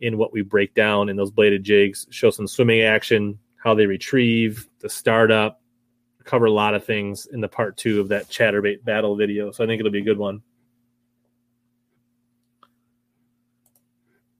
[0.00, 2.06] in what we break down in those bladed jigs.
[2.10, 5.60] Show some swimming action, how they retrieve, the startup,
[6.24, 9.50] cover a lot of things in the part two of that chatterbait battle video.
[9.50, 10.42] So I think it'll be a good one.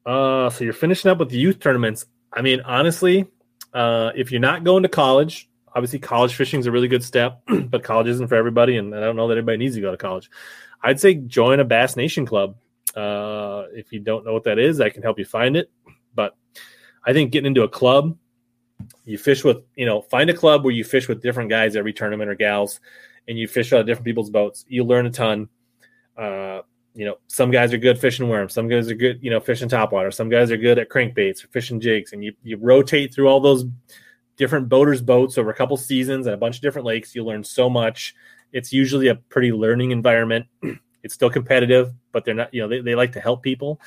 [0.06, 2.06] Uh, so you're finishing up with the youth tournaments.
[2.32, 3.26] I mean, honestly,
[3.74, 7.42] uh, if you're not going to college, obviously college fishing is a really good step,
[7.70, 9.96] but college isn't for everybody, and I don't know that everybody needs to go to
[9.96, 10.30] college.
[10.82, 12.56] I'd say join a Bass Nation club.
[12.94, 15.70] Uh, if you don't know what that is, I can help you find it.
[16.14, 16.36] But
[17.06, 18.16] I think getting into a club
[19.04, 21.92] you fish with you know find a club where you fish with different guys every
[21.92, 22.80] tournament or gals
[23.28, 25.48] and you fish out of different people's boats you learn a ton
[26.16, 26.60] uh,
[26.94, 29.68] you know some guys are good fishing worms some guys are good you know fishing
[29.68, 33.28] topwater some guys are good at crankbaits or fishing jigs and you, you rotate through
[33.28, 33.64] all those
[34.40, 37.44] different boaters boats over a couple seasons and a bunch of different lakes you learn
[37.44, 38.14] so much
[38.52, 40.46] it's usually a pretty learning environment
[41.02, 43.78] it's still competitive but they're not you know they, they like to help people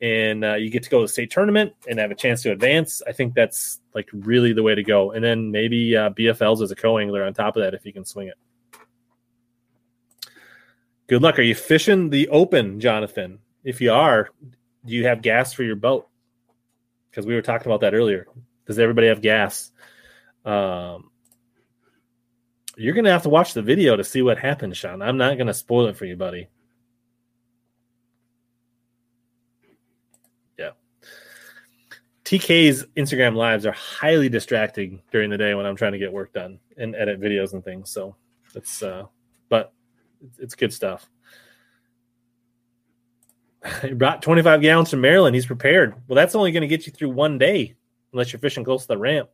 [0.00, 2.50] and uh, you get to go to the state tournament and have a chance to
[2.50, 3.02] advance.
[3.06, 5.12] I think that's like really the way to go.
[5.12, 8.04] And then maybe uh, BFLs as a co-angler on top of that if you can
[8.04, 8.34] swing it.
[11.06, 11.38] Good luck.
[11.38, 13.38] Are you fishing the open, Jonathan?
[13.62, 14.30] If you are,
[14.84, 16.08] do you have gas for your boat?
[17.08, 18.26] Because we were talking about that earlier.
[18.66, 19.70] Does everybody have gas?
[20.44, 21.10] Um,
[22.76, 25.02] you're to have to watch the video to see what happened, Sean.
[25.02, 26.48] I'm not to spoil it for you, buddy.
[30.58, 30.70] Yeah.
[32.24, 36.32] TK's Instagram lives are highly distracting during the day when I'm trying to get work
[36.32, 37.90] done and edit videos and things.
[37.90, 38.16] So
[38.54, 39.04] it's, uh,
[39.48, 39.72] but
[40.38, 41.08] it's good stuff.
[43.82, 45.34] he brought 25 gallons from Maryland.
[45.34, 45.94] He's prepared.
[46.08, 47.76] Well, that's only going to get you through one day
[48.12, 49.28] unless you're fishing close to the ramp.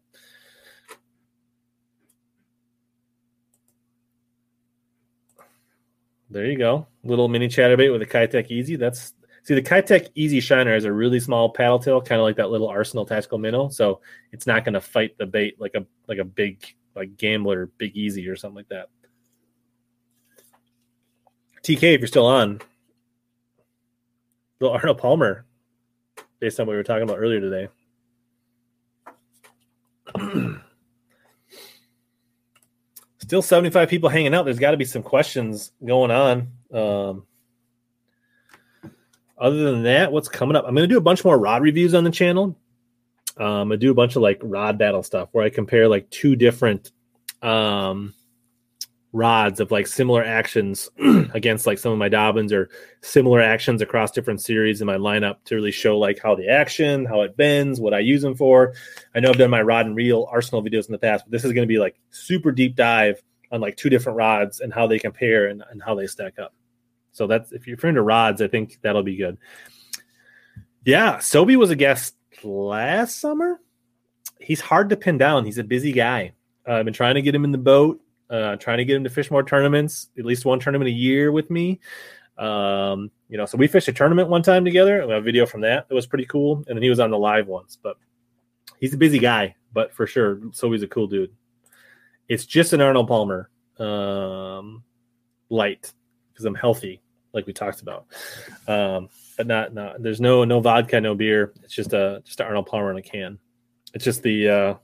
[6.31, 6.87] There you go.
[7.05, 8.77] Little mini chatterbait with a Keitech Easy.
[8.77, 9.15] That's
[9.49, 12.51] See, the Keitech Easy Shiner has a really small paddle tail, kind of like that
[12.51, 13.71] little Arsenal tactical minnow.
[13.71, 17.71] So it's not going to fight the bait like a like a big like gambler,
[17.79, 18.89] big easy or something like that.
[21.63, 22.61] TK, if you're still on,
[24.61, 25.47] little Arnold Palmer,
[26.41, 27.69] based on what we were talking about earlier today.
[33.29, 34.47] still 75 people hanging out.
[34.47, 36.49] There's got to be some questions going on.
[36.73, 37.27] Um,
[39.37, 40.65] other than that, what's coming up?
[40.67, 42.57] I'm going to do a bunch more rod reviews on the channel.
[43.37, 46.37] Um, I do a bunch of like rod battle stuff where I compare like two
[46.37, 46.91] different
[47.43, 48.15] um,
[49.13, 50.91] rods of like similar actions
[51.35, 52.69] against like some of my Dobyns or
[53.01, 57.07] similar actions across different series in my lineup to really show like how the action,
[57.07, 58.75] how it bends, what I use them for.
[59.15, 61.45] I know I've done my rod and reel arsenal videos in the past, but this
[61.45, 64.87] is going to be like super deep dive on like two different rods and how
[64.87, 66.55] they compare and, and how they stack up.
[67.13, 69.39] So that's if you're into rods, I think that'll be good.
[70.85, 73.59] Yeah, Sobe was a guest last summer.
[74.41, 75.45] He's hard to pin down.
[75.45, 76.33] He's a busy guy.
[76.67, 79.05] Uh, I've been trying to get him in the boat, uh, trying to get him
[79.05, 81.81] to fish more tournaments, at least one tournament a year with me.
[82.37, 85.05] Um, you know, so we fished a tournament one time together.
[85.07, 85.89] We have a video from that.
[85.89, 86.57] That was pretty cool.
[86.67, 87.97] And then he was on the live ones, but
[88.81, 90.41] he's a busy guy, but for sure.
[90.53, 91.35] So he's a cool dude.
[92.29, 94.85] It's just an Arnold Palmer um,
[95.49, 95.93] light
[96.33, 97.03] because I'm healthy,
[97.33, 98.07] like we talked about.
[98.67, 101.53] Um, but not not there's no no vodka, no beer.
[101.63, 103.39] It's just a just an Arnold Palmer in a can.
[103.95, 104.75] It's just the uh,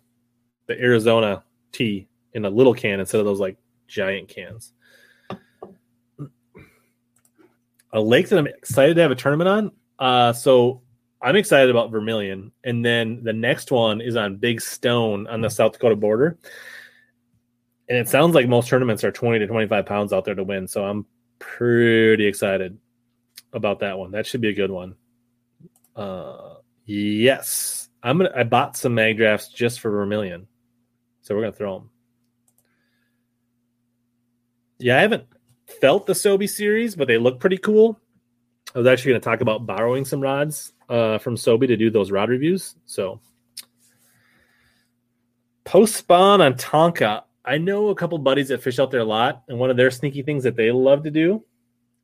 [0.66, 3.56] the Arizona tea in a little can instead of those like
[3.86, 4.72] giant cans.
[7.92, 9.70] A lake that I'm excited to have a tournament on.
[9.98, 10.82] Uh, so
[11.22, 15.48] I'm excited about Vermilion, and then the next one is on Big Stone on the
[15.48, 16.36] South Dakota border.
[17.88, 20.66] And it sounds like most tournaments are 20 to 25 pounds out there to win.
[20.66, 21.06] So I'm
[21.38, 22.78] pretty excited
[23.52, 24.10] about that one.
[24.10, 24.96] That should be a good one.
[25.94, 28.32] Uh, yes, I'm gonna.
[28.34, 30.48] I bought some mag drafts just for Vermilion,
[31.22, 31.90] so we're gonna throw them.
[34.78, 35.24] Yeah, I haven't
[35.80, 37.98] felt the Sobe series, but they look pretty cool.
[38.74, 41.90] I was actually going to talk about borrowing some rods uh, from Sobe to do
[41.90, 42.74] those rod reviews.
[42.86, 43.20] So,
[45.64, 47.22] post spawn on Tonka.
[47.44, 49.90] I know a couple buddies that fish out there a lot, and one of their
[49.90, 51.44] sneaky things that they love to do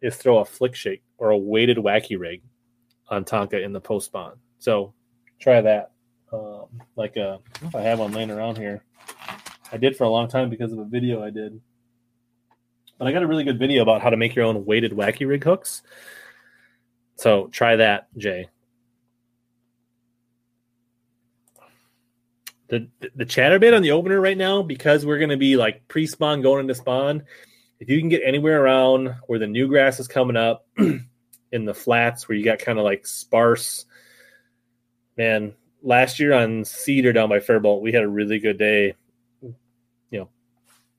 [0.01, 2.43] is throw a flick shake or a weighted wacky rig
[3.09, 4.39] on Tonka in the post spawn.
[4.59, 4.95] So
[5.41, 5.91] try that.
[6.33, 8.85] Um, like uh, if I have one laying around here,
[9.73, 11.61] I did for a long time because of a video I did.
[13.01, 15.27] But I got a really good video about how to make your own weighted wacky
[15.27, 15.83] rig hooks.
[17.17, 18.51] So try that, Jay.
[22.69, 26.07] The the chatterbait on the opener right now because we're going to be like pre
[26.07, 27.25] spawn going into spawn
[27.81, 31.75] if you can get anywhere around where the new grass is coming up in the
[31.75, 33.87] flats where you got kind of like sparse
[35.17, 38.95] man last year on cedar down by Faribault we had a really good day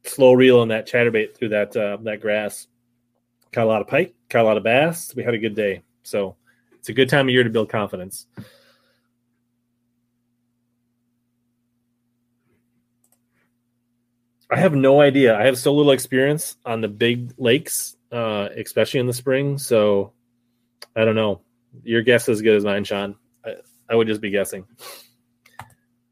[0.03, 2.67] slow reel on that chatterbait through that uh, that grass
[3.51, 5.83] caught a lot of pike caught a lot of bass we had a good day
[6.03, 6.35] so
[6.73, 8.25] it's a good time of year to build confidence
[14.51, 15.39] I have no idea.
[15.39, 19.57] I have so little experience on the big lakes, uh, especially in the spring.
[19.57, 20.11] So
[20.93, 21.39] I don't know.
[21.83, 23.15] Your guess is as good as mine, Sean.
[23.45, 23.55] I,
[23.89, 24.65] I would just be guessing.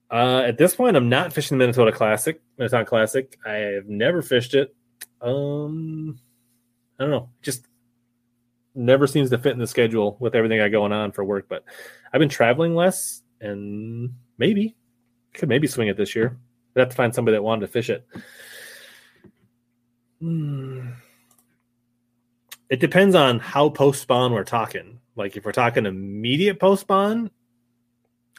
[0.09, 3.39] Uh, at this point, I'm not fishing the Minnesota Classic, Minnesota Classic.
[3.45, 4.75] I have never fished it.
[5.21, 6.19] Um,
[6.99, 7.29] I don't know.
[7.41, 7.65] Just
[8.75, 11.47] never seems to fit in the schedule with everything I going on for work.
[11.49, 11.63] But
[12.13, 14.75] I've been traveling less, and maybe
[15.33, 16.37] could maybe swing it this year.
[16.75, 18.05] I'd have to find somebody that wanted to fish it.
[20.19, 20.89] Hmm.
[22.69, 24.99] It depends on how post spawn we're talking.
[25.15, 27.31] Like if we're talking immediate post spawn,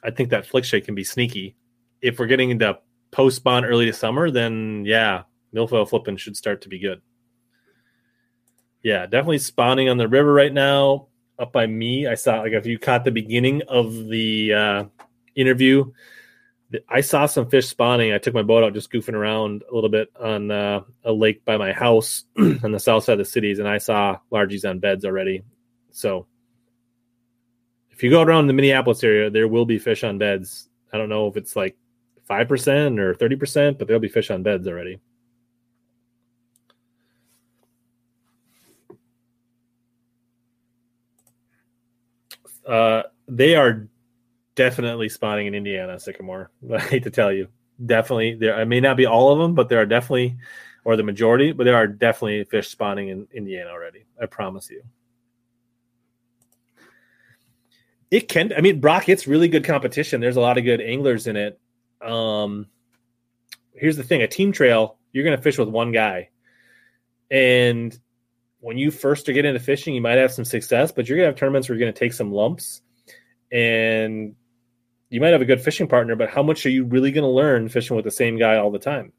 [0.05, 1.57] I think that flick shake can be sneaky.
[2.01, 2.79] If we're getting into
[3.11, 5.23] post spawn early to summer, then yeah,
[5.55, 7.01] milfoil flipping should start to be good.
[8.83, 11.09] Yeah, definitely spawning on the river right now.
[11.39, 14.85] Up by me, I saw like if you caught the beginning of the uh,
[15.35, 15.91] interview,
[16.89, 18.13] I saw some fish spawning.
[18.13, 21.45] I took my boat out just goofing around a little bit on uh, a lake
[21.45, 24.79] by my house on the south side of the cities, and I saw largies on
[24.79, 25.43] beds already.
[25.91, 26.27] So
[27.91, 30.69] if you go around the Minneapolis area, there will be fish on beds.
[30.93, 31.77] I don't know if it's like
[32.31, 35.01] 5% or 30%, but there'll be fish on beds already.
[42.67, 43.89] Uh, they are
[44.55, 46.51] definitely spawning in Indiana, Sycamore.
[46.73, 47.49] I hate to tell you,
[47.85, 48.55] definitely there.
[48.55, 50.37] I may not be all of them, but there are definitely,
[50.85, 54.05] or the majority, but there are definitely fish spawning in Indiana already.
[54.23, 54.83] I promise you.
[58.13, 58.53] It can.
[58.57, 59.09] I mean, Brock.
[59.09, 60.21] It's really good competition.
[60.21, 61.61] There's a lot of good anglers in it.
[62.03, 62.67] Um,
[63.75, 66.31] here's the thing: a team trail, you're going to fish with one guy,
[67.31, 67.99] and
[68.61, 71.31] when you first getting into fishing, you might have some success, but you're going to
[71.31, 72.83] have tournaments where you're going to take some lumps
[73.51, 74.35] and
[75.09, 77.29] you might have a good fishing partner, but how much are you really going to
[77.29, 79.13] learn fishing with the same guy all the time?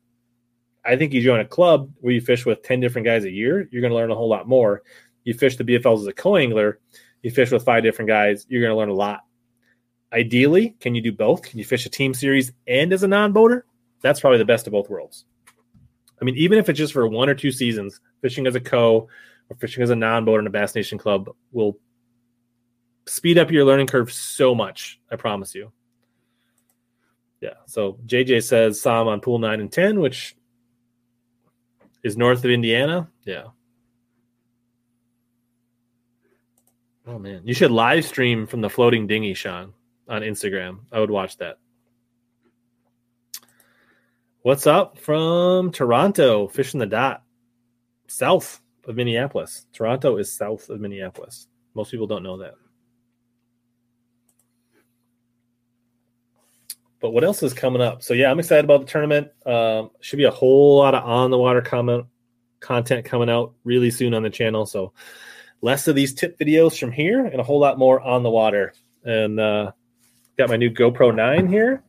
[0.86, 3.68] I think you join a club where you fish with 10 different guys a year,
[3.72, 4.84] you're going to learn a whole lot more.
[5.24, 6.80] You fish the BFLs as a co angler,
[7.22, 9.22] you fish with five different guys, you're going to learn a lot.
[10.14, 11.44] Ideally, can you do both?
[11.44, 13.66] Can you fish a team series and as a non boater?
[14.02, 15.26] That's probably the best of both worlds.
[16.22, 19.08] I mean, even if it's just for one or two seasons, fishing as a co
[19.50, 21.78] or fishing as a non boater in a Bass Nation club will
[23.08, 25.00] speed up your learning curve so much.
[25.12, 25.72] I promise you.
[27.40, 27.56] Yeah.
[27.66, 30.36] So JJ says Sam on pool nine and ten, which
[32.04, 33.10] is north of Indiana.
[33.26, 33.46] Yeah.
[37.08, 39.74] Oh man, you should live stream from the floating dinghy, Sean,
[40.12, 40.80] on Instagram.
[40.92, 41.58] I would watch that.
[44.42, 46.48] What's up from Toronto?
[46.50, 47.24] Fishing the dot,
[48.08, 49.66] south of Minneapolis.
[49.72, 51.48] Toronto is south of Minneapolis.
[51.74, 52.56] Most people don't know that.
[57.00, 58.04] But what else is coming up?
[58.04, 59.30] So yeah, I'm excited about the tournament.
[59.46, 62.06] Um, should be a whole lot of on the water comment
[62.60, 64.66] content coming out really soon on the channel.
[64.66, 64.94] So
[65.62, 68.74] less of these tip videos from here and a whole lot more on the water.
[69.04, 69.72] And uh,
[70.38, 71.84] got my new GoPro 9 here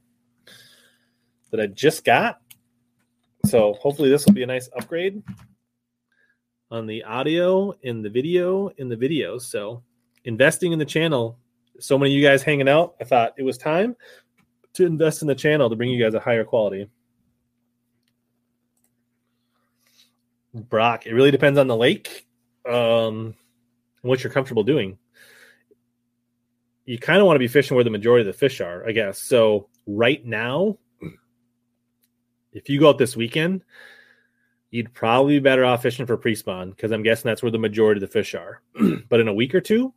[1.50, 2.40] that I just got.
[3.46, 5.22] So hopefully this will be a nice upgrade
[6.70, 9.42] on the audio in the video in the videos.
[9.42, 9.82] So
[10.24, 11.38] investing in the channel.
[11.78, 12.94] So many of you guys hanging out.
[13.00, 13.96] I thought it was time
[14.74, 16.88] to invest in the channel to bring you guys a higher quality.
[20.54, 22.26] Brock, it really depends on the lake,
[22.70, 23.34] um,
[24.02, 24.98] what you're comfortable doing.
[26.92, 28.92] You kind of want to be fishing where the majority of the fish are, I
[28.92, 29.18] guess.
[29.18, 30.76] So right now,
[32.52, 33.64] if you go out this weekend,
[34.70, 37.96] you'd probably be better off fishing for pre-spawn because I'm guessing that's where the majority
[37.96, 38.60] of the fish are.
[39.08, 39.94] but in a week or two,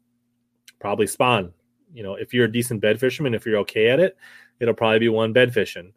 [0.79, 1.51] probably spawn.
[1.93, 4.15] You know, if you're a decent bed fisherman, if you're okay at it,
[4.61, 5.91] it'll probably be one bed fishing.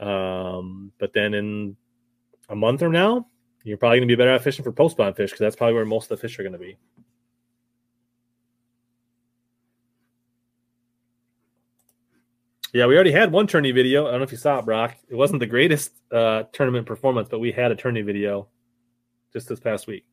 [0.00, 1.76] Um, but then in
[2.48, 3.26] a month from now,
[3.62, 5.74] you're probably going to be better off fishing for post spawn fish because that's probably
[5.74, 6.78] where most of the fish are going to be.
[12.72, 14.06] Yeah, we already had one tourney video.
[14.06, 14.96] I don't know if you saw it, Brock.
[15.08, 18.46] It wasn't the greatest uh, tournament performance, but we had a tourney video
[19.32, 20.04] just this past week.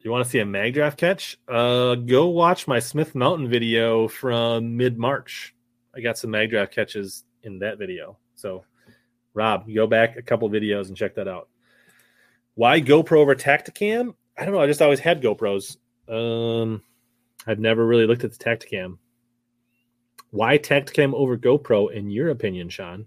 [0.00, 1.38] You want to see a mag draft catch?
[1.46, 5.54] Uh, go watch my Smith Mountain video from mid March.
[5.94, 8.16] I got some mag draft catches in that video.
[8.34, 8.64] So,
[9.34, 11.48] Rob, go back a couple videos and check that out.
[12.54, 14.14] Why GoPro over Tactacam?
[14.36, 14.60] I don't know.
[14.60, 15.76] I just always had GoPros.
[16.08, 16.82] Um,
[17.46, 18.98] I've never really looked at the Tactacam.
[20.30, 23.06] Why Tactacam over GoPro, in your opinion, Sean?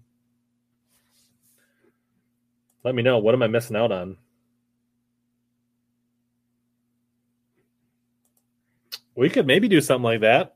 [2.84, 3.19] Let me know.
[3.19, 4.18] What am I missing out on?
[9.15, 10.56] We could maybe do something like that.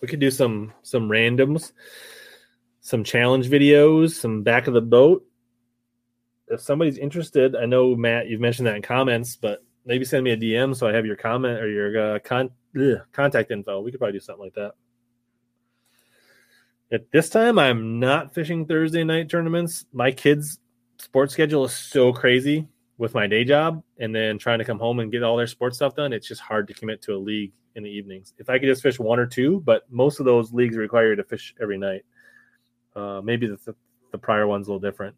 [0.00, 1.72] We could do some some randoms,
[2.80, 5.24] some challenge videos, some back of the boat.
[6.48, 10.32] If somebody's interested, I know Matt, you've mentioned that in comments, but maybe send me
[10.32, 13.80] a DM so I have your comment or your uh, con- ugh, contact info.
[13.80, 14.72] We could probably do something like that.
[16.90, 19.84] At this time, I'm not fishing Thursday night tournaments.
[19.92, 20.58] My kids'
[20.98, 22.66] sports schedule is so crazy
[22.98, 25.76] with my day job and then trying to come home and get all their sports
[25.76, 28.34] stuff done, it's just hard to commit to a league in the evenings.
[28.38, 31.16] If I could just fish one or two, but most of those leagues require you
[31.16, 32.04] to fish every night.
[32.96, 33.74] Uh, maybe the, the,
[34.10, 35.14] the prior one's a little different.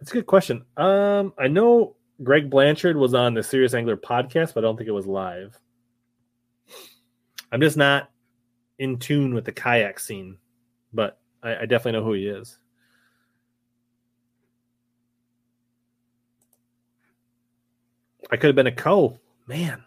[0.00, 0.64] That's a good question.
[0.78, 4.88] Um, I know Greg Blanchard was on the Serious Angler podcast, but I don't think
[4.88, 5.58] it was live.
[7.52, 8.10] I'm just not
[8.78, 10.38] in tune with the kayak scene,
[10.92, 12.58] but I, I definitely know who he is.
[18.30, 19.18] I could have been a co.
[19.46, 19.82] Man.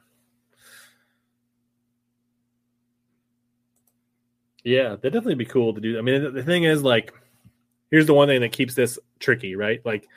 [4.63, 5.97] Yeah, that'd definitely be cool to do.
[5.97, 7.13] I mean, the thing is, like,
[7.91, 9.81] here's the one thing that keeps this tricky, right?
[9.85, 10.07] Like,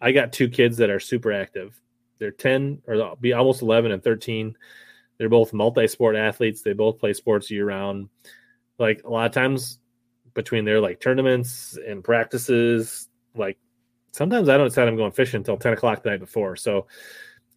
[0.00, 1.80] I got two kids that are super active.
[2.18, 4.56] They're 10 or be almost 11 and 13.
[5.16, 6.62] They're both multi sport athletes.
[6.62, 8.08] They both play sports year round.
[8.78, 9.78] Like, a lot of times
[10.34, 13.58] between their like tournaments and practices, like,
[14.12, 16.56] sometimes I don't decide I'm going fishing until 10 o'clock the night before.
[16.56, 16.86] So,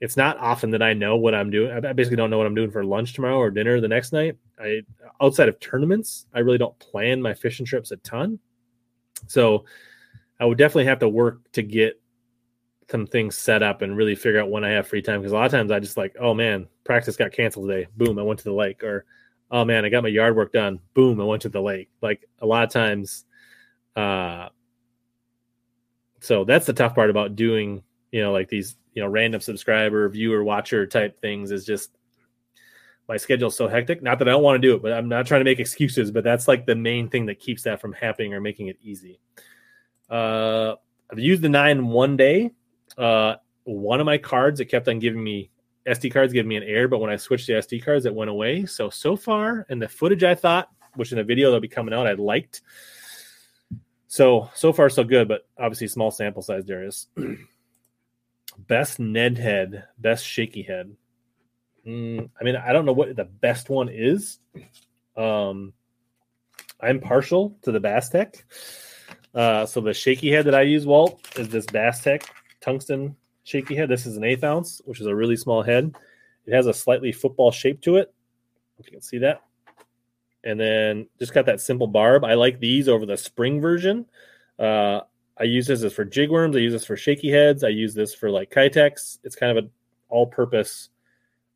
[0.02, 1.72] it's not often that I know what I'm doing.
[1.72, 4.36] I basically don't know what I'm doing for lunch tomorrow or dinner the next night.
[4.60, 4.82] I
[5.22, 8.40] outside of tournaments, I really don't plan my fishing trips a ton.
[9.28, 9.66] So
[10.42, 12.02] I would definitely have to work to get
[12.90, 15.22] some things set up and really figure out when I have free time.
[15.22, 17.88] Because a lot of times I just like, oh man, practice got canceled today.
[17.96, 18.84] Boom, I went to the lake.
[18.84, 19.06] Or
[19.52, 20.80] oh man, I got my yard work done.
[20.94, 21.90] Boom, I went to the lake.
[22.02, 23.24] Like a lot of times,
[23.96, 24.50] uh,
[26.20, 30.08] so that's the tough part about doing, you know, like these you know random subscriber
[30.10, 31.92] viewer watcher type things is just
[33.08, 35.26] my schedule's so hectic not that i don't want to do it but i'm not
[35.26, 38.34] trying to make excuses but that's like the main thing that keeps that from happening
[38.34, 39.20] or making it easy
[40.12, 40.76] uh
[41.12, 42.52] i've used the nine one day
[42.98, 45.50] uh one of my cards it kept on giving me
[45.88, 48.30] sd cards giving me an error but when i switched to sd cards it went
[48.30, 51.68] away so so far and the footage i thought which in the video that'll be
[51.68, 52.62] coming out i liked
[54.08, 57.08] so so far so good but obviously small sample size darius
[58.58, 60.96] Best Ned head, best shaky head.
[61.88, 64.40] Mm, I mean, I don't know what the best one is.
[65.18, 65.74] Um,
[66.80, 68.46] I'm partial to the Bass Tech.
[69.34, 72.24] Uh, so the shaky head that I use, Walt, is this Bass Tech
[72.60, 73.90] tungsten shaky head.
[73.90, 75.96] This is an eighth ounce, which is a really small head.
[76.46, 78.14] It has a slightly football shape to it.
[78.80, 79.42] If you can see that.
[80.44, 82.24] And then just got that simple barb.
[82.24, 84.06] I like these over the spring version.
[84.58, 85.02] Uh,
[85.40, 86.56] I use this as for jig worms.
[86.56, 87.64] I use this for shaky heads.
[87.64, 89.20] I use this for like Keitechs.
[89.24, 89.72] It's kind of an
[90.10, 90.90] all-purpose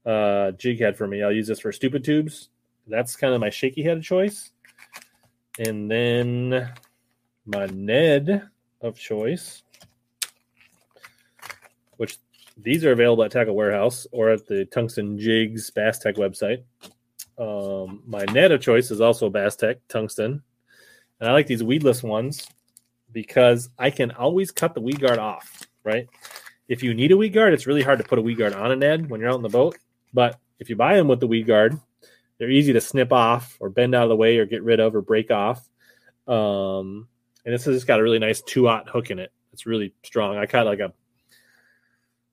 [0.06, 1.24] uh, jig head for me.
[1.24, 2.50] I'll use this for stupid tubes.
[2.88, 4.52] That's kind of my shaky head choice.
[5.58, 6.72] And then
[7.46, 8.50] my Ned
[8.82, 9.64] of choice,
[11.98, 12.18] which
[12.58, 16.64] these are available at Tackle Warehouse or at the Tungsten Jigs Bass Tech website.
[17.38, 20.42] Um, my Ned of choice is also Bass Tech Tungsten.
[21.20, 22.48] And I like these weedless ones
[23.12, 26.08] because I can always cut the weed guard off, right?
[26.68, 28.72] If you need a weed guard, it's really hard to put a weed guard on
[28.72, 29.78] a Ned when you're out in the boat.
[30.14, 31.80] But if you buy them with the weed guard,
[32.38, 34.96] they're easy to snip off or bend out of the way or get rid of
[34.96, 35.70] or break off.
[36.28, 37.08] Um,
[37.46, 39.32] and this has got a really nice two aught hook in it.
[39.54, 40.38] It's really strong.
[40.38, 40.94] I caught like a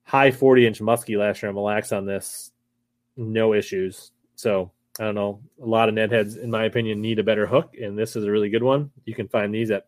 [0.03, 2.51] high 40 inch muskie last year on Mille Lacs on this,
[3.15, 4.11] no issues.
[4.35, 5.39] So I don't know.
[5.61, 8.25] A lot of Ned heads, in my opinion, need a better hook, and this is
[8.25, 8.91] a really good one.
[9.05, 9.87] You can find these at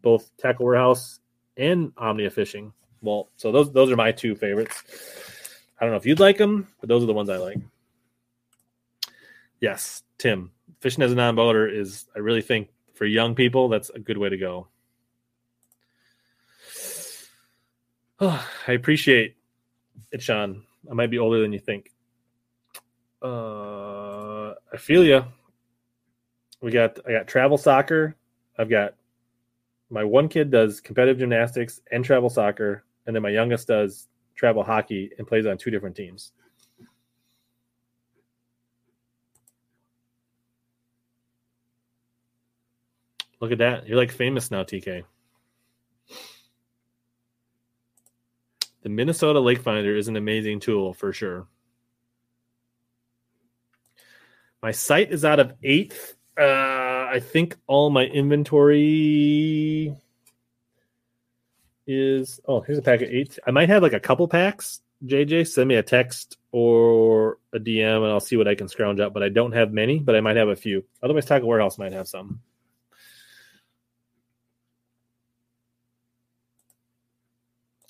[0.00, 1.20] both Tackle Warehouse
[1.56, 2.72] and Omnia Fishing.
[3.02, 4.82] Well, so those those are my two favorites.
[5.78, 7.58] I don't know if you'd like them, but those are the ones I like.
[9.60, 12.68] Yes, Tim, fishing as a non-boater is, I really think,
[13.02, 14.68] for young people, that's a good way to go.
[18.20, 19.34] Oh, I appreciate
[20.12, 20.62] it, Sean.
[20.88, 21.90] I might be older than you think.
[23.20, 25.24] Uh, I feel you.
[26.60, 28.14] We got I got travel soccer.
[28.56, 28.94] I've got
[29.90, 34.06] my one kid does competitive gymnastics and travel soccer, and then my youngest does
[34.36, 36.30] travel hockey and plays on two different teams.
[43.42, 43.88] Look at that.
[43.88, 45.02] You're like famous now, TK.
[48.82, 51.48] The Minnesota Lake Finder is an amazing tool for sure.
[54.62, 56.14] My site is out of eighth.
[56.38, 59.92] Uh, I think all my inventory
[61.84, 62.40] is.
[62.46, 63.40] Oh, here's a pack of eight.
[63.44, 64.82] I might have like a couple packs.
[65.04, 69.00] JJ, send me a text or a DM, and I'll see what I can scrounge
[69.00, 69.12] up.
[69.12, 70.84] But I don't have many, but I might have a few.
[71.02, 72.40] Otherwise, Tackle Warehouse might have some.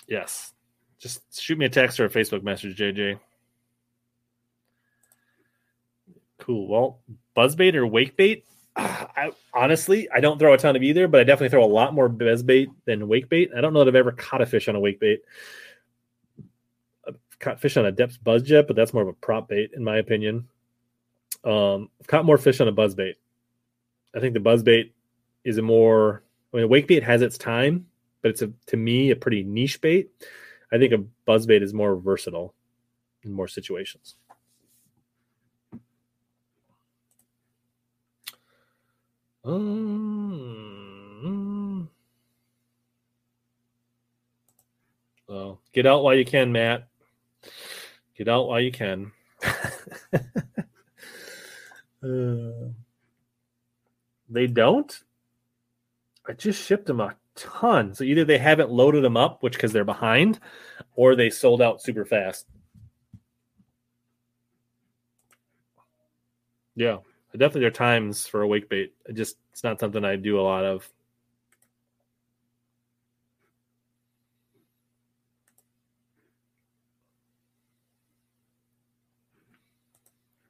[0.06, 0.52] Yes.
[0.98, 3.18] Just shoot me a text or a Facebook message, JJ.
[6.38, 6.68] Cool.
[6.68, 7.00] Well,
[7.36, 8.42] buzzbait or wakebait?
[8.76, 11.94] I honestly I don't throw a ton of either, but I definitely throw a lot
[11.94, 13.56] more buzzbait than wakebait.
[13.56, 15.18] I don't know that I've ever caught a fish on a wakebait.
[17.06, 19.70] I've caught fish on a Deps buzz jet, but that's more of a prop bait
[19.74, 20.48] in my opinion.
[21.44, 23.14] Um, I've caught more fish on a buzzbait.
[24.14, 24.90] I think the buzzbait
[25.44, 26.22] is a more
[26.52, 27.86] I mean wakebait has its time,
[28.22, 30.10] but it's a to me a pretty niche bait.
[30.72, 32.54] I think a buzz bait is more versatile
[33.22, 34.16] in more situations.
[39.44, 39.60] Um,
[45.26, 46.86] so get out while you can, Matt.
[48.16, 49.10] Get out while you can.
[52.04, 52.68] uh,
[54.28, 55.02] they don't.
[56.26, 57.94] I just shipped them a ton.
[57.94, 60.38] So either they haven't loaded them up, which because they're behind,
[60.94, 62.46] or they sold out super fast.
[66.74, 66.98] Yeah
[67.38, 68.92] definitely there are times for a wake bait.
[69.06, 70.88] It just it's not something I do a lot of.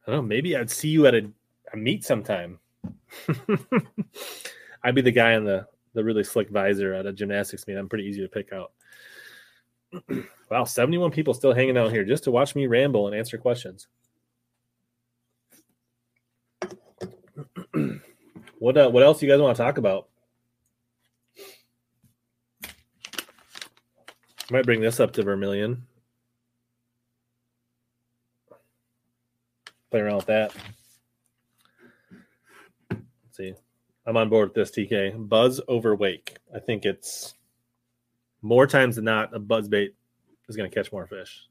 [0.07, 0.29] I don't know.
[0.29, 1.31] Maybe I'd see you at a,
[1.73, 2.59] a meet sometime.
[4.83, 7.77] I'd be the guy in the the really slick visor at a gymnastics meet.
[7.77, 8.73] I'm pretty easy to pick out.
[10.51, 13.89] wow, 71 people still hanging out here just to watch me ramble and answer questions.
[18.59, 20.09] what uh, what else do you guys want to talk about?
[24.51, 25.87] Might bring this up to Vermilion.
[29.91, 30.55] Play around with that.
[32.91, 33.55] Let's see.
[34.07, 35.29] I'm on board with this TK.
[35.29, 36.37] Buzz over wake.
[36.55, 37.35] I think it's
[38.41, 39.95] more times than not a buzz bait
[40.49, 41.47] is going to catch more fish.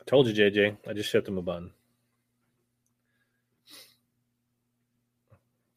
[0.00, 0.76] I told you, JJ.
[0.88, 1.72] I just shipped him a bun.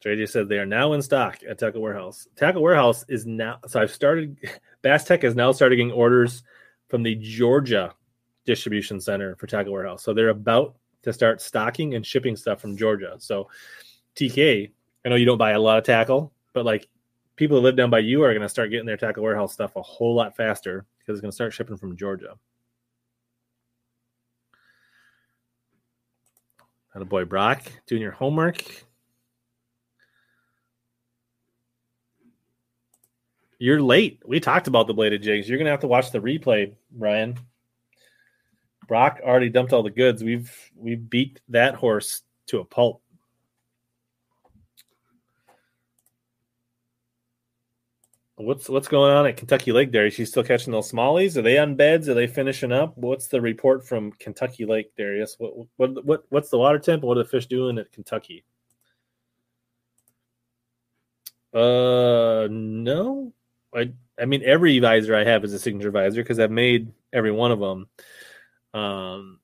[0.04, 2.28] JJ said they are now in stock at Tackle Warehouse.
[2.36, 4.38] Tackle Warehouse is now so I've started
[4.82, 6.44] Bass Tech has now started getting orders
[6.88, 7.92] from the Georgia
[8.46, 10.04] distribution center for Tackle Warehouse.
[10.04, 13.16] So they're about to start stocking and shipping stuff from Georgia.
[13.18, 13.48] So
[14.18, 14.70] TK,
[15.04, 16.88] I know you don't buy a lot of tackle, but like
[17.36, 19.76] people who live down by you are going to start getting their Tackle Warehouse stuff
[19.76, 22.34] a whole lot faster because it's going to start shipping from Georgia.
[26.92, 28.64] Had a boy Brock doing your homework.
[33.60, 34.22] You're late.
[34.26, 35.48] We talked about the bladed jigs.
[35.48, 37.38] You're gonna have to watch the replay, Ryan.
[38.86, 40.22] Brock already dumped all the goods.
[40.22, 43.02] We've we beat that horse to a pulp.
[48.40, 50.06] What's what's going on at Kentucky Lake there?
[50.06, 51.36] Is she still catching those smallies?
[51.36, 52.08] Are they on beds?
[52.08, 52.96] Are they finishing up?
[52.96, 55.34] What's the report from Kentucky Lake, Darius?
[55.38, 57.02] What what what what's the water temp?
[57.02, 58.44] What are the fish doing at Kentucky?
[61.52, 63.32] Uh no.
[63.74, 67.32] I I mean every visor I have is a signature visor because I've made every
[67.32, 67.88] one of them.
[68.72, 69.40] Um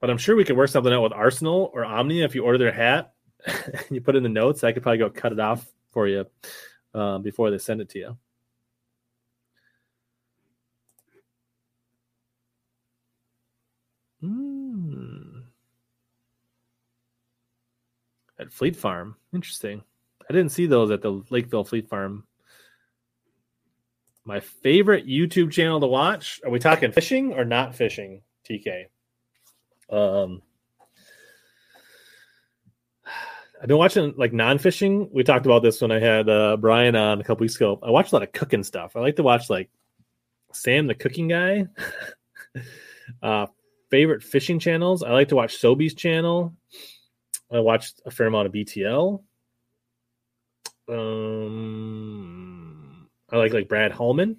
[0.00, 2.56] but I'm sure we could work something out with Arsenal or Omnia if you order
[2.56, 3.09] their hat
[3.90, 4.64] you put in the notes.
[4.64, 6.26] I could probably go cut it off for you
[6.94, 8.16] uh, before they send it to you.
[14.22, 15.44] Mm.
[18.38, 19.82] At Fleet Farm, interesting.
[20.28, 22.24] I didn't see those at the Lakeville Fleet Farm.
[24.24, 26.40] My favorite YouTube channel to watch.
[26.44, 28.22] Are we talking fishing or not fishing?
[28.48, 28.86] TK.
[29.90, 30.42] Um,
[33.60, 35.10] I've been watching like non-fishing.
[35.12, 37.78] We talked about this when I had uh, Brian on a couple weeks ago.
[37.82, 38.96] I watch a lot of cooking stuff.
[38.96, 39.68] I like to watch like
[40.52, 41.66] Sam the cooking guy.
[43.22, 43.48] uh,
[43.90, 45.02] favorite fishing channels.
[45.02, 46.54] I like to watch Sobe's channel.
[47.52, 49.22] I watched a fair amount of BTL.
[50.88, 51.90] Um,
[53.30, 54.38] I like like Brad Hallman.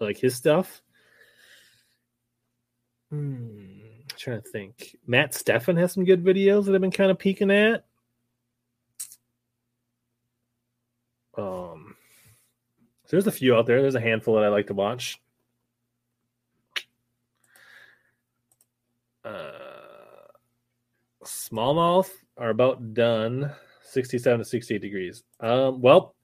[0.00, 0.80] I like his stuff.
[3.10, 4.96] Hmm, I'm trying to think.
[5.06, 7.84] Matt Steffen has some good videos that I've been kind of peeking at.
[11.36, 11.96] Um,
[13.00, 13.82] so there's a few out there.
[13.82, 15.20] There's a handful that I like to watch.
[19.22, 19.52] Uh,
[21.22, 22.08] smallmouth
[22.38, 23.52] are about done,
[23.82, 25.22] 67 to 68 degrees.
[25.40, 26.14] Um, well,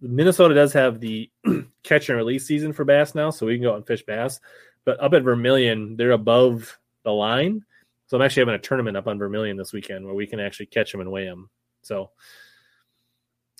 [0.00, 1.28] Minnesota does have the
[1.82, 4.40] catch and release season for bass now, so we can go out and fish bass.
[4.84, 7.64] But up at Vermilion, they're above the line.
[8.06, 10.66] So I'm actually having a tournament up on Vermilion this weekend where we can actually
[10.66, 11.50] catch them and weigh them.
[11.82, 12.10] So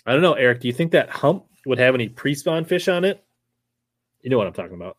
[0.05, 0.61] I don't know, Eric.
[0.61, 3.23] Do you think that hump would have any pre-spawn fish on it?
[4.21, 4.97] You know what I'm talking about.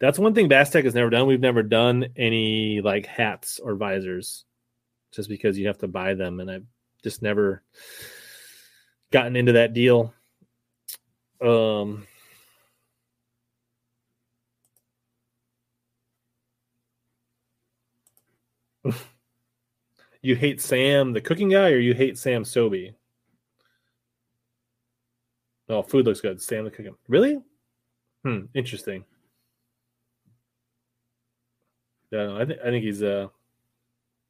[0.00, 1.28] That's one thing Bass Tech has never done.
[1.28, 4.44] We've never done any like hats or visors,
[5.12, 6.66] just because you have to buy them, and I've
[7.04, 7.62] just never
[9.12, 10.12] gotten into that deal.
[11.40, 12.08] Um.
[20.22, 22.94] you hate Sam, the cooking guy, or you hate Sam Sobe?
[25.72, 26.38] Oh, food looks good.
[26.38, 26.94] The cooking.
[27.08, 27.40] Really?
[28.24, 28.40] Hmm.
[28.54, 29.06] Interesting.
[32.10, 33.28] Yeah, I think I think he's uh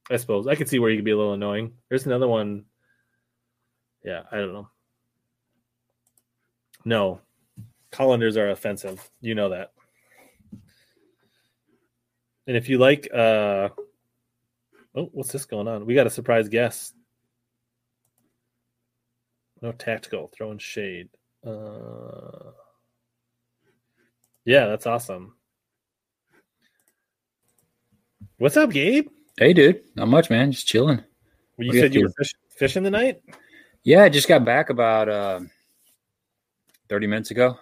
[0.09, 1.73] I suppose I could see where he could be a little annoying.
[1.89, 2.65] There's another one.
[4.05, 4.69] Yeah, I don't know.
[6.85, 7.21] No,
[7.91, 9.11] colanders are offensive.
[9.21, 9.73] You know that.
[12.47, 13.71] And if you like, uh
[14.95, 15.87] oh, what's this going on?
[15.87, 16.95] We got a surprise guest.
[19.61, 21.09] No tactical, throwing shade.
[21.45, 22.53] Uh,
[24.45, 25.35] yeah, that's awesome.
[28.39, 29.09] What's up, Gabe?
[29.39, 29.83] Hey, dude.
[29.95, 30.53] Not much, man.
[30.53, 31.03] Just chilling.
[31.57, 33.23] Well, you said you were fish, fishing tonight?
[33.85, 35.41] Yeah, I just got back about uh,
[36.89, 37.59] 30 minutes ago.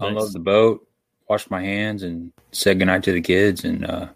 [0.00, 0.08] Nice.
[0.08, 0.88] Unloaded the boat,
[1.28, 3.64] washed my hands, and said goodnight to the kids.
[3.64, 4.08] And uh,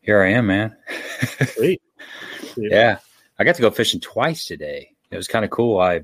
[0.00, 0.76] here I am, man.
[1.48, 1.82] Sweet.
[2.56, 2.98] yeah.
[3.38, 4.92] I got to go fishing twice today.
[5.10, 5.78] It was kind of cool.
[5.78, 6.02] I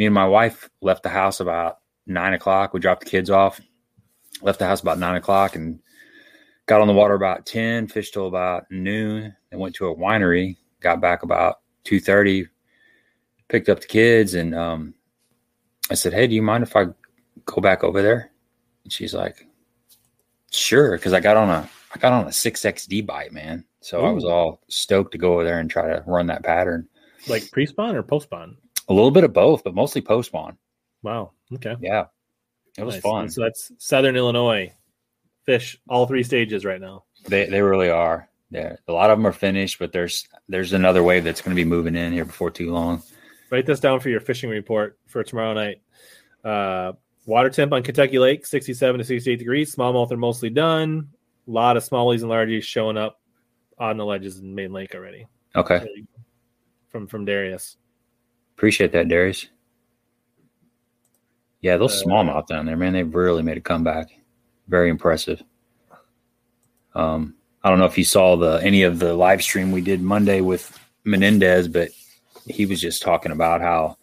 [0.00, 2.72] me and my wife left the house about nine o'clock.
[2.72, 3.60] We dropped the kids off,
[4.40, 5.78] left the house about nine o'clock, and
[6.64, 7.86] got on the water about ten.
[7.86, 9.36] Fished till about noon.
[9.52, 10.56] and went to a winery.
[10.80, 12.46] Got back about two thirty.
[13.48, 14.94] Picked up the kids, and um,
[15.90, 16.86] I said, "Hey, do you mind if I
[17.44, 18.32] go back over there?"
[18.84, 19.46] And she's like,
[20.50, 23.66] "Sure," because I got on a I got on a six XD bite, man.
[23.82, 24.06] So Ooh.
[24.06, 26.88] I was all stoked to go over there and try to run that pattern.
[27.28, 28.56] Like pre spawn or post spawn?
[28.90, 30.58] A little bit of both, but mostly post spawn.
[31.02, 31.30] Wow.
[31.54, 31.76] Okay.
[31.80, 32.06] Yeah.
[32.76, 33.02] It was nice.
[33.02, 33.30] fun.
[33.30, 34.72] so that's Southern Illinois
[35.46, 37.04] fish all three stages right now.
[37.26, 38.28] They they really are.
[38.50, 38.76] Yeah.
[38.88, 41.68] A lot of them are finished, but there's there's another wave that's going to be
[41.68, 43.02] moving in here before too long.
[43.50, 45.82] Write this down for your fishing report for tomorrow night.
[46.44, 46.92] Uh,
[47.26, 49.74] Water temp on Kentucky Lake, 67 to 68 degrees.
[49.74, 51.10] Smallmouth are mostly done.
[51.46, 53.20] A lot of smallies and largies showing up
[53.78, 55.26] on the ledges in Main Lake already.
[55.54, 55.86] Okay.
[56.88, 57.76] From from Darius.
[58.60, 59.46] Appreciate that, Darius.
[61.62, 64.10] Yeah, those Uh, smallmouth down there, man, they've really made a comeback.
[64.68, 65.42] Very impressive.
[66.94, 70.02] Um, I don't know if you saw the any of the live stream we did
[70.02, 71.88] Monday with Menendez, but
[72.44, 73.96] he was just talking about how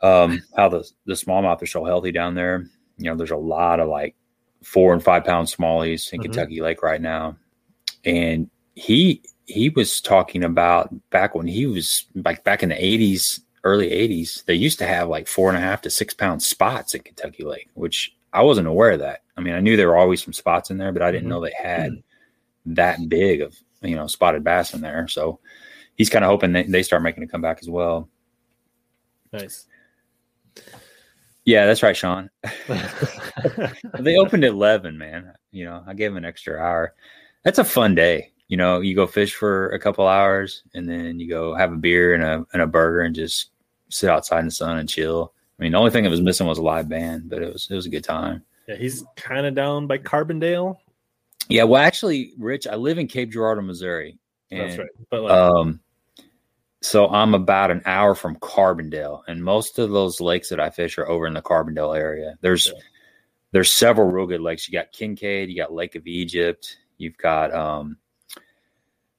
[0.00, 2.64] um how the the smallmouth are so healthy down there.
[2.96, 4.16] You know, there's a lot of like
[4.62, 6.22] four and five pound smallies in Mhm.
[6.22, 7.36] Kentucky Lake right now.
[8.06, 13.40] And he he was talking about back when he was like back in the 80s
[13.64, 16.94] early 80s they used to have like four and a half to six pound spots
[16.94, 19.22] at kentucky lake which i wasn't aware of that.
[19.36, 21.30] I mean i knew there were always some spots in there but i didn't Mhm.
[21.30, 22.02] know they had
[22.66, 25.06] that big of you know spotted bass in there.
[25.08, 25.38] So
[25.96, 28.08] he's kind of hoping that they start making a comeback as well.
[29.32, 29.66] Nice.
[31.44, 32.30] yeah that's right sean.
[34.00, 35.32] They opened at 11 man.
[35.52, 36.94] You know i gave them an extra hour.
[37.44, 41.18] That's a fun day you know you go fish for a couple hours and then
[41.18, 43.50] you go have a beer and a, and a burger and just
[43.88, 46.46] sit outside in the sun and chill i mean the only thing that was missing
[46.46, 49.46] was a live band but it was it was a good time yeah, he's kind
[49.46, 50.76] of down by Carbondale.
[51.48, 54.18] yeah well actually rich i live in cape girardeau missouri
[54.50, 54.88] and That's right.
[55.10, 55.80] But like, um
[56.82, 60.98] so i'm about an hour from carbondale and most of those lakes that i fish
[60.98, 62.80] are over in the carbondale area there's Yeah.
[63.52, 67.52] there's several real good lakes you got kincaid you got lake of egypt you've got
[67.54, 67.96] um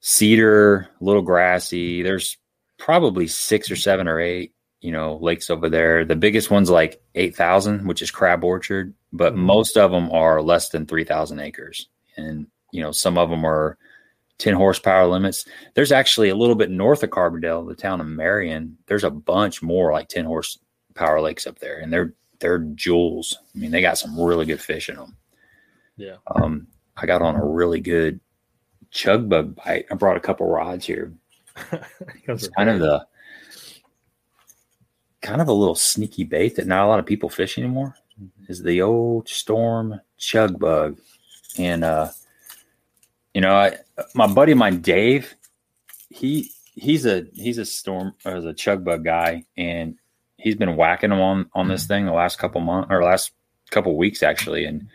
[0.00, 2.02] cedar little grassy.
[2.02, 2.36] There's
[2.78, 6.04] probably six or seven or eight you know lakes over there.
[6.04, 9.38] The biggest one's like 8000 which is crab orchard but Mhm.
[9.38, 11.88] most of them are less than 3000 acres.
[12.16, 13.76] And you know some of them are
[14.38, 15.44] 10 horsepower limits.
[15.74, 19.62] There's actually a little bit north of carbondale the town of marion there's a bunch
[19.62, 23.36] more like 10 horsepower lakes up there and they're they're jewels.
[23.54, 25.16] I mean they got some really good fish in them
[25.96, 26.16] yeah.
[26.36, 28.20] um i got on a really good
[28.90, 29.86] chug bug bite.
[29.90, 31.12] I brought a couple rods here.
[32.26, 33.06] It's kind of the
[35.22, 37.96] kind of a little sneaky bait that not a lot of people fish anymore.
[38.48, 40.98] Is the old storm chug bug.
[41.58, 42.10] And uh
[43.34, 43.76] you know I,
[44.14, 45.34] my buddy of mine dave
[46.10, 49.44] he he's a he's a storm uh, or a chug bug guy.
[49.56, 49.96] And
[50.36, 53.32] he's been whacking them on on this thing the last couple months or last
[53.70, 54.64] couple weeks actually.
[54.64, 54.88] And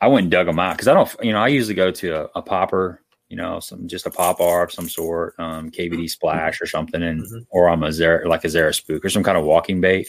[0.00, 0.76] i went and dug them out.
[0.76, 3.88] Because i don't you know i usually go to a, a popper you know some
[3.88, 7.46] just a pop r of some sort um kvd splash or something and Mhm.
[7.50, 10.08] or i'm a zara like a zara spook or some kind of walking bait.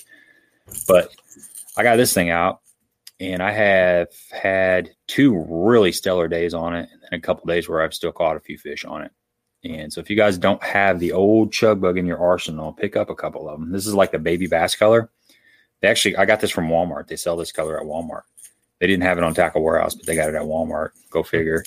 [0.88, 1.10] But
[1.77, 2.60] i got this thing out
[3.19, 7.68] and i have had two really stellar days on it and then a couple days
[7.68, 9.11] where i've still caught a few fish on it.
[9.64, 12.95] And so if you guys don't have the old chug bug in your arsenal pick
[12.95, 15.10] up a couple of them this is like the baby bass color.
[15.81, 17.07] They actually i got this from walmart.
[17.07, 18.23] They sell this color at walmart.
[18.80, 20.89] They didn't have it on tackle warehouse but they got it at walmart.
[21.10, 21.64] Go figure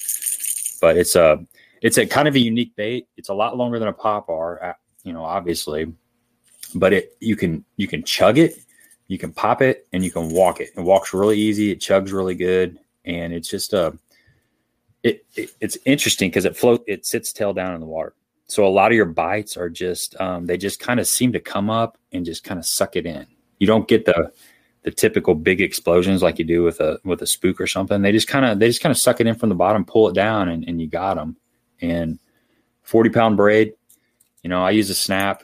[0.80, 1.44] but it's a
[1.82, 3.08] it's a kind of a unique bait.
[3.16, 4.72] It's a lot longer than a pop R, uh,
[5.04, 5.92] you know, obviously,
[6.74, 8.56] but it you can you can chug it,
[9.08, 10.70] you can pop it, and you can walk it.
[10.76, 11.70] It walks really easy.
[11.70, 13.96] It chugs really good, and it's just a
[15.02, 18.14] it, it it's interesting because it float it sits tail down in the water.
[18.46, 21.40] So a lot of your bites are just um, they just kind of seem to
[21.40, 23.26] come up and just kind of suck it in.
[23.58, 24.32] You don't get the
[24.82, 28.02] the typical big explosions like you do with a with a spook or something.
[28.02, 30.08] They just kind of they just kind of suck it in from the bottom, pull
[30.08, 31.36] it down, and, and you got them.
[31.80, 32.18] And
[32.82, 33.74] forty pound braid,
[34.42, 35.42] you know, I use a snap.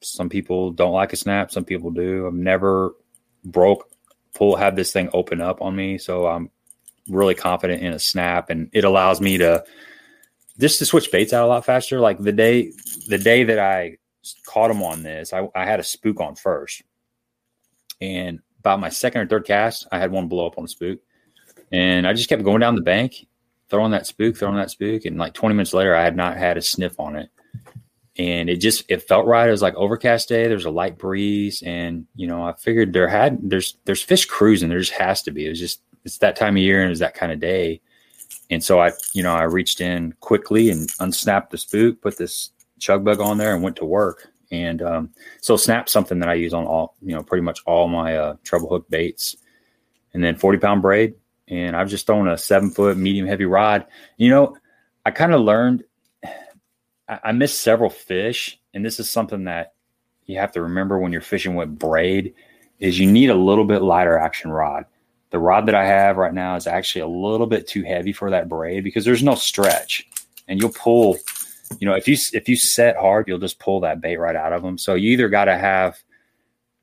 [0.00, 1.50] Some people don't like a snap.
[1.50, 2.26] Some people do.
[2.26, 2.94] I've never
[3.44, 3.88] broke
[4.36, 6.50] pull have this thing open up on me, so I'm
[7.08, 9.64] really confident in a snap, and it allows me to
[10.58, 12.00] just to switch baits out a lot faster.
[12.00, 12.72] Like the day
[13.08, 13.96] the day that I
[14.46, 16.82] caught them on this, I, I had a spook on first,
[18.00, 20.98] and about my second or third cast, I had one blow up on the spook,
[21.70, 23.26] and I just kept going down the bank,
[23.70, 26.56] throwing that spook, throwing that spook, and like 20 minutes later, I had not had
[26.56, 27.30] a sniff on it,
[28.18, 29.48] and it just it felt right.
[29.48, 30.48] It was like overcast day.
[30.48, 34.68] There's a light breeze, and you know I figured there had there's there's fish cruising.
[34.68, 35.46] There just has to be.
[35.46, 37.80] It was just it's that time of year and it was that kind of day,
[38.50, 42.50] and so I you know I reached in quickly and unsnapped the spook, put this
[42.80, 44.32] chug bug on there, and went to work.
[44.50, 45.10] And um,
[45.40, 48.36] so snap something that I use on all, you know, pretty much all my uh,
[48.44, 49.36] treble hook baits,
[50.14, 51.14] and then 40 pound braid.
[51.48, 53.86] And I've just thrown a seven foot medium heavy rod.
[54.16, 54.56] You know,
[55.04, 55.84] I kind of learned
[57.08, 59.74] I, I missed several fish, and this is something that
[60.26, 62.34] you have to remember when you're fishing with braid
[62.78, 64.84] is you need a little bit lighter action rod.
[65.30, 68.30] The rod that I have right now is actually a little bit too heavy for
[68.30, 70.06] that braid because there's no stretch,
[70.48, 71.16] and you'll pull
[71.80, 74.52] you know if you if you set hard you'll just pull that bait right out
[74.52, 75.98] of them so you either got to have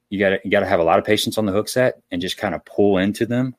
[0.09, 2.01] you got to you got to have a lot of patience on the hook set
[2.11, 3.55] and just kind of pull into them,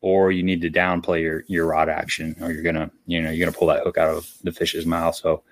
[0.00, 3.44] or you need to downplay your your rod action, or you're gonna you know you're
[3.44, 5.16] gonna pull that hook out of the fish's mouth.
[5.16, 5.42] So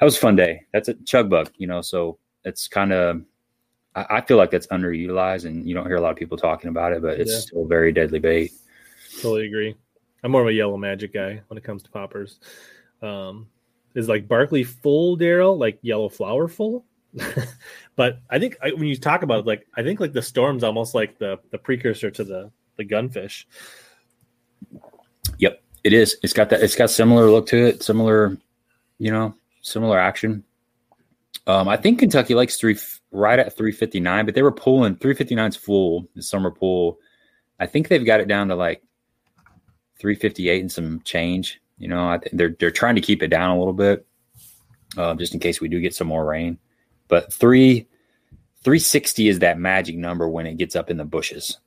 [0.00, 0.64] that was a fun day.
[0.72, 1.80] That's a chug bug, you know.
[1.80, 3.22] So it's kind of
[3.94, 6.70] I, I feel like that's underutilized, and you don't hear a lot of people talking
[6.70, 7.38] about it, but it's Yeah.
[7.38, 8.50] still very deadly bait.
[9.22, 9.76] Totally agree.
[10.24, 12.40] I'm more of a yellow magic guy when it comes to poppers.
[13.00, 13.46] Um,
[13.98, 16.86] is like Barkley full, Daryl, like yellow flower full.
[17.96, 20.62] but I think I, when you talk about it, like I think like the storm's
[20.62, 23.44] almost like the the precursor to the the gunfish.
[25.38, 26.16] Yep, it is.
[26.22, 26.62] It's got that.
[26.62, 27.82] It's got similar look to it.
[27.82, 28.38] Similar,
[28.98, 30.44] you know, similar action.
[31.48, 32.78] Um, I think Kentucky likes three
[33.10, 36.98] right at 359, but they were pulling 359's full the summer pool.
[37.58, 38.82] I think they've got it down to like
[39.98, 41.60] 358 and some change.
[41.78, 44.06] You know, I they're they're trying to keep it down a little bit,
[44.96, 46.58] uh, just in case we do get some more rain.
[47.08, 47.86] But three
[48.64, 51.58] 360 is that magic number when it gets up in the bushes.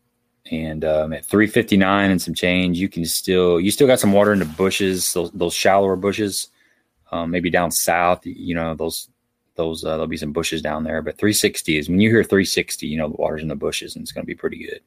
[0.51, 4.33] And um, at 359 and some change you can still you still got some water
[4.33, 6.47] in the bushes those, those shallower bushes
[7.11, 9.07] um, maybe down south you know those
[9.55, 11.01] those uh, there'll be some bushes down there.
[11.01, 14.03] But 360 is when you hear 360 you know the water's in the bushes and
[14.03, 14.81] it's going to be pretty good.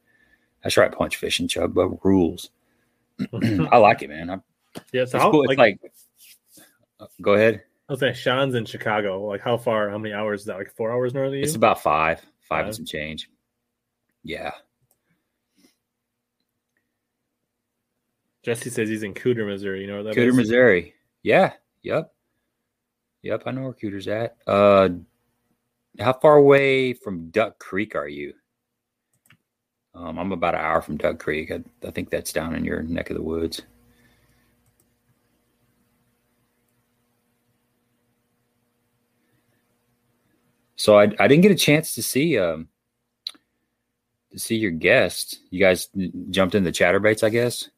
[0.62, 2.51] That's right punch fishing chug but rules.
[3.70, 4.30] I like it man.
[4.30, 4.38] I,
[4.92, 6.62] yeah, it's so how, cool like, it's
[6.98, 9.26] like go ahead I was saying, Sean's in Chicago.
[9.26, 9.90] Like, how far?
[9.90, 10.56] How many hours is that?
[10.56, 11.42] Like four hours north of you?
[11.42, 12.66] it's about five five Five?
[12.66, 13.28] and some change
[14.22, 14.52] yeah
[18.44, 19.80] Jesse says he's in Cooter, Missouri.
[19.80, 20.36] You know where that Cooter, is?
[20.36, 20.94] Missouri.
[21.22, 21.55] Yeah.
[21.82, 22.12] Yep.
[23.22, 23.42] Yep.
[23.46, 24.36] I know where Cooter's at.
[24.46, 24.90] Uh,
[25.98, 28.34] how far away from Duck Creek are you?
[29.94, 31.52] Um, I'm about an hour from Duck Creek.
[31.52, 33.62] I, I think that's down in your neck of the woods.
[40.76, 42.68] So I, I didn't get a chance to see um
[44.32, 45.40] to see your guest.
[45.51, 45.88] You guys
[46.30, 47.70] jumped in the chatterbaits, I guess.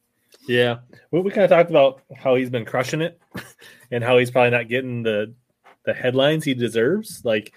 [0.48, 0.78] Yeah,
[1.10, 3.20] we, we kind of talked about how he's been crushing it,
[3.90, 5.34] and how he's probably not getting the
[5.84, 7.22] the headlines he deserves.
[7.24, 7.54] Like,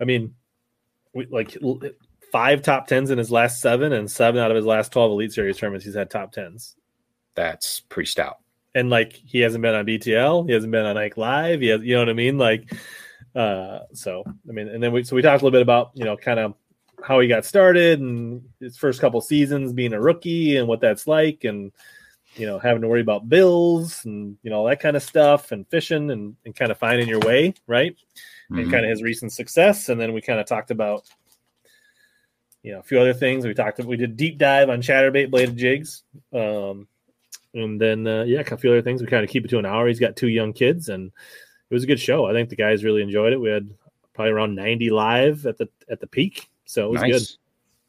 [0.00, 0.34] I mean,
[1.14, 1.56] we, like
[2.32, 5.32] five top tens in his last seven, and seven out of his last twelve Elite
[5.32, 6.76] Series tournaments, he's had top tens.
[7.34, 8.38] That's pretty stout.
[8.74, 11.60] And like, he hasn't been on BTL, he hasn't been on Ike Live.
[11.60, 12.38] He has, you know what I mean?
[12.38, 12.72] Like,
[13.38, 16.04] uh, so I mean, and then we so we talked a little bit about you
[16.04, 16.54] know kind of
[17.04, 21.06] how he got started and his first couple seasons being a rookie and what that's
[21.06, 21.70] like and
[22.34, 25.52] you know having to worry about bills and you know all that kind of stuff
[25.52, 27.96] and fishing and, and kind of finding your way right?
[28.50, 28.70] And Mhm.
[28.72, 29.88] kind of his recent success.
[29.90, 31.04] And then we kind of talked about
[32.64, 33.46] you know a few other things.
[33.46, 36.02] We talked we did deep dive on chatterbait bladed jigs.
[36.32, 36.88] Um
[37.54, 39.00] and then uh, yeah a few other things.
[39.00, 39.86] We kind of keep it to an hour.
[39.86, 41.12] He's got two young kids and
[41.70, 43.68] it was a good show i think the guys really enjoyed it we had
[44.14, 47.12] probably around 90 live at the at the peak so it was nice.
[47.12, 47.38] good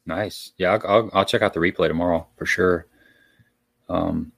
[0.06, 0.52] Nice.
[0.56, 2.86] Yeah, I'll, I'll, I'll check out the replay tomorrow for sure.
[3.88, 4.32] Um,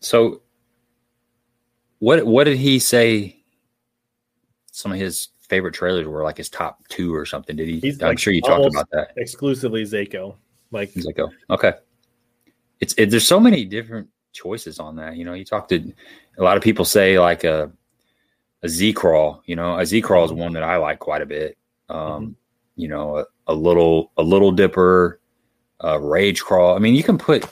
[0.00, 0.42] so
[1.98, 3.42] what what did he say?
[4.72, 7.56] Some of his favorite trailers were like his top two or something.
[7.56, 7.80] Did he?
[7.80, 9.08] He's I'm like sure you talked about that.
[9.16, 10.36] exclusively Zako.
[10.70, 11.72] Like oh, okay.
[12.80, 15.16] It's it, there's so many different choices on that.
[15.16, 15.92] You know, you talk to
[16.38, 17.72] a lot of people say like a
[18.62, 19.40] a Z craw.
[19.46, 21.56] You know, a Z craw is one that I like quite a bit.
[21.88, 22.36] Um,
[22.76, 25.20] You know, a, a little a little dipper,
[25.80, 26.74] a rage craw.
[26.76, 27.44] I mean, you can put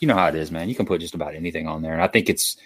[0.00, 0.68] you know how it is, man.
[0.68, 2.56] You can put just about anything on there, and I think it's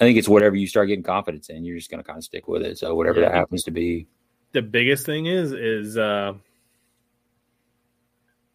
[0.00, 2.24] I think it's whatever you start getting confidence in, you're just going to kind of
[2.24, 2.78] stick with it.
[2.78, 3.28] So whatever Yeah.
[3.28, 4.06] that happens to be.
[4.52, 6.34] the biggest thing is is uh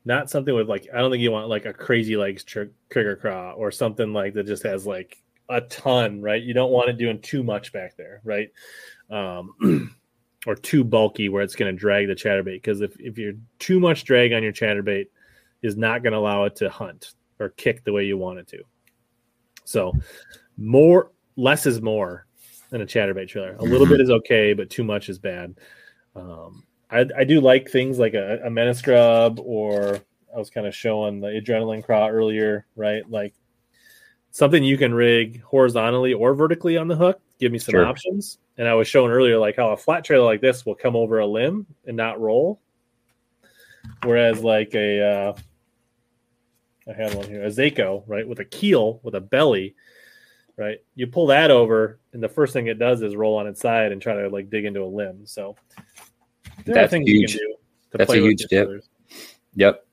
[0.06, 3.16] not something with like I don't think you want like a crazy legs tr- trigger
[3.16, 5.18] craw or something like that just has like
[5.50, 6.42] a ton, right?
[6.42, 8.50] You don't want it doing too much back there, right?
[9.10, 9.96] Um
[10.46, 13.80] or too bulky where it's going to drag the chatterbait because if if you're too
[13.80, 15.08] much drag on your chatterbait
[15.62, 18.48] is not going to allow it to hunt or kick the way you want it
[18.48, 18.64] to.
[19.66, 19.94] So
[20.58, 22.26] more less is more
[22.72, 23.56] in a chatterbait trailer.
[23.56, 23.92] A little Mhm.
[23.92, 25.56] bit is okay, but too much is bad.
[26.16, 30.00] Um, I, I do like things like a, a menace grub, or
[30.34, 33.10] I was kind of showing the adrenaline craw earlier, right?
[33.10, 33.34] Like
[34.38, 37.20] something you can rig horizontally or vertically on the hook.
[37.40, 37.88] Give me some Sure.
[37.88, 38.38] options.
[38.60, 41.18] And I was showing earlier, like how a flat trailer like this will come over
[41.18, 42.60] a limb and not roll,
[44.04, 45.34] whereas like a uh,
[46.88, 49.76] I had one here, a Zako, right, with a keel with a belly,
[50.56, 50.78] right?
[50.94, 53.92] You pull that over, and the first thing it does is roll on its side
[53.92, 55.26] and try to like dig into a limb.
[55.26, 55.56] So
[56.64, 57.34] there That's are things huge.
[57.34, 57.56] you can do.
[57.92, 58.70] To That's play a huge dip.
[59.56, 59.84] Yep.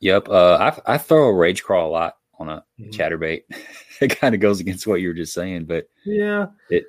[0.00, 0.28] Yep.
[0.28, 0.56] Uh,
[0.86, 2.90] I I throw a rage craw a lot on a Mhm.
[2.92, 3.42] chatterbait.
[4.00, 6.84] it kind of goes against what you were just saying, but Yeah, it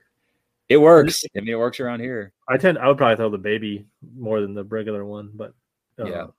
[0.70, 1.24] it works.
[1.36, 2.34] I mean, it works around here.
[2.50, 5.54] I tend I would probably throw the baby more than the regular one, but
[5.98, 6.24] Yeah.
[6.24, 6.34] Um,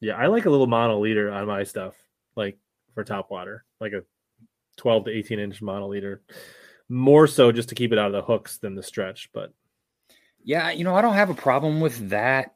[0.00, 1.94] yeah, I like a little mono leader on my stuff,
[2.36, 2.58] like
[2.94, 4.02] for top water, like a
[4.76, 6.22] 12 to 18 inch mono leader.
[6.88, 9.52] More so just to keep it out of the hooks than the stretch, but
[10.44, 12.54] Yeah, you know, I don't have a problem with that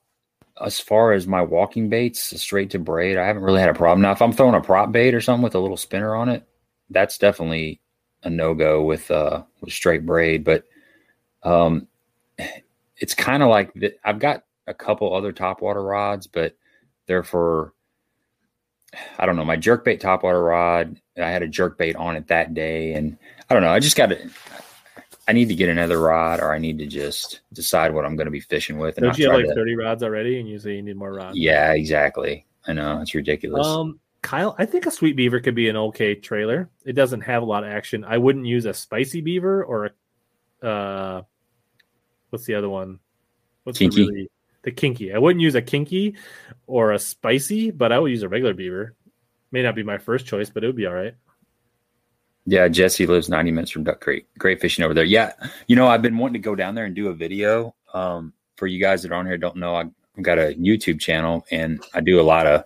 [0.65, 3.19] as far as my walking baits straight to braid.
[3.19, 4.03] I haven't really had a problem.
[4.03, 6.47] Now, if I'm throwing a prop bait or something with a little spinner on it,
[6.91, 7.81] that's definitely
[8.23, 10.45] a no go with uh with straight braid.
[10.45, 10.65] But
[11.43, 11.89] um
[12.97, 13.99] it's kind of like that.
[14.05, 16.57] I've got a couple other topwater rods, but
[17.07, 17.73] they're for
[19.19, 21.01] I don't know, my jerkbait topwater rod.
[21.19, 23.19] I had a jerkbait on it that day, and
[23.51, 23.71] I don't know.
[23.71, 24.31] I just got to.
[25.29, 28.27] I need to get another rod, or I need to just decide what I'm going
[28.27, 28.97] to be fishing with.
[28.97, 31.13] And don't you have like to- 30 rods already and you say you need more
[31.13, 31.37] rods?
[31.37, 32.47] Yeah, exactly.
[32.67, 33.67] I know it's ridiculous.
[33.67, 36.69] Um, Kyle, I think a sweet beaver could be an okay trailer.
[36.85, 38.05] It doesn't have a lot of action.
[38.05, 39.91] I wouldn't use a spicy beaver or
[40.63, 41.23] a uh
[42.31, 42.99] what's the other one?
[43.65, 43.97] What's Kinky.
[43.97, 44.31] the really
[44.63, 45.13] the kinky?
[45.13, 46.17] I wouldn't use a kinky
[46.67, 48.95] or a spicy, but I would use a regular beaver.
[49.53, 51.15] May not be my first choice, but it would be all right.
[52.47, 54.27] Yeah, Jesse lives 90 minutes from Duck Creek.
[54.39, 55.05] Great fishing over there.
[55.05, 55.33] Yeah,
[55.67, 57.75] you know, I've been wanting to go down there and do a video.
[57.93, 59.91] Um, for you guys that are on here don't know, I've
[60.23, 62.65] got a YouTube channel and I do a lot of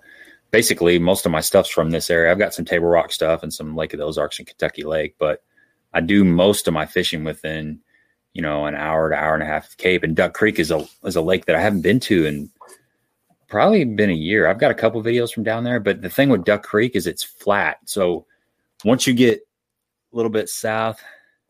[0.50, 2.30] basically most of my stuff's from this area.
[2.30, 5.16] I've got some Table Rock stuff and some Lake of the Ozarks and Kentucky Lake,
[5.18, 5.42] but
[5.92, 7.80] I do most of my fishing within,
[8.34, 10.02] you know, an hour to hour and a half of Cape.
[10.02, 12.50] And Duck Creek is a is a lake that I haven't been to in
[13.48, 14.46] probably been a year.
[14.46, 17.06] I've got a couple videos from down there, but the thing with Duck Creek is
[17.06, 17.78] it's flat.
[17.84, 18.26] So
[18.84, 19.40] once you get
[20.12, 21.00] a little bit south,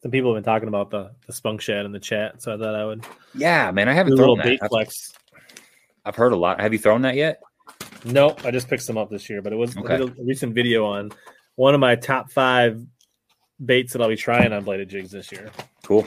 [0.02, 2.58] Some people have been talking about the the spunk shed in the chat, so I
[2.58, 3.04] thought I would
[3.34, 4.44] yeah, man, I haven't a thrown little that.
[4.44, 5.12] bait I've, flex.
[6.04, 6.60] I've heard a lot.
[6.60, 7.40] Have you thrown that yet?
[8.04, 9.94] No, I just picked some up this year, but it was Okay.
[10.02, 11.10] a recent video on
[11.56, 12.82] one of my top five
[13.64, 15.50] baits that I'll be trying on bladed jigs this year.
[15.84, 16.06] Cool.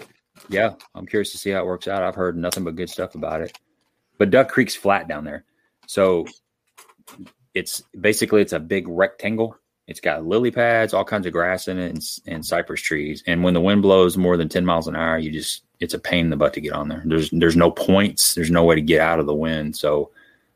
[0.50, 2.02] Yeah, I'm curious to see how it works out.
[2.02, 3.58] I've heard nothing but good stuff about it.
[4.18, 5.46] But Duck Creek's flat down there,
[5.88, 6.26] so
[7.54, 9.56] it's basically it's a big rectangle.
[9.88, 12.02] It's got lily pads, all kinds of grass in it, and,
[12.36, 13.22] and cypress trees.
[13.28, 16.00] And when the wind blows more than ten miles an hour, you just it's a
[16.00, 17.02] pain in the butt to get on there.
[17.06, 18.34] There's there's no points.
[18.34, 19.76] There's no way to get out of the wind.
[19.76, 20.12] So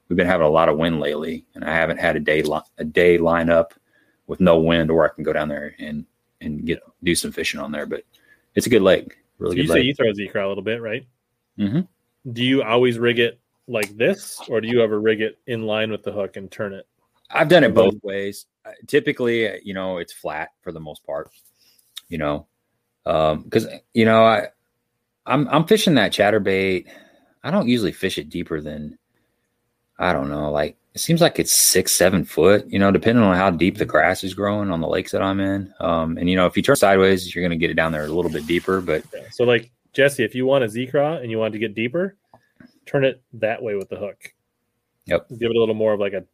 [0.08, 2.62] we've been having a lot of wind lately, and I haven't had a day li-
[2.78, 3.74] a day line up
[4.28, 6.06] with no wind, or I can go down there and
[6.40, 7.86] and get do some fishing on there.
[7.86, 8.04] But
[8.56, 9.86] it's a good lake, really So good you say lake.
[9.86, 11.06] you throw Zekra a little bit, right?
[11.60, 11.86] Mhm.
[12.32, 15.92] Do you always rig it like this, or do you ever rig it in line
[15.92, 16.88] with the hook and turn it?
[17.30, 18.46] I've done it both ways.
[18.82, 21.30] Uh, Typically, uh, you know, it's flat for the most part.
[22.10, 22.48] You know,
[23.04, 24.48] because you know, I
[25.26, 26.88] I'm I'm fishing that chatterbait.
[27.44, 28.98] I don't usually fish it deeper than
[30.00, 32.66] I don't know, like it seems like it's six seven foot.
[32.68, 35.40] You know, depending on how deep the grass is growing on the lakes that I'm
[35.40, 35.72] in.
[35.80, 38.04] Um, and you know, if you turn sideways, you're going to get it down there
[38.04, 38.82] a little bit deeper.
[38.82, 42.16] But So, like Jesse, if you want a Zekra and you want to get deeper,
[42.88, 44.34] turn it that way with the hook.
[45.06, 45.30] Yep.
[45.30, 46.26] Give it a little more of like a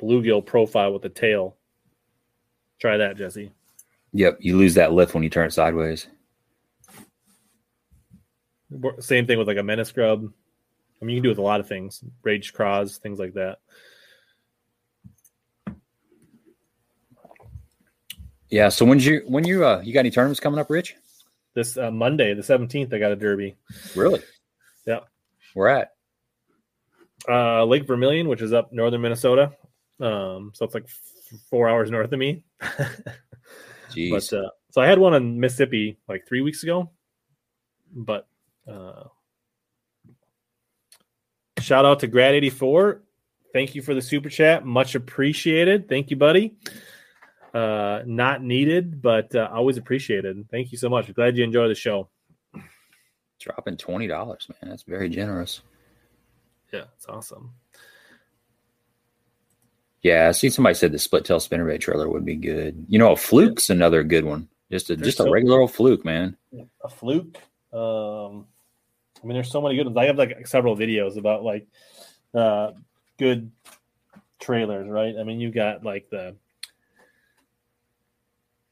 [0.00, 1.56] bluegill profile with the tail.
[2.78, 3.50] Try that, Jesse.
[4.12, 6.06] yep, you lose that lift when you turn it sideways.
[9.00, 10.30] Same thing with like a menace grub.
[11.00, 13.34] I mean, you can do it with a lot of things, rage craws, things like
[13.34, 13.58] that.
[18.50, 18.68] Yeah.
[18.68, 20.94] So when you when you uh you got any tournaments coming up, Rich?
[21.54, 23.56] This uh, Monday, the seventeenth, I got a derby.
[23.96, 24.22] Really?
[24.86, 25.00] Yeah.
[25.54, 25.92] Where at?
[27.28, 29.52] uh, Lake Vermilion, which is up northern Minnesota.
[30.00, 30.88] Um, so it's like
[31.50, 32.44] four hours north of me.
[33.90, 34.10] Jeez.
[34.10, 36.90] but uh, so I had one in Mississippi like three weeks ago.
[37.94, 38.26] But
[38.70, 39.04] uh,
[41.58, 43.02] shout out to Grad eighty four.
[43.52, 45.88] Thank you for the super chat, much appreciated.
[45.88, 46.54] Thank you, buddy.
[47.54, 50.46] Uh, not needed, but uh, always appreciated.
[50.50, 51.12] Thank you so much.
[51.14, 52.08] Glad you enjoy the show.
[53.40, 54.70] Dropping twenty dollars, man.
[54.70, 55.62] That's very generous.
[56.72, 57.52] Yeah, it's awesome.
[60.02, 62.86] Yeah, I see somebody said the split tail spinnerbait trailer would be good.
[62.88, 64.48] You know, a fluke's another good one.
[64.70, 66.36] Just a There's just a regular old fluke, man.
[66.84, 67.36] a fluke.
[67.72, 68.46] Um,
[69.22, 69.96] I mean, there's so many good ones.
[69.96, 71.66] I have like several videos about like
[72.34, 72.72] uh,
[73.18, 73.50] good
[74.38, 75.14] trailers, right?
[75.18, 76.36] I mean, you got like the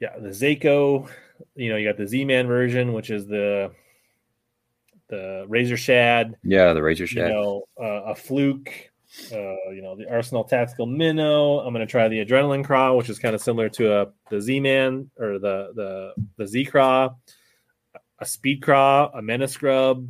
[0.01, 1.09] yeah, the Zako.
[1.55, 3.73] You know, you got the Z-Man version, which is the
[5.09, 6.36] the Razor Shad.
[6.43, 7.31] Yeah, the razor You shad.
[7.31, 8.90] know, uh, a fluke.
[9.32, 11.60] Uh, you know, the Arsenal Tactical Minnow.
[11.60, 14.40] I'm going to try the Adrenaline Craw, which is kind of similar to a the
[14.40, 17.10] Z-Man or the the the Z Craw
[18.18, 20.09] a speed craw, a menace grub.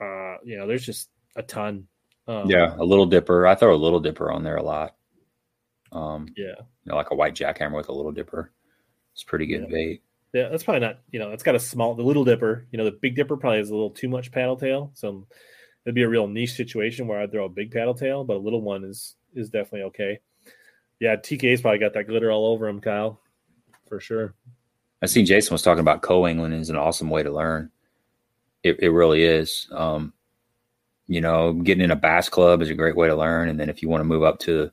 [0.00, 1.86] Uh, you know, there's just a ton.
[2.28, 3.46] Um, yeah, a little dipper.
[3.46, 4.94] I throw a little dipper on there a lot.
[5.92, 8.52] Um, yeah, you know, like a white jackhammer with a little dipper.
[9.12, 9.68] It's pretty good Yeah.
[9.72, 10.02] bait.
[10.32, 10.48] yeah.
[10.48, 11.00] That's probably not.
[11.10, 12.66] You know, it's got a small, the little dipper.
[12.70, 14.90] You know, the big dipper probably has a little too much paddle tail.
[14.94, 15.26] So
[15.84, 18.38] it'd be a real niche situation where I'd throw a big paddle tail, but a
[18.38, 20.20] little one is is definitely okay.
[21.00, 23.20] Yeah, TK's probably got that glitter all over him, Kyle,
[23.88, 24.34] for sure.
[25.02, 27.70] I seen Jason was talking about co-angling is an awesome way to learn.
[28.62, 29.68] It, it really is.
[29.72, 30.14] Um,
[31.06, 33.48] you know, getting in a bass club is a great way to learn.
[33.48, 34.70] And then if you want to move up to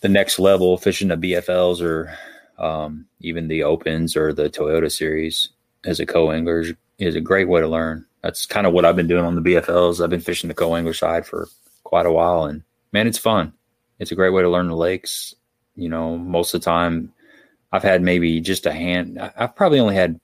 [0.00, 2.16] the next level, fishing the BFLs or
[2.58, 5.50] um, even the opens or the Toyota series
[5.84, 8.04] as a co-angler is, is a great way to learn.
[8.26, 10.02] That's kind of what I've been doing on the BFLs.
[10.02, 11.46] I've been fishing the co-angler side for
[11.84, 13.52] quite a while, and man, it's fun.
[14.00, 15.32] It's a great way to learn the lakes.
[15.76, 17.12] You know, most of the time,
[17.70, 19.20] I've had maybe just a hand.
[19.36, 20.18] I've probably only had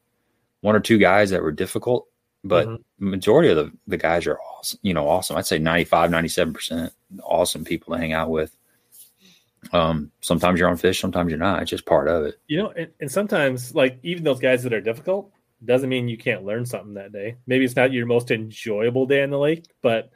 [0.63, 2.09] one or two guys that were difficult,
[2.43, 3.11] but mm-hmm.
[3.11, 4.81] majority of the, the guys are awesome.
[4.83, 5.37] You know, awesome.
[5.37, 6.91] I'd say 95, 97%
[7.23, 8.57] awesome people to hang out with.
[9.73, 11.63] Um, sometimes you're on fish, sometimes you're not.
[11.63, 12.41] It's just part of it.
[12.49, 15.31] You know, and, and sometimes like even those guys that are difficult
[15.65, 17.37] doesn't mean you can't learn something that day.
[17.47, 20.11] Maybe it's not your most enjoyable day in the lake, but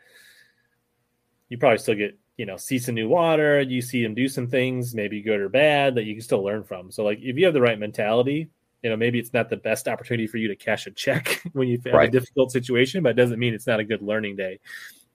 [1.48, 4.46] you probably still get you know see some new water you see them do some
[4.46, 7.44] things maybe good or bad that you can still learn from so like if you
[7.44, 8.48] have the right mentality
[8.82, 11.68] you know maybe it's not the best opportunity for you to cash a check when
[11.68, 12.08] you have right.
[12.08, 14.58] a difficult situation but it doesn't mean it's not a good learning day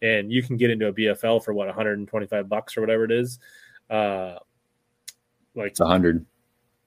[0.02, 3.40] and you can get into a bfl for what 125 bucks or whatever it is
[3.90, 4.36] uh
[5.56, 6.26] like it's 100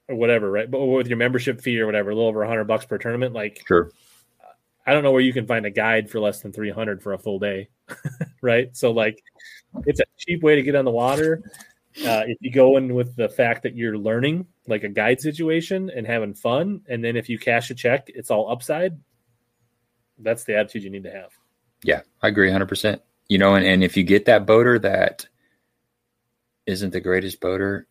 [0.07, 2.85] or whatever right but with your membership fee or whatever a little over 100 bucks
[2.85, 3.91] per tournament like sure
[4.85, 7.17] i don't know where you can find a guide for less than 300 for a
[7.17, 7.67] full day
[8.41, 9.23] right so like
[9.85, 11.43] it's a cheap way to get on the water.
[12.05, 15.89] Uh, if you go in with the fact that you're learning, like a guide situation,
[15.95, 18.99] and having fun, and then if you cash a check, it's all upside.
[20.19, 21.31] That's the attitude you need to have.
[21.83, 22.99] Yeah, I agree 100%.
[23.27, 25.27] You know, and, and if you get that boater that
[26.65, 27.87] isn't the greatest boater,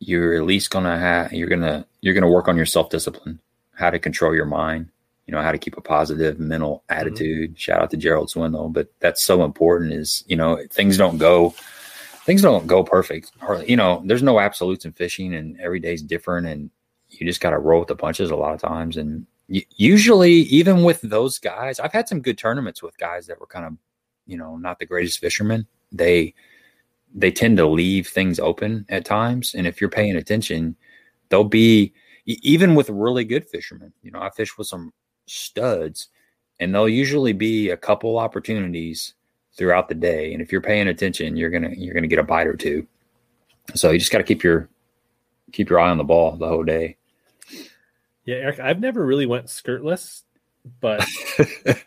[0.00, 3.40] you're at least gonna have you're gonna you're gonna work on your self discipline,
[3.74, 4.88] how to control your mind,
[5.28, 7.00] you know how to keep a positive mental mm-hmm.
[7.00, 7.50] attitude.
[7.50, 7.56] Mm-hmm.
[7.56, 9.92] Shout out to Gerald Swindle, but that's so important.
[9.92, 11.54] Is you know things don't go
[12.24, 13.32] things don't go perfect.
[13.66, 16.70] You know, there's no absolutes in fishing, and every day's different, and
[17.08, 18.96] you just got to roll with the punches a lot of times.
[18.96, 23.46] And usually, even with those guys, I've had some good tournaments with guys that were
[23.46, 23.76] kind of
[24.26, 25.66] you know not the greatest fishermen.
[25.92, 26.34] They
[27.14, 30.76] they tend to leave things open at times, and if you're paying attention,
[31.28, 31.92] they'll be
[32.26, 33.92] even with really good fishermen.
[34.02, 34.92] You know, I fish with some
[35.26, 36.08] studs,
[36.60, 39.14] and there'll usually be a couple opportunities
[39.54, 40.32] throughout the day.
[40.32, 42.86] And if you're paying attention, you're gonna you're gonna get a bite or two.
[43.74, 44.68] So you just got to keep your
[45.52, 46.96] keep your eye on the ball the whole day.
[48.24, 50.22] Yeah, Eric, I've never really went skirtless,
[50.80, 51.06] but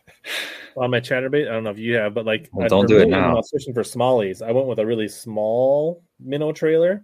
[0.77, 3.09] on my chatterbait, I don't know if you have, but like well, don't do it
[3.09, 3.31] now.
[3.31, 4.45] I was fishing for smallies.
[4.45, 7.03] I went with a really small minnow trailer,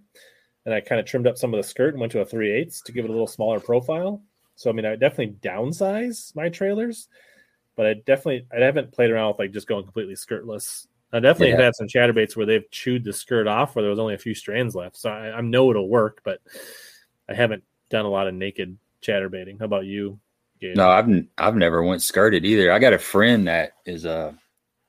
[0.64, 2.52] and I kind of trimmed up some of the skirt and went to a three
[2.52, 4.22] eighths to give it a little smaller profile.
[4.56, 7.08] So I mean, I definitely downsize my trailers,
[7.76, 10.86] but I definitely I haven't played around with like just going completely skirtless.
[11.12, 11.62] I definitely yeah.
[11.62, 14.34] had some chatterbaits where they've chewed the skirt off where there was only a few
[14.34, 14.96] strands left.
[14.96, 16.40] So I, I know it'll work, but
[17.28, 19.58] I haven't done a lot of naked chatterbaiting.
[19.58, 20.18] How about you?
[20.60, 22.72] No, I've I've never went skirted either.
[22.72, 24.32] I got a friend that is a uh,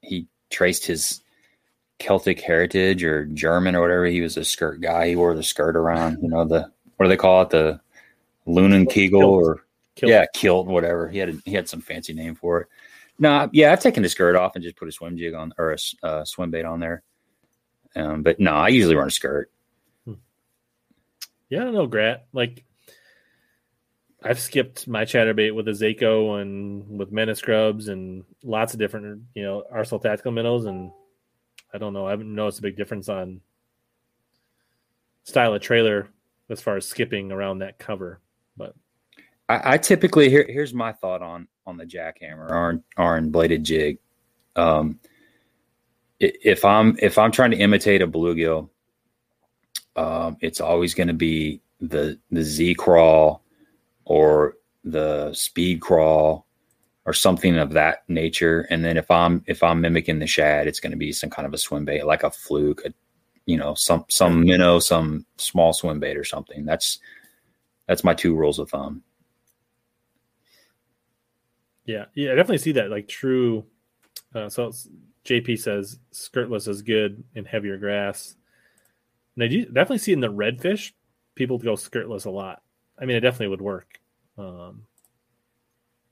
[0.01, 1.21] he traced his
[1.99, 4.05] Celtic heritage or German or whatever.
[4.05, 5.09] He was a skirt guy.
[5.09, 7.49] He wore the skirt around, you know, the what do they call it?
[7.49, 7.79] The
[8.47, 9.65] Leunenkegel or
[9.95, 10.09] kilt.
[10.09, 11.09] yeah, kilt, whatever.
[11.09, 12.67] He had a, he had some fancy name for it.
[13.19, 15.73] No, yeah, I've taken the skirt off and just put a swim jig on or
[15.73, 17.03] a uh, swim bait on there.
[17.95, 19.51] Um, but no, I usually run a skirt.
[20.05, 20.13] Hmm.
[21.49, 22.27] Yeah, I don't know, Grat.
[22.31, 22.63] Like
[24.23, 29.23] I've skipped my chatterbait with a Zako and with Menace grubs and lots of different,
[29.33, 30.91] you know, Arsenal tactical minnows, and
[31.73, 32.05] I don't know.
[32.05, 33.39] I haven't noticed a big difference on
[35.23, 36.09] style of trailer
[36.49, 38.19] as far as skipping around that cover.
[38.57, 38.75] But
[39.47, 43.99] I, I typically here here's my thought on on the jackhammer or iron bladed jig.
[44.55, 44.99] Um,
[46.19, 48.69] if I'm if I'm trying to imitate a bluegill,
[49.95, 53.39] um, it's always going to be the the Z craw
[54.09, 56.41] or the speed craw
[57.05, 58.61] or something of that nature.
[58.71, 61.45] And then if I'm if I'm mimicking the shad, it's going to be some kind
[61.45, 62.93] of a swim bait, like a fluke, a,
[63.45, 66.65] you know, some some minnow, some small swim bait or something.
[66.65, 66.99] That's
[67.87, 69.03] that's my two rules of thumb.
[71.85, 72.89] Yeah, yeah, I definitely see that.
[72.89, 73.65] Like true.
[74.33, 74.71] Uh, so
[75.23, 78.35] JP says skirtless is good in heavier grass.
[79.35, 80.93] And I do definitely see in the redfish,
[81.35, 82.63] people go skirtless a lot.
[82.99, 83.99] I mean, it definitely would work.
[84.37, 84.83] Um,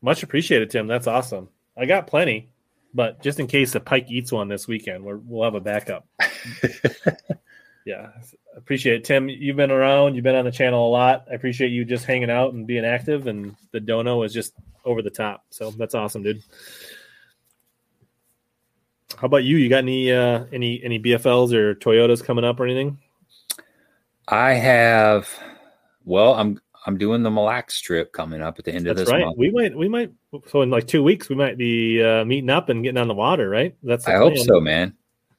[0.01, 0.87] much appreciated, Tim.
[0.87, 1.49] That's awesome.
[1.77, 2.51] I got plenty,
[2.93, 6.07] but just in case the pike eats one this weekend, we will have a backup.
[7.85, 8.09] yeah,
[8.55, 9.29] appreciate it, Tim.
[9.29, 10.15] You've been around.
[10.15, 11.25] You've been on the channel a lot.
[11.29, 13.27] I appreciate you just hanging out and being active.
[13.27, 14.53] And the dono is just
[14.85, 15.45] over the top.
[15.49, 16.41] So that's awesome, dude.
[19.15, 19.57] How about you?
[19.57, 22.99] You got any uh, any any BFLs or Toyotas coming up or anything?
[24.27, 25.29] I have.
[26.03, 29.05] Well, I'm I'm doing the Mille Lacs trip coming up at the end That's of
[29.05, 29.25] this right.
[29.25, 29.37] month.
[29.37, 30.13] We might we might
[30.47, 33.13] so in like two weeks we might be uh, meeting up and getting on the
[33.13, 33.75] water, right?
[33.83, 34.95] That's the I hope so, man.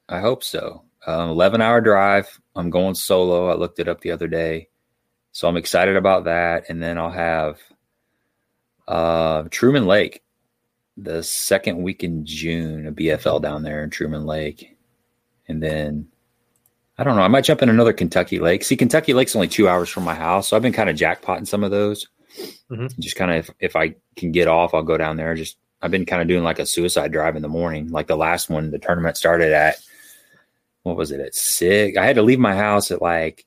[0.07, 0.83] I hope so.
[1.07, 2.39] Um, 11 hour drive.
[2.55, 3.49] I'm going solo.
[3.49, 4.69] I looked it up the other day.
[5.31, 6.69] So I'm excited about that.
[6.69, 7.59] And then I'll have
[8.87, 10.21] uh, Truman Lake
[10.97, 14.77] the second week in June, a BFL down there in Truman Lake.
[15.47, 16.09] And then
[16.99, 17.21] I don't know.
[17.21, 18.61] I might jump in another Kentucky Lake.
[18.61, 20.49] See, Kentucky Lake's only two hours from my house.
[20.49, 22.05] So I've been kind of jackpotting some of those.
[22.69, 22.99] Mhm.
[22.99, 25.33] Just kind of, if, if I can get off, I'll go down there.
[25.33, 27.87] Just, I've been kind of doing like a suicide drive in the morning.
[27.87, 29.77] Like the last one, the tournament started at,
[30.83, 31.97] what was it, at six?
[31.97, 33.45] I had to leave my house at like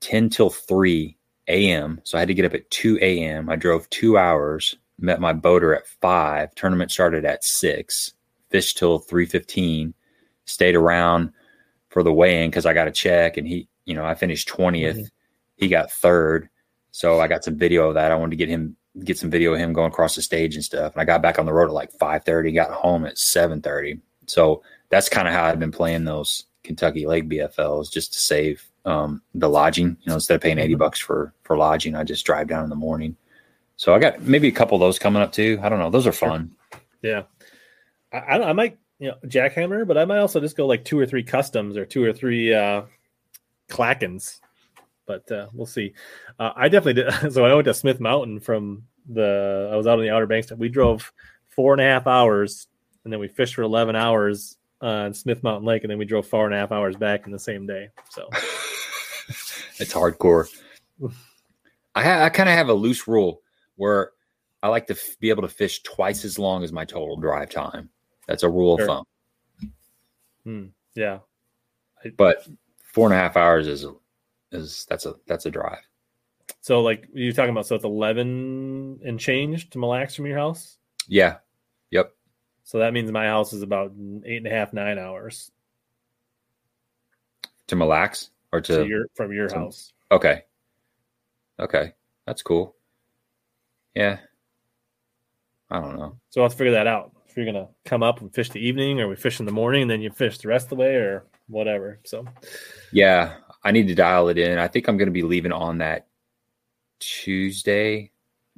[0.00, 1.14] 10 till 3
[1.48, 2.00] a.m.
[2.04, 3.50] So I had to get up at 2 a.m.
[3.50, 6.54] I drove two hours, met my boater at 5.
[6.54, 8.14] Tournament started at 6,
[8.48, 9.92] fished till 3.15,
[10.46, 11.32] stayed around
[11.88, 14.96] for the weigh-in because I got a check and he, you know, I finished 20th.
[14.98, 15.10] Mhm.
[15.56, 16.48] He got third.
[16.90, 18.12] So I got some video of that.
[18.12, 20.64] I wanted to get him get some video of him going across the stage and
[20.64, 20.92] stuff.
[20.92, 24.00] And I got back on the road at like 5:30, got home at 7:30.
[24.26, 28.64] So that's kind of how I've been playing those Kentucky Lake BFLs just to save
[28.84, 29.88] um, the lodging.
[30.00, 30.78] You know, instead of paying 80 Mhm.
[30.78, 33.16] bucks for for lodging, I just drive down in the morning.
[33.76, 35.60] So I got maybe a couple of those coming up too.
[35.62, 35.90] I don't know.
[35.90, 36.50] Those are fun.
[37.02, 37.22] Yeah,
[38.12, 41.06] I, I might you know jackhammer, but I might also just go like two or
[41.06, 42.82] three customs or two or three uh,
[43.68, 44.40] clackens.
[45.06, 45.94] But uh, we'll see.
[46.38, 47.12] Uh, I definitely did.
[47.32, 49.70] So I went to Smith Mountain from the.
[49.72, 50.52] I was out on the Outer Banks.
[50.52, 51.12] We drove
[51.48, 52.66] four and a half hours,
[53.04, 56.26] and then we fished for eleven hours on Smith Mountain Lake, and then we drove
[56.26, 57.88] four and a half hours back in the same day.
[58.10, 58.28] So
[59.78, 60.48] it's hardcore.
[61.94, 63.42] I ha- I kind of have a loose rule
[63.76, 64.10] where
[64.62, 67.50] I like to f- be able to fish twice as long as my total drive
[67.50, 67.90] time.
[68.28, 68.84] That's a rule Sure.
[68.84, 69.72] of thumb.
[70.44, 71.18] hmm, yeah,
[72.16, 72.46] But
[72.84, 73.84] four and a half hours is
[74.52, 75.80] is that's a that's a drive.
[76.60, 77.66] so like you're talking about.
[77.66, 80.78] So it's eleven and change to Mille Lacs from your house.
[81.08, 81.38] Yeah.
[81.90, 82.14] Yep.
[82.64, 83.92] So that means my house is about
[84.26, 85.50] eight and a half, nine hours
[87.68, 89.92] To Mille Lacs or to to your from your to- house.
[90.12, 90.42] okay.
[91.60, 91.92] Okay,
[92.26, 92.76] that's cool.
[93.94, 94.18] Yeah.
[95.70, 96.18] I don't know.
[96.30, 97.12] So I'll have to figure that out.
[97.38, 99.90] You're gonna come up and fish the evening, or we fish in the morning, and
[99.90, 102.00] then you fish the rest of the way, or whatever.
[102.02, 102.26] So
[102.90, 104.58] Yeah, I need to dial it in.
[104.58, 106.08] I think I'm going to be leaving on that
[106.98, 108.10] Tuesday,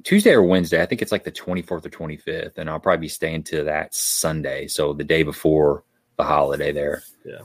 [0.03, 0.81] Tuesday or Wednesday.
[0.81, 3.93] I think it's like the 24th or 25th, and I'll probably be staying to that
[3.93, 5.83] Sunday, so the day before
[6.17, 7.03] the holiday there.
[7.23, 7.41] Yeah.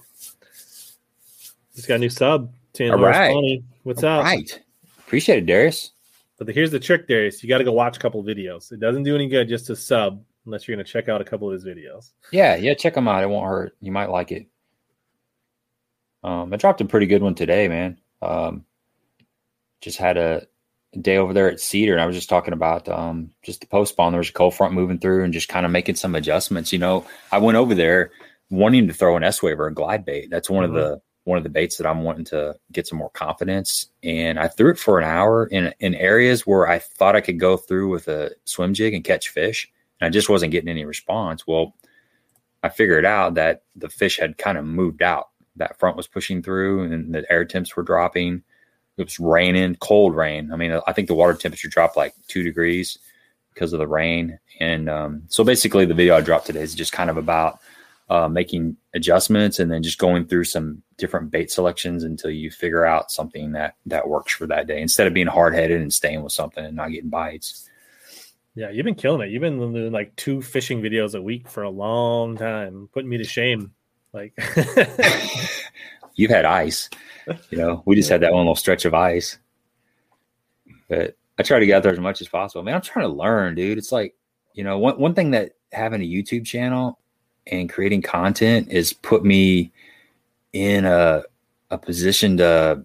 [1.74, 2.50] Just got a new sub.
[2.72, 3.34] Ten All right.
[3.34, 3.62] funny.
[3.82, 4.24] What's up?
[4.24, 4.62] Right.
[5.00, 5.92] Appreciate it, Darius.
[6.38, 7.42] But the, here's the trick, Darius.
[7.42, 8.72] You got to go watch a couple of videos.
[8.72, 11.48] It doesn't do any good just to sub unless you're gonna check out a couple
[11.48, 12.12] of his videos.
[12.32, 13.22] Yeah, yeah, check them out.
[13.22, 13.76] It won't hurt.
[13.80, 14.46] You might like it.
[16.22, 17.98] Um, I dropped a pretty good one today, man.
[18.22, 18.64] Um,
[19.80, 20.46] just had a
[21.00, 23.92] day over there at Cedar, and I was just talking about um, just the post
[23.92, 24.12] spawn.
[24.12, 26.72] There was a cold front moving through, and just kind of making some adjustments.
[26.72, 28.10] You know, I went over there
[28.50, 30.30] wanting to throw an S wave or a glide bait.
[30.30, 30.68] That's one Mhm.
[30.68, 33.88] of the one of the baits that I'm wanting to get some more confidence.
[34.04, 37.40] And I threw it for an hour in in areas where I thought I could
[37.40, 39.68] go through with a swim jig and catch fish,
[40.00, 41.46] and I just wasn't getting any response.
[41.46, 41.74] Well,
[42.62, 45.28] I figured out that the fish had kind of moved out.
[45.56, 48.42] That front was pushing through, and the air temps were dropping.
[48.96, 50.50] It was raining, cold rain.
[50.52, 52.98] I mean, I think the water temperature dropped like two degrees
[53.54, 54.38] because of the rain.
[54.60, 57.60] And um, so basically, the video I dropped today is just kind of about
[58.08, 62.84] uh, making adjustments and then just going through some different bait selections until you figure
[62.84, 66.22] out something that that works for that day instead of being hard headed and staying
[66.22, 67.65] with something and not getting bites.
[68.56, 69.30] Yeah, you've been killing it.
[69.30, 73.18] You've been doing like two fishing videos a week for a long time, putting me
[73.18, 73.72] to shame.
[74.14, 74.32] Like,
[76.14, 76.88] You've had ice,
[77.50, 77.82] you know.
[77.84, 79.36] We just had that one little stretch of ice,
[80.88, 82.62] but I try to get out there as much as possible.
[82.62, 83.76] Man, I'm trying to learn, dude.
[83.76, 84.14] It's like
[84.54, 86.98] you know, one one thing that having a YouTube channel
[87.46, 89.70] and creating content is put me
[90.54, 91.24] in a
[91.70, 92.82] a position to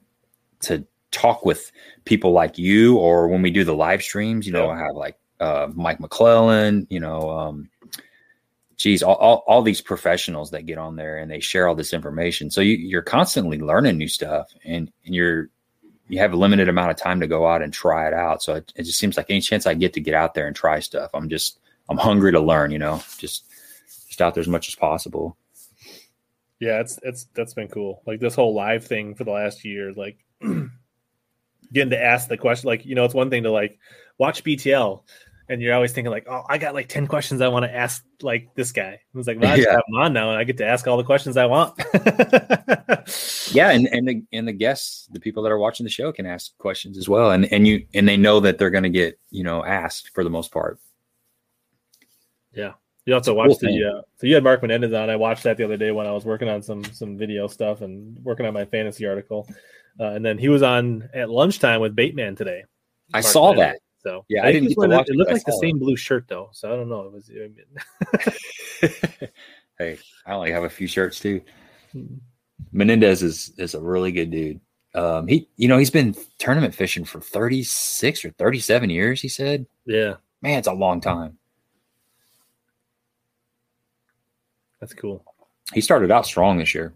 [0.61, 1.71] to talk with
[2.03, 4.69] people like you, or when we do the live streams, you know.
[4.69, 7.69] I have like uh, Mike McClelland, you know, um,
[8.77, 11.93] geez, all, all, all these professionals that get on there and they share all this
[11.93, 12.49] information.
[12.49, 15.49] So you, you're constantly learning new stuff and, and you're,
[16.07, 18.43] you have a limited amount of time to go out and try it out.
[18.43, 20.55] So it, it just seems like any chance I get to get out there and
[20.55, 21.59] try stuff, I'm just,
[21.89, 23.45] I'm hungry to learn, you know, just,
[24.07, 25.37] just out there as much as possible.
[26.59, 28.03] yeah, it's it's that's been cool.
[28.05, 30.17] Like this whole live thing for the last year, like
[31.73, 32.67] getting to ask the question.
[32.67, 33.79] Like, you know, it's one thing to like
[34.17, 35.01] watch BTL
[35.51, 38.03] and you're always thinking like, oh, I got like ten questions I want to ask
[38.21, 38.93] like this guy.
[39.13, 39.73] I was like, well, I just Yeah.
[39.75, 41.77] have him on now, and I get to ask all the questions I want.
[43.53, 46.25] Yeah, and and the and the guests, the people that are watching the show, can
[46.25, 49.19] ask questions as well, and and you and they know that they're going to get
[49.29, 50.79] you know asked for the most part.
[52.53, 52.73] Yeah,
[53.05, 53.77] you also Cool watched thing.
[53.79, 55.09] the uh, so you had Mark Menendez on.
[55.09, 57.81] I watched that the other day when I was working on some some video stuff
[57.81, 59.47] and working on my fantasy article.
[59.99, 62.63] Uh, and then he was on at lunchtime with Bateman today.
[63.13, 63.73] I Mark saw Menendez.
[63.73, 63.79] that.
[64.01, 65.95] So Yeah, I I didn't get to watch It it, looked like the same blue
[65.95, 67.01] shirt though, so I don't know.
[67.01, 67.29] It was.
[69.81, 69.97] Hey,
[70.27, 71.41] I only have a few shirts too.
[72.71, 74.61] Menendez is is a really good dude.
[74.93, 79.21] Um, he you know he's been tournament fishing for thirty six or thirty seven years.
[79.21, 81.39] He said, yeah, "Man, it's a long time."
[84.79, 85.25] that's cool.
[85.73, 86.93] He started out strong this year.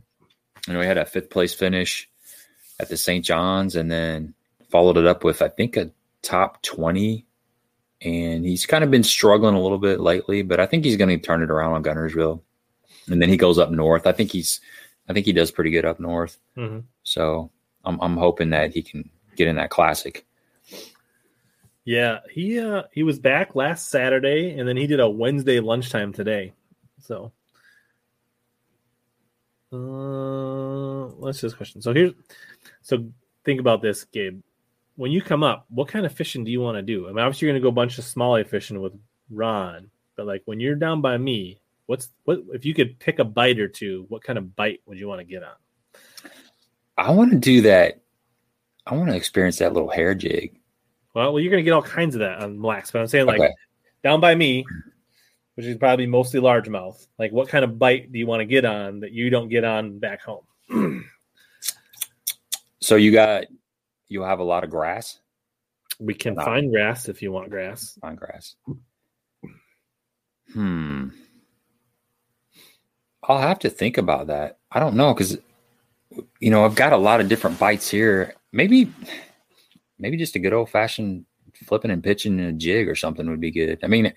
[0.68, 2.08] You know, he had a fifth place finish
[2.80, 3.26] at the St.
[3.26, 4.36] John's, and then
[4.70, 5.90] followed it up with I think a
[6.26, 7.26] top twenty.
[8.02, 11.10] And he's kind of been struggling a little bit lately, but I think he's going
[11.10, 12.42] to turn it around on Guntersville.
[13.08, 14.06] And then he goes up north.
[14.06, 14.60] I think he's,
[15.08, 16.38] I think he does pretty good up north.
[16.56, 17.52] hmm So
[17.86, 20.26] I'm I'm hoping that he can get in that classic.
[21.86, 26.14] Yeah, he uh he was back last Saturday, and then he did a Wednesday lunchtime
[26.14, 26.54] today.
[27.02, 27.32] So,
[29.72, 31.82] uh, let's just question.
[31.82, 32.14] So here's,
[32.82, 33.06] so
[33.44, 34.42] think about this, Gabe.
[34.96, 37.06] When you come up, what kind of fishing do you want to do?
[37.06, 38.94] I mean, obviously you're gonna go a bunch of smallie fishing with
[39.30, 43.24] Ron, but like when you're down by me, what's what if you could pick a
[43.26, 44.06] bite or two?
[44.10, 45.56] What kind of bite would you want to get on?
[46.98, 48.02] I want to do that.
[48.86, 50.60] I want to experience that little hair jig.
[51.14, 53.42] Well, well, you're gonna get all kinds of that on Lacs, but I'm saying like
[53.42, 53.54] Okay.
[54.04, 54.66] down by me,
[55.56, 57.06] which is probably mostly largemouth.
[57.20, 59.64] Like, what kind of bite do you want to get on that you don't get
[59.66, 60.46] on back home?
[62.82, 63.46] So you got
[64.08, 65.20] you'll have a lot of grass,
[66.00, 67.98] We can find grass if you want grass.
[68.04, 68.56] on grass.
[70.54, 71.10] Hmm.
[73.24, 74.60] I'll have to think about that.
[74.72, 75.38] I don't know because
[76.40, 78.36] you know I've got a lot of different bites here.
[78.52, 78.92] Maybe,
[79.98, 81.26] maybe just a good old fashioned
[81.66, 83.80] flipping and pitching in a jig or something would be good.
[83.84, 84.14] I mean,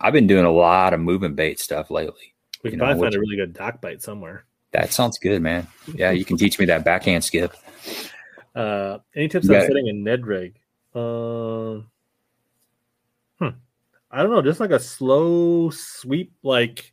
[0.00, 2.34] I've been doing a lot of moving bait stuff lately.
[2.64, 4.44] We can know, probably find which- a really good dock bite somewhere.
[4.72, 5.68] That sounds good, man.
[5.94, 7.54] Yeah, you can teach me that backhand skip.
[8.54, 10.60] Uh, any tips on setting a Ned rig?
[10.94, 11.90] Um,
[13.38, 13.48] hmm.
[14.10, 14.42] I don't know.
[14.42, 16.92] Just like a slow sweep, like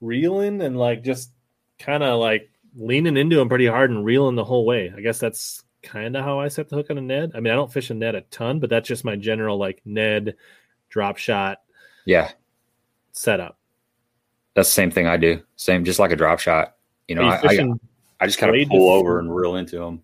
[0.00, 1.30] reeling and like just
[1.78, 4.92] kind of like leaning into him pretty hard and reeling the whole way.
[4.96, 7.32] I guess that's kind of how I set the hook on a Ned.
[7.34, 9.82] I mean, I don't fish a Ned a ton, but that's just my general like
[9.84, 10.36] Ned
[10.88, 11.58] drop shot
[12.04, 12.30] Yeah,
[13.12, 13.58] setup.
[14.54, 15.42] that's the same thing I do.
[15.56, 16.76] Same, just like a drop shot.
[17.08, 17.68] You know, you I, I,
[18.20, 20.02] I just kind of pull over and reel into them.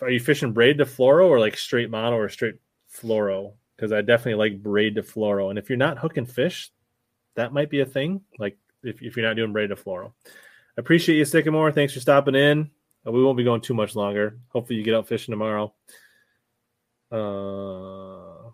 [0.00, 2.56] Are you fishing braid to fluoro or like straight mono or straight
[2.92, 3.54] fluoro?
[3.76, 5.50] Because I definitely like braid to fluoro.
[5.50, 6.70] And if you're not hooking fish,
[7.34, 8.22] that might be a thing.
[8.38, 10.12] Like if, if you're not doing braid to fluoro.
[10.24, 11.72] I appreciate you, Sycamore.
[11.72, 12.70] Thanks for stopping in.
[13.06, 14.38] Uh, we won't be going too much longer.
[14.48, 15.74] Hopefully, you get out fishing tomorrow.
[17.10, 18.50] Uh,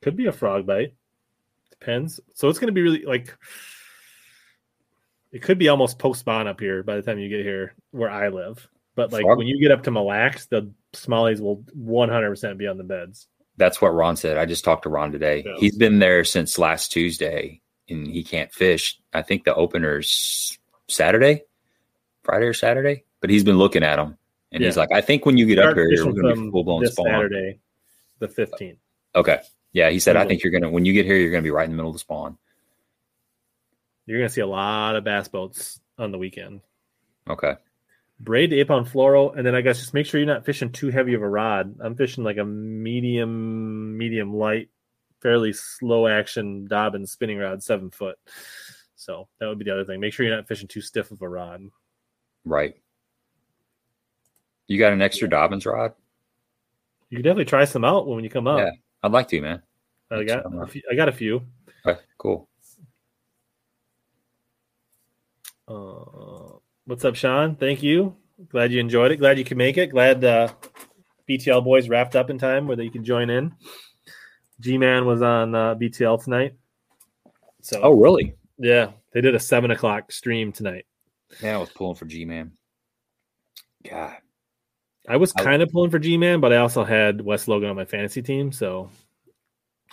[0.00, 0.94] could be a frog bite.
[1.70, 2.20] Depends.
[2.34, 3.36] So it's going to be really like
[5.32, 8.10] it could be almost post spawn up here by the time you get here where
[8.10, 8.66] I live.
[8.98, 12.66] But like Frog- when you get up to Mille Lacs, the smallies will 100% be
[12.66, 13.28] on the beds.
[13.56, 14.38] That's what Ron said.
[14.38, 15.44] I just talked to Ron today.
[15.46, 15.54] Yeah.
[15.56, 18.98] He's been there since last Tuesday, and he can't fish.
[19.12, 20.58] I think the opener's
[20.88, 21.44] Saturday,
[22.24, 24.18] Friday or Saturday, but he's been looking at them,
[24.50, 26.64] and he's like, "I think when you get up here, we're going to be full
[26.64, 27.60] blown this spawn." Saturday,
[28.18, 28.78] the 15th.
[29.14, 29.38] Okay,
[29.72, 31.66] yeah, he said, "I think you're gonna when you get here, you're gonna be right
[31.66, 32.36] in the middle of the spawn."
[34.06, 36.62] You're going to see a lot of bass boats on the weekend.
[37.28, 37.54] Okay,
[38.20, 40.72] Braid to eight pound fluoro, and then I guess just make sure you're not fishing
[40.72, 41.76] too heavy of a rod.
[41.80, 44.70] I'm fishing like a medium, medium light,
[45.20, 48.18] fairly slow action Dobyns spinning rod, seven foot.
[48.96, 50.00] So that would be the other thing.
[50.00, 51.62] Make sure you're not fishing too stiff of a rod.
[52.44, 52.74] right.
[54.66, 55.94] You got an extra Dobyns rod?
[57.08, 58.58] You can definitely try some out when you come up.
[58.58, 58.70] Yeah.
[59.02, 59.62] I'd like to, man.
[60.10, 61.40] I got, uh, a few, I got a few.
[61.86, 62.48] Okay, cool.
[65.66, 66.37] Uh,
[66.88, 67.54] what's up, Sean?
[67.54, 68.16] Thank you.
[68.48, 69.16] Glad you enjoyed it.
[69.16, 69.88] Glad you could make it.
[69.90, 70.48] Glad uh,
[71.28, 73.54] BTL boys wrapped up in time where they can join in.
[74.60, 76.54] G Man was on uh, BTL tonight.
[77.60, 78.34] So, Oh, really?
[78.56, 80.86] yeah, they did a seven o'clock stream tonight.
[81.42, 82.52] Yeah, I was pulling for G man.
[83.88, 84.16] God,
[85.06, 87.76] I was kind of pulling for G Man, but I also had Wes Logan on
[87.76, 88.50] my fantasy team.
[88.50, 88.90] So,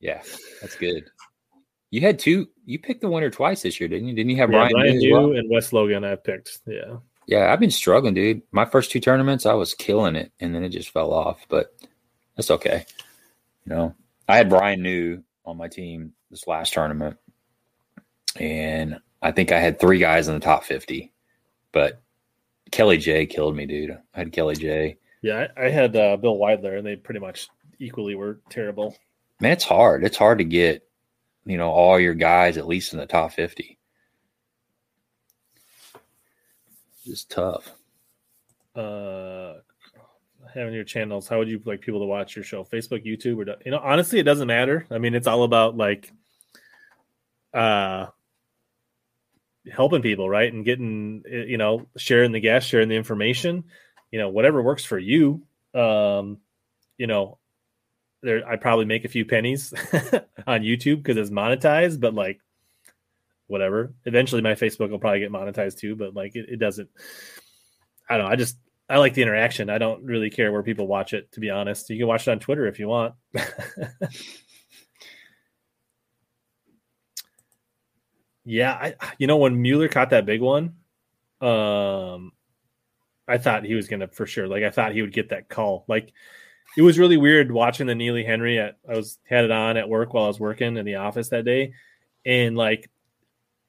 [0.00, 0.22] yeah,
[0.60, 1.04] that's good.
[1.96, 2.46] You had two.
[2.66, 4.14] You picked the winner twice this year, didn't you?
[4.14, 4.72] Didn't you have yeah, Bryan?
[4.72, 5.32] Bryan New well?
[5.32, 6.58] and Wes Logan I picked.
[6.66, 6.98] Yeah.
[7.26, 8.42] Yeah, I've been struggling, dude.
[8.52, 11.46] My first two tournaments, I was killing it, and then it just fell off.
[11.48, 11.74] But
[12.36, 12.84] that's okay.
[13.64, 13.94] You know,
[14.28, 17.16] I had Bryan New on my team this last tournament,
[18.38, 21.14] and I think I had three guys in the top fifty,
[21.72, 22.02] but
[22.72, 23.96] Kelly J killed me, dude.
[24.14, 24.98] I had Kelly J.
[25.22, 27.48] Yeah, I, I had uh, Bill Weidler, and they pretty much
[27.78, 28.94] equally were terrible.
[29.40, 30.04] Man, it's hard.
[30.04, 30.85] It's hard to get,
[31.46, 33.78] you know, all your guys at least in the top fifty.
[37.06, 37.72] It's tough.
[38.74, 39.54] Uh,
[40.52, 42.64] having your channels, how would you like people to watch your show?
[42.64, 44.86] Facebook, YouTube, or you know, honestly, it doesn't matter.
[44.90, 46.10] I mean, it's all about like,
[47.54, 48.06] uh,
[49.72, 53.64] helping people, right, and getting eh, you know, sharing the gas, sharing the information,
[54.10, 55.42] you know, whatever works for you.
[55.74, 56.38] Um,
[56.98, 57.38] you know,
[58.22, 59.72] there I probably make a few pennies
[60.46, 62.40] on YouTube because it's monetized, but like
[63.46, 63.94] whatever.
[64.04, 66.88] Eventually my Facebook will probably get monetized too, but like it, it doesn't
[68.08, 68.32] I don't know.
[68.32, 68.56] I just
[68.88, 69.68] I like the interaction.
[69.68, 71.90] I don't really care where people watch it, to be honest.
[71.90, 73.14] You can watch it on Twitter if you want.
[78.44, 80.74] yeah, I you know when Mueller caught that big one,
[81.40, 82.32] um
[83.28, 84.46] I thought he was gonna for sure.
[84.46, 85.84] Like I thought he would get that call.
[85.88, 86.12] Like
[86.76, 89.88] it was really weird watching the Neely Henry at I was had it on at
[89.88, 91.72] work while I was working in the office that day.
[92.24, 92.90] And like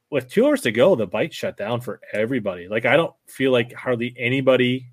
[0.09, 2.67] with two hours to go, the bite shut down for everybody.
[2.67, 4.91] Like I don't feel like hardly anybody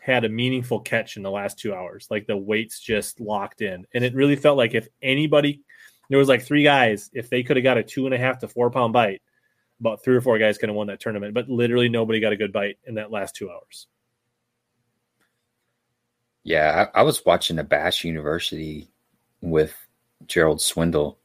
[0.00, 2.08] had a meaningful catch in the last two hours.
[2.10, 3.86] Like the weights just locked in.
[3.94, 5.62] And it really felt like if anybody
[6.08, 8.38] there was like three guys, if they could have got a two and a half
[8.38, 9.22] to four pound bite,
[9.80, 11.34] about three or four guys could have won that tournament.
[11.34, 13.86] But literally nobody got a good bite in that last two hours.
[16.44, 18.88] Yeah, I, I was watching a Bass University
[19.40, 19.74] with
[20.26, 21.18] Gerald Swindle,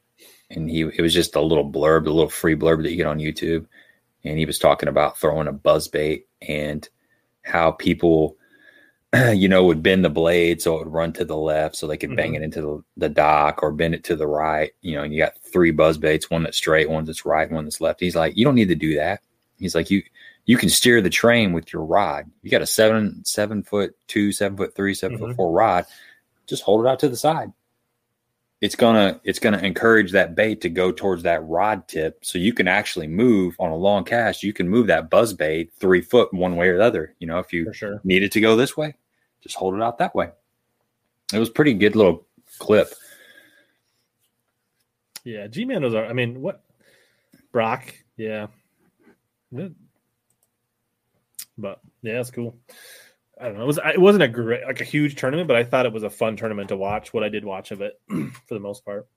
[0.50, 3.06] and he it was just a little blurb, a little free blurb that you get
[3.06, 3.66] on YouTube,
[4.24, 6.88] and he was talking about throwing a buzz bait and
[7.44, 8.36] how people,
[9.34, 11.96] you know, would bend the blade so it would run to the left, so they
[11.98, 12.36] could bang Mhm.
[12.38, 14.72] it into the, the dock or bend it to the right.
[14.82, 17.64] You know, and you got three buzz baits, one that's straight, one that's right, one
[17.64, 18.00] that's left.
[18.00, 19.20] He's like, you don't need to do that.
[19.58, 20.02] He's like, you
[20.46, 22.30] you can steer the train with your rod.
[22.42, 25.36] You got a seven seven foot two, seven foot three, 7 foot Mhm.
[25.36, 25.86] four rod.
[26.46, 27.52] Just hold it out to the side.
[28.60, 32.52] It's gonna it's gonna encourage that bait to go towards that rod tip, so you
[32.54, 34.42] can actually move on a long cast.
[34.42, 37.14] You can move that buzz bait three foot one way or the other.
[37.18, 38.00] You know, if you sure.
[38.04, 38.94] need it to go this way,
[39.42, 40.30] just hold it out that way.
[41.32, 42.26] It was pretty good little
[42.58, 42.88] clip.
[45.24, 45.94] Yeah, G Man was.
[45.94, 46.62] I mean, what
[47.52, 47.94] Brock?
[48.16, 48.46] Yeah.
[51.56, 52.58] But yeah, it's cool.
[53.40, 53.64] I don't know.
[53.64, 53.78] It was.
[53.84, 56.36] It wasn't a great, like a huge tournament, but I thought it was a fun
[56.36, 57.12] tournament to watch.
[57.12, 59.08] What I did watch of it, for the most part.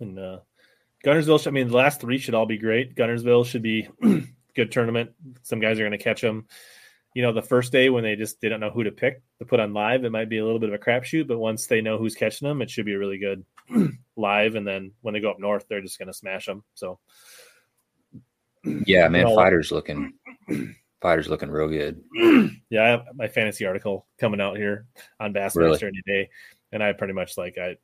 [0.00, 0.38] And uh
[1.04, 1.38] Guntersville.
[1.40, 2.94] should- I mean, the last three should all be great.
[2.94, 3.88] Guntersville should be
[4.54, 5.10] good tournament.
[5.42, 6.46] Some guys are going to catch them.
[7.14, 9.60] You know, the first day when they just didn't know who to pick to put
[9.60, 11.28] on live, it might be a little bit of a crapshoot.
[11.28, 13.44] But once they know who's catching them, it should be a really good
[14.16, 14.54] live.
[14.56, 16.64] And then when they go up north, they're just going to smash them.
[16.74, 16.98] So
[18.64, 20.14] Yeah, man, fighters looking
[21.00, 22.02] fighters looking real good.
[22.70, 24.86] yeah, I have my fantasy article coming out here
[25.20, 25.78] on Bassmaster Really?
[25.82, 26.30] any day,
[26.72, 27.76] and I pretty much like I,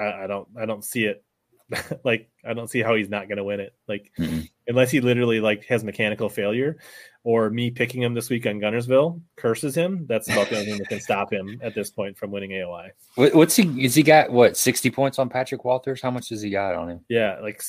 [0.00, 1.24] I, I don't, I don't see it.
[2.04, 3.74] like I don't see how he's not going to win it.
[3.86, 4.48] Like Mm-mm.
[4.66, 6.78] unless he literally like has mechanical failure,
[7.22, 10.06] or me picking him this week on Guntersville curses him.
[10.08, 12.90] That's about the only thing that can stop him at this point from winning AOY.
[13.14, 13.84] What, what's he?
[13.84, 16.00] Is he got what sixty points on Patrick Walters?
[16.02, 17.00] How much has he got on him?
[17.08, 17.62] Yeah, like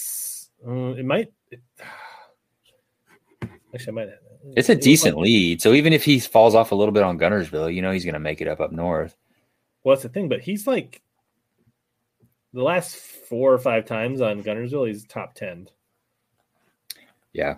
[0.68, 1.32] uh, it might.
[1.52, 1.60] It,
[3.76, 4.10] actually, I might.
[4.56, 5.62] It's a decent might- lead.
[5.62, 8.14] So even if he falls off a little bit on Guntersville, you know he's going
[8.14, 9.16] to make it up up north.
[9.84, 11.02] Well, that's the thing, but he's like
[12.54, 15.68] the last four or five times on Guntersville, he's top ten.
[17.34, 17.58] Yeah.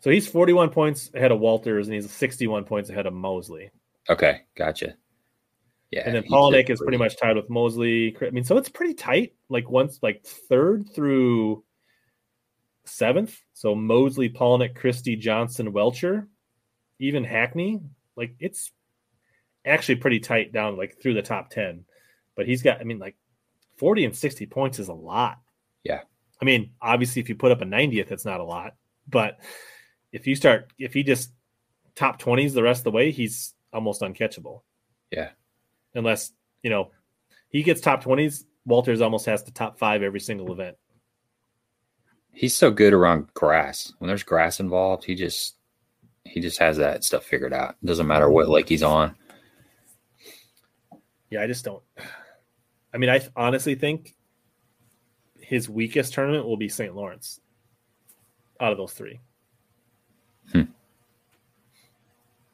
[0.00, 3.70] So he's 41 points ahead of Walters, and he's 61 points ahead of Mosley.
[4.10, 4.96] Okay, gotcha.
[5.90, 8.14] Yeah, and then he's Polnick is pretty much tied with Mosley.
[8.20, 9.32] I mean, so it's pretty tight.
[9.48, 11.64] Like once, like third through
[12.84, 13.38] seventh.
[13.52, 16.28] So Mosley, Polnick, Christie, Johnson, Welcher,
[16.98, 17.80] even Hackney.
[18.16, 18.72] Like it's
[19.64, 21.84] actually pretty tight down, like through the top ten.
[22.36, 23.16] But he's got, I mean, like
[23.76, 25.38] 40 and 60 points is a lot.
[25.84, 26.00] Yeah.
[26.40, 28.74] I mean, obviously, if you put up a 90th, it's not a lot.
[29.08, 29.38] But
[30.12, 31.32] if you start, if he just
[31.94, 34.62] top 20s the rest of the way, he's almost uncatchable.
[35.10, 35.30] Yeah.
[35.94, 36.32] Unless,
[36.62, 36.90] you know,
[37.48, 40.76] he gets top 20s, Walters almost has to top five every single event.
[42.34, 43.92] He's so good around grass.
[43.98, 45.56] When there's grass involved, he just
[46.24, 47.76] he just has that stuff figured out.
[47.82, 49.14] It doesn't matter what lake he's on.
[51.30, 51.82] Yeah, I just don't.
[52.92, 54.14] I mean, I th- honestly think
[55.40, 56.94] his weakest tournament will be St.
[56.94, 57.40] Lawrence
[58.60, 59.20] out of those three.
[60.52, 60.62] Hmm.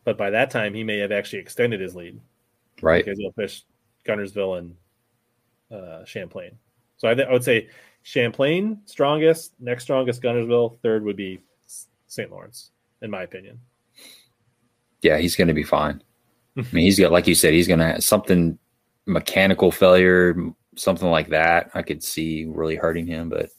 [0.05, 2.21] But by that time, he may have actually extended his lead
[2.83, 3.05] Right.
[3.05, 3.63] because he'll fish
[4.07, 4.75] Guntersville and
[5.71, 6.59] uh, Champlain.
[6.97, 7.69] So I, th- I would say
[8.03, 10.79] Champlain strongest, next strongest Guntersville.
[10.81, 11.41] third would be
[12.07, 12.31] St.
[12.31, 12.71] Lawrence,
[13.03, 13.61] in my opinion.
[15.03, 16.03] Yeah, he's going to be fine.
[16.57, 18.59] I mean, he's got, like you said, he's going to have something
[19.07, 20.35] mechanical failure,
[20.77, 21.71] something like that.
[21.75, 23.51] I could see really hurting him, but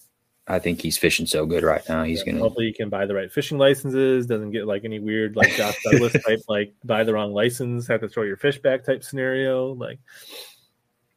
[0.48, 2.04] I think he's fishing so good right now.
[2.04, 4.26] He's Yeah, going to, hopefully he can buy the right fishing licenses.
[4.26, 8.02] Doesn't get like any weird like Josh Douglas type like buy the wrong license, have
[8.02, 9.74] to throw your fish back type scenario.
[9.74, 10.00] Like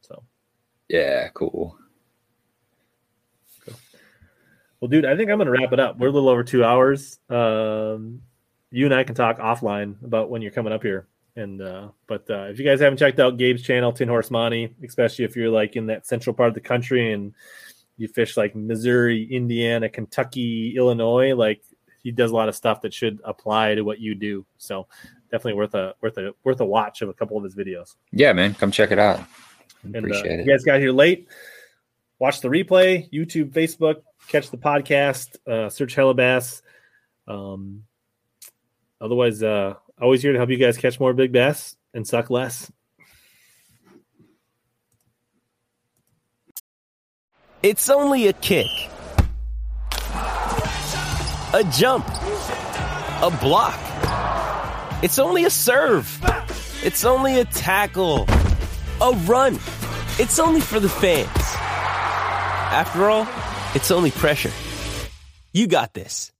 [0.01, 0.23] so.
[0.87, 1.77] yeah, cool.
[4.85, 5.97] Well, dude, I think I'm gonna wrap it up.
[5.97, 7.17] We're a little over two hours.
[7.27, 8.21] Um,
[8.69, 11.07] you and I can talk offline about when you're coming up here.
[11.35, 14.75] And uh, but uh, if you guys haven't checked out Gabe's channel, Tin Horse Monty,
[14.85, 17.33] especially if you're like in that central part of the country and
[17.97, 21.63] you fish like Missouri, Indiana, Kentucky, Illinois, like
[22.03, 24.45] he does a lot of stuff that should apply to what you do.
[24.59, 24.85] So
[25.31, 27.95] definitely worth a worth a worth a watch of a couple of his videos.
[28.11, 29.19] Yeah, man, come check it out.
[29.81, 30.47] And uh, Appreciate you it.
[30.47, 31.27] guys got here late.
[32.19, 36.61] Watch the replay, YouTube, Facebook, catch the podcast, uh, search Hellabass.
[37.27, 37.83] Um,
[38.99, 42.71] otherwise, uh, always here to help you guys catch more big bass and suck less.
[47.63, 48.67] It's only a kick,
[51.53, 53.79] a jump, a block.
[55.03, 56.07] It's only a serve.
[56.83, 58.27] It's only a tackle,
[59.01, 59.55] a run.
[60.19, 61.27] It's only for the fans.
[62.71, 63.25] After all,
[63.75, 64.51] it's only pressure.
[65.53, 66.31] You got this.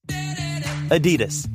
[0.89, 1.54] Adidas.